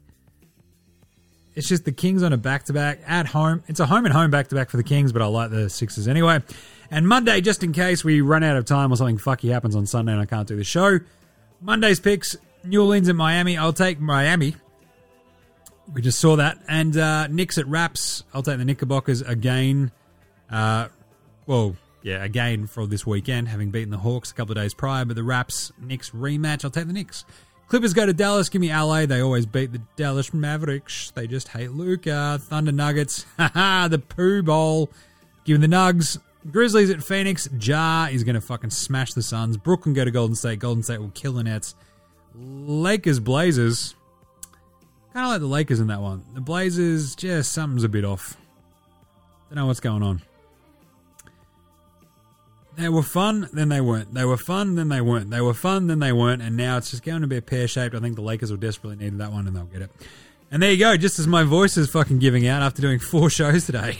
It's 1.55 1.67
just 1.67 1.85
the 1.85 1.91
Kings 1.91 2.23
on 2.23 2.33
a 2.33 2.37
back 2.37 2.63
to 2.65 2.73
back 2.73 2.99
at 3.05 3.27
home. 3.27 3.63
It's 3.67 3.79
a 3.79 3.85
home 3.85 4.05
and 4.05 4.13
home 4.13 4.31
back 4.31 4.47
to 4.47 4.55
back 4.55 4.69
for 4.69 4.77
the 4.77 4.83
Kings, 4.83 5.11
but 5.11 5.21
I 5.21 5.25
like 5.25 5.51
the 5.51 5.69
Sixers 5.69 6.07
anyway. 6.07 6.41
And 6.89 7.07
Monday, 7.07 7.41
just 7.41 7.63
in 7.63 7.73
case 7.73 8.03
we 8.03 8.21
run 8.21 8.43
out 8.43 8.57
of 8.57 8.65
time 8.65 8.91
or 8.91 8.95
something 8.95 9.17
fucky 9.17 9.51
happens 9.51 9.75
on 9.75 9.85
Sunday 9.85 10.11
and 10.11 10.21
I 10.21 10.25
can't 10.25 10.47
do 10.47 10.55
the 10.55 10.63
show, 10.63 10.99
Monday's 11.61 11.99
picks 11.99 12.35
New 12.63 12.81
Orleans 12.81 13.07
and 13.07 13.17
Miami. 13.17 13.57
I'll 13.57 13.73
take 13.73 13.99
Miami. 13.99 14.55
We 15.93 16.01
just 16.01 16.19
saw 16.19 16.37
that. 16.37 16.59
And 16.67 16.95
uh, 16.97 17.27
Knicks 17.27 17.57
at 17.57 17.67
Raps. 17.67 18.23
I'll 18.33 18.43
take 18.43 18.57
the 18.57 18.65
Knickerbockers 18.65 19.21
again. 19.21 19.91
Uh, 20.49 20.87
well, 21.45 21.75
yeah, 22.01 22.23
again 22.23 22.67
for 22.67 22.87
this 22.87 23.05
weekend, 23.05 23.47
having 23.47 23.69
beaten 23.69 23.91
the 23.91 23.97
Hawks 23.97 24.31
a 24.31 24.33
couple 24.33 24.53
of 24.53 24.63
days 24.63 24.73
prior. 24.73 25.05
But 25.05 25.15
the 25.15 25.23
Raps 25.23 25.71
Knicks 25.79 26.11
rematch, 26.11 26.63
I'll 26.63 26.71
take 26.71 26.87
the 26.87 26.93
Knicks. 26.93 27.25
Clippers 27.73 27.95
go 27.95 28.05
to 28.05 28.13
Dallas. 28.13 28.49
Give 28.49 28.61
me 28.61 28.71
LA. 28.71 29.07
They 29.07 29.19
always 29.19 29.47
beat 29.47 29.71
the 29.71 29.81
Dallas 29.95 30.31
Mavericks. 30.31 31.09
They 31.15 31.25
just 31.25 31.47
hate 31.47 31.71
Luka. 31.71 32.39
Thunder 32.39 32.71
Nuggets. 32.71 33.25
Haha, 33.39 33.87
the 33.87 33.97
Pooh 33.97 34.43
Bowl. 34.43 34.91
Give 35.43 35.59
me 35.59 35.65
the 35.65 35.75
Nugs. 35.75 36.19
Grizzlies 36.51 36.91
at 36.91 37.01
Phoenix. 37.01 37.49
Ja 37.59 38.09
is 38.11 38.23
going 38.23 38.35
to 38.35 38.41
fucking 38.41 38.69
smash 38.69 39.13
the 39.13 39.23
Suns. 39.23 39.57
Brooklyn 39.57 39.95
go 39.95 40.05
to 40.05 40.11
Golden 40.11 40.35
State. 40.35 40.59
Golden 40.59 40.83
State 40.83 40.99
will 40.99 41.09
kill 41.15 41.33
the 41.33 41.41
Nets. 41.45 41.73
Lakers 42.35 43.19
Blazers. 43.19 43.95
Kind 45.11 45.25
of 45.25 45.31
like 45.31 45.41
the 45.41 45.47
Lakers 45.47 45.79
in 45.79 45.87
that 45.87 45.99
one. 45.99 46.23
The 46.35 46.41
Blazers, 46.41 47.15
just 47.15 47.53
something's 47.53 47.83
a 47.83 47.89
bit 47.89 48.05
off. 48.05 48.37
Don't 49.49 49.55
know 49.55 49.65
what's 49.65 49.79
going 49.79 50.03
on. 50.03 50.21
They 52.75 52.89
were 52.89 53.03
fun, 53.03 53.49
then 53.53 53.69
they 53.69 53.81
weren't. 53.81 54.13
They 54.13 54.25
were 54.25 54.37
fun, 54.37 54.75
then 54.75 54.89
they 54.89 55.01
weren't. 55.01 55.29
They 55.29 55.41
were 55.41 55.53
fun, 55.53 55.87
then 55.87 55.99
they 55.99 56.11
weren't. 56.11 56.41
And 56.41 56.57
now 56.57 56.77
it's 56.77 56.89
just 56.91 57.03
going 57.03 57.21
to 57.21 57.27
be 57.27 57.37
a 57.37 57.41
pear 57.41 57.67
shaped. 57.67 57.93
I 57.93 57.99
think 57.99 58.15
the 58.15 58.21
Lakers 58.21 58.49
will 58.49 58.57
desperately 58.57 59.03
need 59.03 59.17
that 59.19 59.31
one 59.31 59.45
and 59.47 59.55
they'll 59.55 59.65
get 59.65 59.83
it. 59.83 59.91
And 60.51 60.61
there 60.61 60.71
you 60.71 60.77
go, 60.77 60.97
just 60.97 61.19
as 61.19 61.27
my 61.27 61.43
voice 61.43 61.77
is 61.77 61.89
fucking 61.89 62.19
giving 62.19 62.47
out 62.47 62.61
after 62.61 62.81
doing 62.81 62.99
four 62.99 63.29
shows 63.29 63.65
today. 63.65 63.97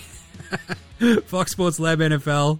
Fox 1.25 1.51
Sports 1.51 1.79
Lab 1.79 1.99
NFL, 1.99 2.59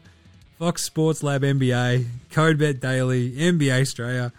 Fox 0.59 0.83
Sports 0.83 1.23
Lab 1.23 1.41
NBA, 1.41 2.05
CodeBet 2.31 2.79
Daily, 2.79 3.31
NBA 3.31 3.81
Straya. 3.81 4.31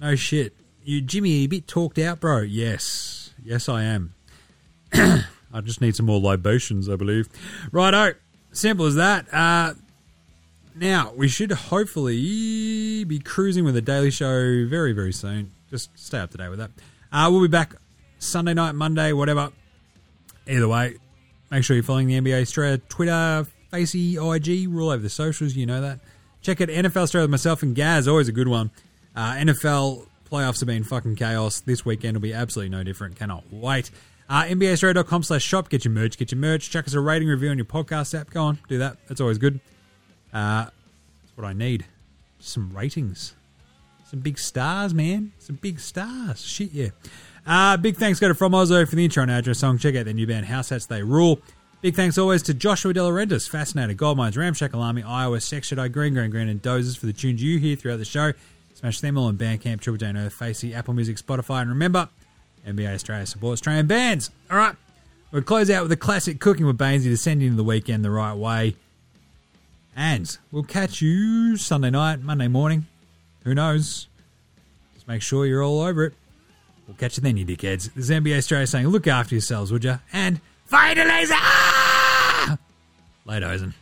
No 0.00 0.16
shit. 0.16 0.54
You, 0.84 1.00
Jimmy, 1.00 1.44
a 1.44 1.46
bit 1.46 1.68
talked 1.68 1.98
out, 1.98 2.20
bro. 2.20 2.40
Yes. 2.40 3.32
Yes, 3.44 3.68
I 3.68 3.84
am. 3.84 4.14
I 4.92 5.60
just 5.62 5.80
need 5.80 5.94
some 5.94 6.06
more 6.06 6.20
libations, 6.20 6.88
I 6.88 6.96
believe. 6.96 7.28
Righto. 7.70 8.14
Simple 8.52 8.86
as 8.86 8.96
that. 8.96 9.32
Uh, 9.32 9.74
now, 10.80 11.12
we 11.14 11.28
should 11.28 11.52
hopefully 11.52 13.04
be 13.04 13.18
cruising 13.18 13.64
with 13.64 13.76
a 13.76 13.82
daily 13.82 14.10
show 14.10 14.66
very, 14.66 14.92
very 14.92 15.12
soon. 15.12 15.52
Just 15.68 15.90
stay 15.98 16.18
up 16.18 16.30
to 16.30 16.38
date 16.38 16.48
with 16.48 16.58
that. 16.58 16.70
Uh, 17.12 17.28
we'll 17.30 17.42
be 17.42 17.48
back 17.48 17.74
Sunday 18.18 18.54
night, 18.54 18.74
Monday, 18.74 19.12
whatever. 19.12 19.52
Either 20.48 20.66
way, 20.66 20.96
make 21.50 21.64
sure 21.64 21.76
you're 21.76 21.82
following 21.82 22.06
the 22.06 22.18
NBA 22.18 22.42
Straya 22.42 22.80
Twitter, 22.88 23.46
Facey, 23.70 24.16
IG. 24.16 24.68
We're 24.68 24.82
all 24.82 24.90
over 24.90 25.02
the 25.02 25.10
socials, 25.10 25.54
you 25.54 25.66
know 25.66 25.82
that. 25.82 26.00
Check 26.40 26.62
out 26.62 26.68
NFL 26.68 27.04
Straya 27.04 27.22
with 27.22 27.30
myself 27.30 27.62
and 27.62 27.74
Gaz, 27.74 28.08
always 28.08 28.28
a 28.28 28.32
good 28.32 28.48
one. 28.48 28.70
Uh, 29.14 29.32
NFL 29.34 30.06
playoffs 30.30 30.60
have 30.60 30.66
been 30.66 30.84
fucking 30.84 31.16
chaos. 31.16 31.60
This 31.60 31.84
weekend 31.84 32.16
will 32.16 32.22
be 32.22 32.32
absolutely 32.32 32.70
no 32.70 32.82
different. 32.84 33.16
Cannot 33.16 33.44
wait. 33.52 33.90
Uh, 34.30 34.44
NBAstraya.com 34.44 35.24
slash 35.24 35.42
shop. 35.42 35.68
Get 35.68 35.84
your 35.84 35.92
merch. 35.92 36.16
Get 36.16 36.32
your 36.32 36.38
merch. 36.40 36.70
Chuck 36.70 36.86
us 36.86 36.94
a 36.94 37.00
rating 37.00 37.28
review 37.28 37.50
on 37.50 37.58
your 37.58 37.64
podcast 37.66 38.18
app. 38.18 38.30
Go 38.30 38.44
on, 38.44 38.58
do 38.68 38.78
that. 38.78 38.96
That's 39.08 39.20
always 39.20 39.36
good. 39.36 39.60
Uh, 40.32 40.64
that's 40.64 41.36
what 41.36 41.46
I 41.46 41.52
need. 41.52 41.84
some 42.38 42.74
ratings. 42.76 43.34
Some 44.10 44.20
big 44.20 44.38
stars, 44.38 44.92
man. 44.92 45.32
Some 45.38 45.56
big 45.56 45.78
stars. 45.78 46.40
Shit, 46.44 46.72
yeah. 46.72 46.88
Uh, 47.46 47.76
big 47.76 47.96
thanks 47.96 48.18
go 48.18 48.28
to 48.28 48.34
From 48.34 48.52
Ozo 48.52 48.88
for 48.88 48.96
the 48.96 49.04
intro 49.04 49.22
and 49.22 49.30
outro 49.30 49.54
song. 49.54 49.78
Check 49.78 49.94
out 49.94 50.04
their 50.04 50.14
new 50.14 50.26
band, 50.26 50.46
House 50.46 50.70
Hats 50.70 50.86
They 50.86 51.02
Rule. 51.02 51.40
Big 51.80 51.94
thanks 51.94 52.18
always 52.18 52.42
to 52.42 52.52
Joshua 52.52 52.92
De 52.92 53.00
Laurentiis, 53.00 53.48
Fascinator, 53.48 53.94
Goldmines, 53.94 54.36
Ramshackle 54.36 54.82
Army, 54.82 55.02
Iowa, 55.02 55.40
Sex 55.40 55.68
Shadow, 55.68 55.88
Green, 55.88 56.12
Green, 56.12 56.30
Green, 56.30 56.48
and 56.48 56.60
Dozers 56.60 56.98
for 56.98 57.06
the 57.06 57.12
tunes 57.12 57.42
you 57.42 57.58
hear 57.58 57.76
throughout 57.76 57.98
the 57.98 58.04
show. 58.04 58.32
Smash 58.74 59.00
them 59.00 59.16
all 59.16 59.26
on 59.26 59.36
Bandcamp, 59.36 59.80
Triple 59.80 59.96
J 59.96 60.06
Unearthed, 60.06 60.36
Facey, 60.36 60.74
Apple 60.74 60.92
Music, 60.94 61.16
Spotify, 61.16 61.62
and 61.62 61.70
remember, 61.70 62.08
NBA 62.66 62.94
Straya 62.96 63.26
supports 63.26 63.60
Australian 63.60 63.86
bands. 63.86 64.30
All 64.50 64.58
right, 64.58 64.74
we'll 65.30 65.42
close 65.42 65.70
out 65.70 65.82
with 65.84 65.92
a 65.92 65.96
classic 65.96 66.40
Cooking 66.40 66.66
with 66.66 66.76
Bainesy 66.76 67.04
to 67.04 67.16
send 67.16 67.40
you 67.40 67.46
into 67.46 67.56
the 67.56 67.64
weekend 67.64 68.04
the 68.04 68.10
right 68.10 68.34
way. 68.34 68.76
And 69.96 70.36
we'll 70.50 70.62
catch 70.62 71.02
you 71.02 71.56
Sunday 71.56 71.90
night, 71.90 72.22
Monday 72.22 72.48
morning. 72.48 72.86
Who 73.44 73.54
knows? 73.54 74.06
Just 74.94 75.08
make 75.08 75.22
sure 75.22 75.46
you're 75.46 75.62
all 75.62 75.80
over 75.80 76.04
it. 76.04 76.14
We'll 76.86 76.96
catch 76.96 77.16
you 77.16 77.22
then, 77.22 77.36
you 77.36 77.46
dickheads. 77.46 77.92
This 77.94 78.08
is 78.08 78.10
NBA 78.10 78.38
Straya 78.38 78.68
saying, 78.68 78.88
look 78.88 79.06
after 79.06 79.34
yourselves, 79.34 79.70
would 79.72 79.84
you? 79.84 79.98
And 80.12 80.40
fire 80.66 80.94
to 80.94 81.04
laser! 81.04 81.34
Later, 83.24 83.46
Ozen. 83.46 83.74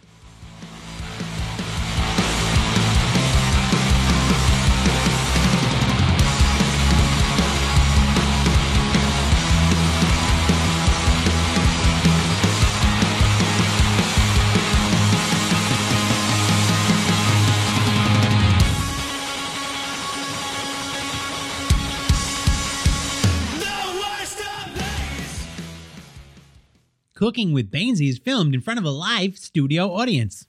Cooking 27.18 27.52
with 27.52 27.68
Bainesy 27.68 28.08
is 28.08 28.16
filmed 28.16 28.54
in 28.54 28.60
front 28.60 28.78
of 28.78 28.84
a 28.84 28.90
live 28.90 29.36
studio 29.36 29.92
audience. 29.92 30.46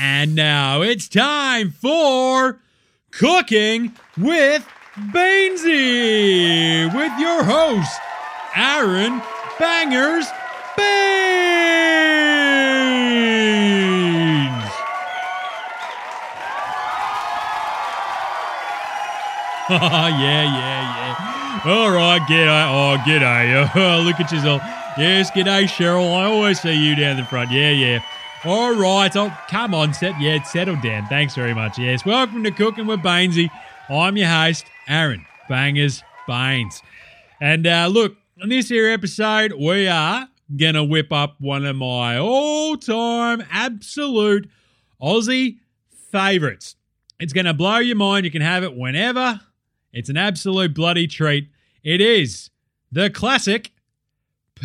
And 0.00 0.34
now 0.34 0.82
it's 0.82 1.08
time 1.08 1.70
for 1.70 2.58
Cooking 3.12 3.94
with 4.18 4.68
Bainesy 4.96 6.92
with 6.92 7.12
your 7.20 7.44
host, 7.44 8.00
Aaron 8.56 9.22
Bangers 9.60 10.26
Baines. 10.76 11.14
Yeah, 19.70 20.10
yeah, 20.10 20.48
yeah. 20.50 21.23
All 21.66 21.90
right, 21.90 22.20
g'day. 22.28 22.68
Oh, 22.68 22.98
g'day. 23.06 23.70
Oh, 23.74 24.02
look 24.02 24.20
at 24.20 24.30
yourself. 24.30 24.60
Yes, 24.98 25.30
g'day, 25.30 25.64
Cheryl. 25.64 26.14
I 26.14 26.24
always 26.24 26.60
see 26.60 26.74
you 26.74 26.94
down 26.94 27.16
the 27.16 27.24
front. 27.24 27.50
Yeah, 27.50 27.70
yeah. 27.70 28.04
All 28.44 28.74
right. 28.74 29.10
Oh, 29.16 29.34
come 29.48 29.72
on, 29.72 29.94
set. 29.94 30.20
Yeah, 30.20 30.42
settle 30.42 30.76
down. 30.82 31.06
Thanks 31.06 31.34
very 31.34 31.54
much. 31.54 31.78
Yes, 31.78 32.04
welcome 32.04 32.44
to 32.44 32.50
Cooking 32.50 32.86
with 32.86 33.00
Bainesy. 33.00 33.48
I'm 33.88 34.18
your 34.18 34.28
host, 34.28 34.66
Aaron 34.88 35.24
Bangers 35.48 36.02
Baines. 36.28 36.82
And 37.40 37.66
uh, 37.66 37.88
look, 37.90 38.14
on 38.42 38.50
this 38.50 38.68
here 38.68 38.90
episode, 38.90 39.54
we 39.54 39.88
are 39.88 40.28
gonna 40.54 40.84
whip 40.84 41.10
up 41.14 41.36
one 41.40 41.64
of 41.64 41.76
my 41.76 42.18
all-time 42.18 43.42
absolute 43.50 44.50
Aussie 45.00 45.60
favourites. 46.12 46.76
It's 47.18 47.32
gonna 47.32 47.54
blow 47.54 47.78
your 47.78 47.96
mind. 47.96 48.26
You 48.26 48.30
can 48.30 48.42
have 48.42 48.64
it 48.64 48.76
whenever. 48.76 49.40
It's 49.94 50.10
an 50.10 50.18
absolute 50.18 50.74
bloody 50.74 51.06
treat. 51.06 51.48
It 51.84 52.00
is 52.00 52.48
the 52.90 53.10
classic 53.10 53.70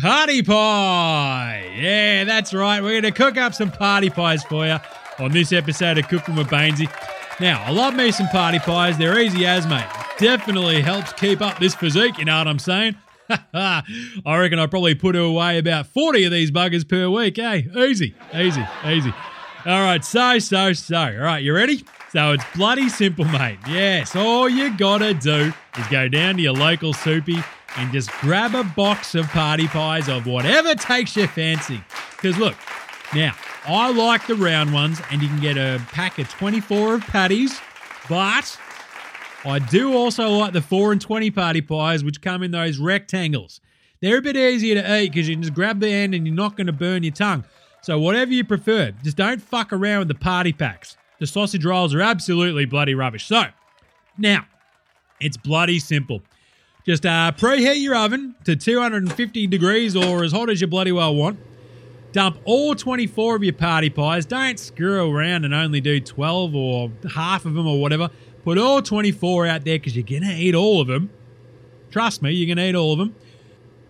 party 0.00 0.42
pie. 0.42 1.70
Yeah, 1.76 2.24
that's 2.24 2.54
right. 2.54 2.82
We're 2.82 2.98
going 2.98 3.02
to 3.02 3.10
cook 3.10 3.36
up 3.36 3.52
some 3.52 3.70
party 3.70 4.08
pies 4.08 4.42
for 4.42 4.66
you 4.66 4.78
on 5.18 5.30
this 5.30 5.52
episode 5.52 5.98
of 5.98 6.08
Cooking 6.08 6.34
with 6.34 6.46
Bainesy. 6.46 6.90
Now, 7.38 7.62
I 7.62 7.72
love 7.72 7.94
me 7.94 8.10
some 8.10 8.28
party 8.28 8.58
pies. 8.58 8.96
They're 8.96 9.20
easy 9.20 9.44
as, 9.44 9.66
mate. 9.66 9.84
Definitely 10.16 10.80
helps 10.80 11.12
keep 11.12 11.42
up 11.42 11.58
this 11.58 11.74
physique, 11.74 12.16
you 12.16 12.24
know 12.24 12.38
what 12.38 12.48
I'm 12.48 12.58
saying? 12.58 12.96
I 13.52 13.82
reckon 14.24 14.58
I 14.58 14.66
probably 14.66 14.94
put 14.94 15.14
away 15.14 15.58
about 15.58 15.88
40 15.88 16.24
of 16.24 16.32
these 16.32 16.50
buggers 16.50 16.88
per 16.88 17.10
week, 17.10 17.38
eh? 17.38 17.64
Easy, 17.76 18.14
easy, 18.34 18.66
easy. 18.86 19.12
All 19.66 19.82
right, 19.82 20.02
so, 20.02 20.38
so, 20.38 20.72
so. 20.72 20.96
All 20.96 21.18
right, 21.18 21.42
you 21.42 21.54
ready? 21.54 21.84
So 22.12 22.32
it's 22.32 22.44
bloody 22.56 22.88
simple, 22.88 23.24
mate. 23.24 23.58
Yes, 23.68 24.16
all 24.16 24.48
you 24.48 24.76
gotta 24.76 25.14
do 25.14 25.52
is 25.78 25.86
go 25.88 26.08
down 26.08 26.36
to 26.36 26.42
your 26.42 26.54
local 26.54 26.92
soupy 26.92 27.38
and 27.76 27.92
just 27.92 28.10
grab 28.20 28.54
a 28.54 28.64
box 28.64 29.14
of 29.14 29.26
party 29.28 29.68
pies 29.68 30.08
of 30.08 30.26
whatever 30.26 30.74
takes 30.74 31.14
your 31.14 31.28
fancy. 31.28 31.80
Because 32.16 32.36
look, 32.36 32.56
now, 33.14 33.34
I 33.66 33.90
like 33.92 34.26
the 34.26 34.34
round 34.34 34.72
ones, 34.72 35.00
and 35.10 35.20
you 35.20 35.28
can 35.28 35.40
get 35.40 35.56
a 35.56 35.80
pack 35.92 36.18
of 36.18 36.28
24 36.28 36.94
of 36.94 37.00
patties, 37.02 37.60
but 38.08 38.58
I 39.44 39.58
do 39.58 39.94
also 39.96 40.30
like 40.30 40.52
the 40.52 40.62
4 40.62 40.92
and 40.92 41.00
20 41.00 41.30
party 41.30 41.60
pies, 41.60 42.04
which 42.04 42.20
come 42.20 42.42
in 42.42 42.52
those 42.52 42.78
rectangles. 42.78 43.60
They're 44.00 44.18
a 44.18 44.22
bit 44.22 44.36
easier 44.36 44.80
to 44.80 45.00
eat 45.00 45.12
because 45.12 45.28
you 45.28 45.34
can 45.34 45.42
just 45.42 45.54
grab 45.54 45.80
the 45.80 45.88
end 45.88 46.14
and 46.14 46.26
you're 46.26 46.34
not 46.34 46.56
going 46.56 46.68
to 46.68 46.72
burn 46.72 47.02
your 47.02 47.12
tongue. 47.12 47.44
So, 47.82 47.98
whatever 47.98 48.32
you 48.32 48.44
prefer, 48.44 48.92
just 49.02 49.16
don't 49.16 49.42
fuck 49.42 49.72
around 49.72 50.00
with 50.00 50.08
the 50.08 50.14
party 50.14 50.52
packs. 50.52 50.96
The 51.20 51.26
sausage 51.26 51.64
rolls 51.64 51.94
are 51.94 52.00
absolutely 52.00 52.64
bloody 52.64 52.94
rubbish. 52.94 53.26
So, 53.26 53.44
now, 54.18 54.46
it's 55.20 55.36
bloody 55.36 55.78
simple. 55.78 56.22
Just 56.84 57.04
uh, 57.04 57.32
preheat 57.36 57.82
your 57.82 57.94
oven 57.94 58.34
to 58.44 58.56
250 58.56 59.46
degrees 59.46 59.94
or 59.94 60.24
as 60.24 60.32
hot 60.32 60.50
as 60.50 60.60
you 60.60 60.66
bloody 60.66 60.92
well 60.92 61.14
want. 61.14 61.38
Dump 62.12 62.38
all 62.44 62.74
24 62.74 63.36
of 63.36 63.44
your 63.44 63.52
party 63.52 63.90
pies. 63.90 64.26
Don't 64.26 64.58
screw 64.58 65.14
around 65.14 65.44
and 65.44 65.54
only 65.54 65.80
do 65.80 66.00
12 66.00 66.54
or 66.54 66.90
half 67.14 67.44
of 67.44 67.54
them 67.54 67.68
or 67.68 67.80
whatever. 67.80 68.08
Put 68.42 68.58
all 68.58 68.82
24 68.82 69.46
out 69.46 69.64
there 69.64 69.78
because 69.78 69.94
you're 69.94 70.04
going 70.04 70.22
to 70.22 70.34
eat 70.34 70.54
all 70.54 70.80
of 70.80 70.88
them. 70.88 71.10
Trust 71.90 72.22
me, 72.22 72.32
you're 72.32 72.46
going 72.46 72.56
to 72.56 72.70
eat 72.70 72.74
all 72.74 72.94
of 72.94 72.98
them. 72.98 73.14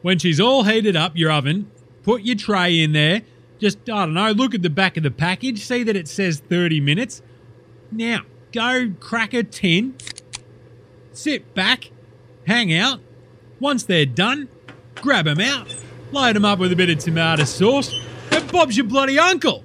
When 0.03 0.19
she's 0.19 0.41
all 0.41 0.65
heated 0.65 0.97
up, 0.97 1.17
your 1.17 1.31
oven, 1.31 1.71
put 2.03 2.23
your 2.23 2.37
tray 2.37 2.81
in 2.81 2.93
there. 2.93 3.23
Just, 3.61 3.79
I 3.91 4.07
don't 4.07 4.15
know, 4.15 4.31
look 4.33 4.55
at 4.55 4.63
the 4.63 4.71
back 4.71 4.97
of 4.97 5.03
the 5.03 5.11
package. 5.11 5.65
See 5.65 5.83
that 5.83 5.95
it 5.95 6.09
says 6.09 6.41
30 6.41 6.81
minutes. 6.81 7.21
Now, 7.93 8.23
go 8.53 8.93
crack 8.99 9.35
a 9.35 9.43
tin. 9.43 9.97
Sit 11.13 11.55
back. 11.55 11.91
Hang 12.47 12.73
out. 12.73 13.01
Once 13.61 13.85
they're 13.85 14.07
done, 14.07 14.49
grab 14.97 15.27
them 15.27 15.41
out. 15.41 15.77
Load 16.11 16.37
them 16.37 16.47
up 16.47 16.59
with 16.59 16.73
a 16.73 16.77
bit 16.77 16.89
of 16.89 16.99
tomato 16.99 17.45
sauce. 17.45 17.95
And 18.33 18.51
Bob's 18.51 18.77
your 18.79 18.87
bloody 18.87 19.19
uncle. 19.19 19.65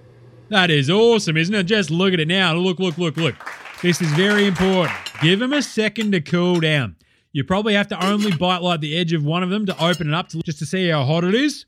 That 0.50 0.70
is 0.70 0.90
awesome, 0.90 1.38
isn't 1.38 1.56
it? 1.56 1.64
Just 1.64 1.90
look 1.90 2.14
at 2.14 2.20
it 2.20 2.28
now. 2.28 2.54
Look, 2.54 2.80
look, 2.80 2.98
look, 2.98 3.16
look. 3.16 3.36
This 3.82 4.02
is 4.02 4.12
very 4.12 4.46
important. 4.46 4.98
Give 5.22 5.40
them 5.40 5.54
a 5.54 5.62
second 5.62 6.12
to 6.12 6.22
cool 6.22 6.60
down. 6.60 6.98
You 7.32 7.44
probably 7.44 7.74
have 7.74 7.88
to 7.88 8.06
only 8.06 8.32
bite 8.36 8.62
like 8.62 8.82
the 8.82 8.98
edge 8.98 9.14
of 9.14 9.24
one 9.24 9.44
of 9.44 9.50
them 9.50 9.66
to 9.66 9.84
open 9.84 10.10
it 10.10 10.14
up 10.14 10.30
to, 10.30 10.42
just 10.42 10.60
to 10.60 10.66
see 10.66 10.90
how 10.90 11.04
hot 11.06 11.24
it 11.24 11.34
is. 11.34 11.66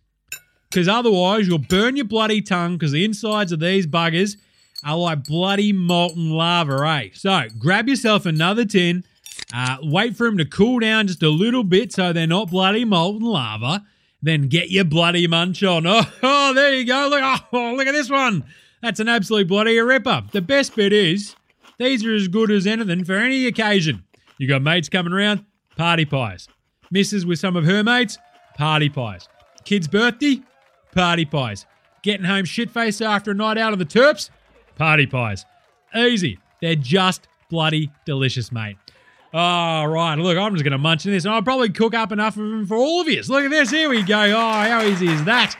Because 0.69 0.87
otherwise, 0.87 1.47
you'll 1.47 1.59
burn 1.59 1.95
your 1.95 2.05
bloody 2.05 2.41
tongue 2.41 2.73
because 2.73 2.91
the 2.91 3.05
insides 3.05 3.51
of 3.51 3.59
these 3.59 3.87
buggers 3.87 4.37
are 4.83 4.97
like 4.97 5.23
bloody 5.23 5.71
molten 5.71 6.29
lava, 6.29 6.85
eh? 6.87 7.09
So 7.13 7.43
grab 7.57 7.87
yourself 7.87 8.25
another 8.25 8.65
tin. 8.65 9.03
Uh, 9.53 9.77
wait 9.81 10.15
for 10.15 10.25
them 10.25 10.37
to 10.37 10.45
cool 10.45 10.79
down 10.79 11.07
just 11.07 11.23
a 11.23 11.29
little 11.29 11.63
bit 11.63 11.93
so 11.93 12.11
they're 12.11 12.27
not 12.27 12.49
bloody 12.49 12.85
molten 12.85 13.25
lava. 13.25 13.85
Then 14.21 14.49
get 14.49 14.69
your 14.69 14.83
bloody 14.83 15.27
munch 15.27 15.63
on. 15.63 15.85
Oh, 15.87 16.01
oh 16.23 16.53
there 16.53 16.73
you 16.73 16.85
go. 16.85 17.07
Look, 17.09 17.21
oh, 17.53 17.73
look 17.75 17.87
at 17.87 17.93
this 17.93 18.09
one. 18.09 18.43
That's 18.81 18.99
an 18.99 19.07
absolute 19.07 19.47
bloody 19.47 19.79
ripper. 19.79 20.23
The 20.31 20.41
best 20.41 20.75
bit 20.75 20.93
is 20.93 21.35
these 21.77 22.05
are 22.05 22.13
as 22.13 22.27
good 22.27 22.51
as 22.51 22.67
anything 22.67 23.03
for 23.05 23.15
any 23.15 23.45
occasion. 23.45 24.03
You 24.37 24.47
got 24.47 24.61
mates 24.61 24.89
coming 24.89 25.13
around, 25.13 25.45
party 25.77 26.05
pies. 26.05 26.47
Misses 26.91 27.25
with 27.25 27.39
some 27.39 27.55
of 27.55 27.65
her 27.65 27.83
mates, 27.83 28.17
party 28.55 28.89
pies. 28.89 29.27
Kid's 29.65 29.87
birthday, 29.87 30.41
party 30.93 31.25
pies. 31.25 31.65
Getting 32.01 32.25
home 32.25 32.45
shit 32.45 32.69
faced 32.69 33.01
after 33.01 33.31
a 33.31 33.33
night 33.33 33.57
out 33.57 33.73
of 33.73 33.79
the 33.79 33.85
Terps, 33.85 34.29
party 34.75 35.05
pies. 35.05 35.45
Easy. 35.95 36.39
They're 36.61 36.75
just 36.75 37.27
bloody 37.49 37.91
delicious, 38.05 38.51
mate. 38.51 38.77
All 39.33 39.87
right, 39.87 40.15
look, 40.15 40.37
I'm 40.37 40.53
just 40.53 40.63
going 40.63 40.71
to 40.71 40.77
munch 40.77 41.05
in 41.05 41.11
this. 41.11 41.25
And 41.25 41.33
I'll 41.33 41.41
probably 41.41 41.69
cook 41.69 41.93
up 41.93 42.11
enough 42.11 42.37
of 42.37 42.43
them 42.43 42.65
for 42.65 42.75
all 42.75 43.01
of 43.01 43.07
you. 43.07 43.21
Look 43.27 43.43
at 43.43 43.51
this. 43.51 43.69
Here 43.71 43.89
we 43.89 44.03
go. 44.03 44.19
Oh, 44.19 44.51
how 44.51 44.83
easy 44.83 45.07
is 45.07 45.23
that? 45.25 45.55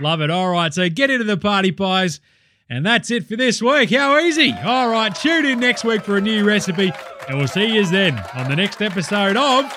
Love 0.00 0.20
it. 0.20 0.30
All 0.30 0.50
right, 0.50 0.74
so 0.74 0.88
get 0.88 1.10
into 1.10 1.24
the 1.24 1.36
party 1.36 1.70
pies. 1.72 2.20
And 2.68 2.84
that's 2.84 3.10
it 3.10 3.26
for 3.26 3.36
this 3.36 3.62
week. 3.62 3.90
How 3.90 4.18
easy. 4.18 4.52
All 4.64 4.88
right, 4.88 5.14
tune 5.14 5.44
in 5.44 5.60
next 5.60 5.84
week 5.84 6.02
for 6.02 6.16
a 6.16 6.20
new 6.20 6.44
recipe. 6.44 6.92
And 7.28 7.38
we'll 7.38 7.46
see 7.46 7.74
you 7.74 7.86
then 7.86 8.18
on 8.34 8.48
the 8.48 8.56
next 8.56 8.82
episode 8.82 9.36
of 9.36 9.72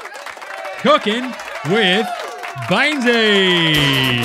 Cooking 0.80 1.26
with 1.70 2.08
Bainesy. 2.70 4.16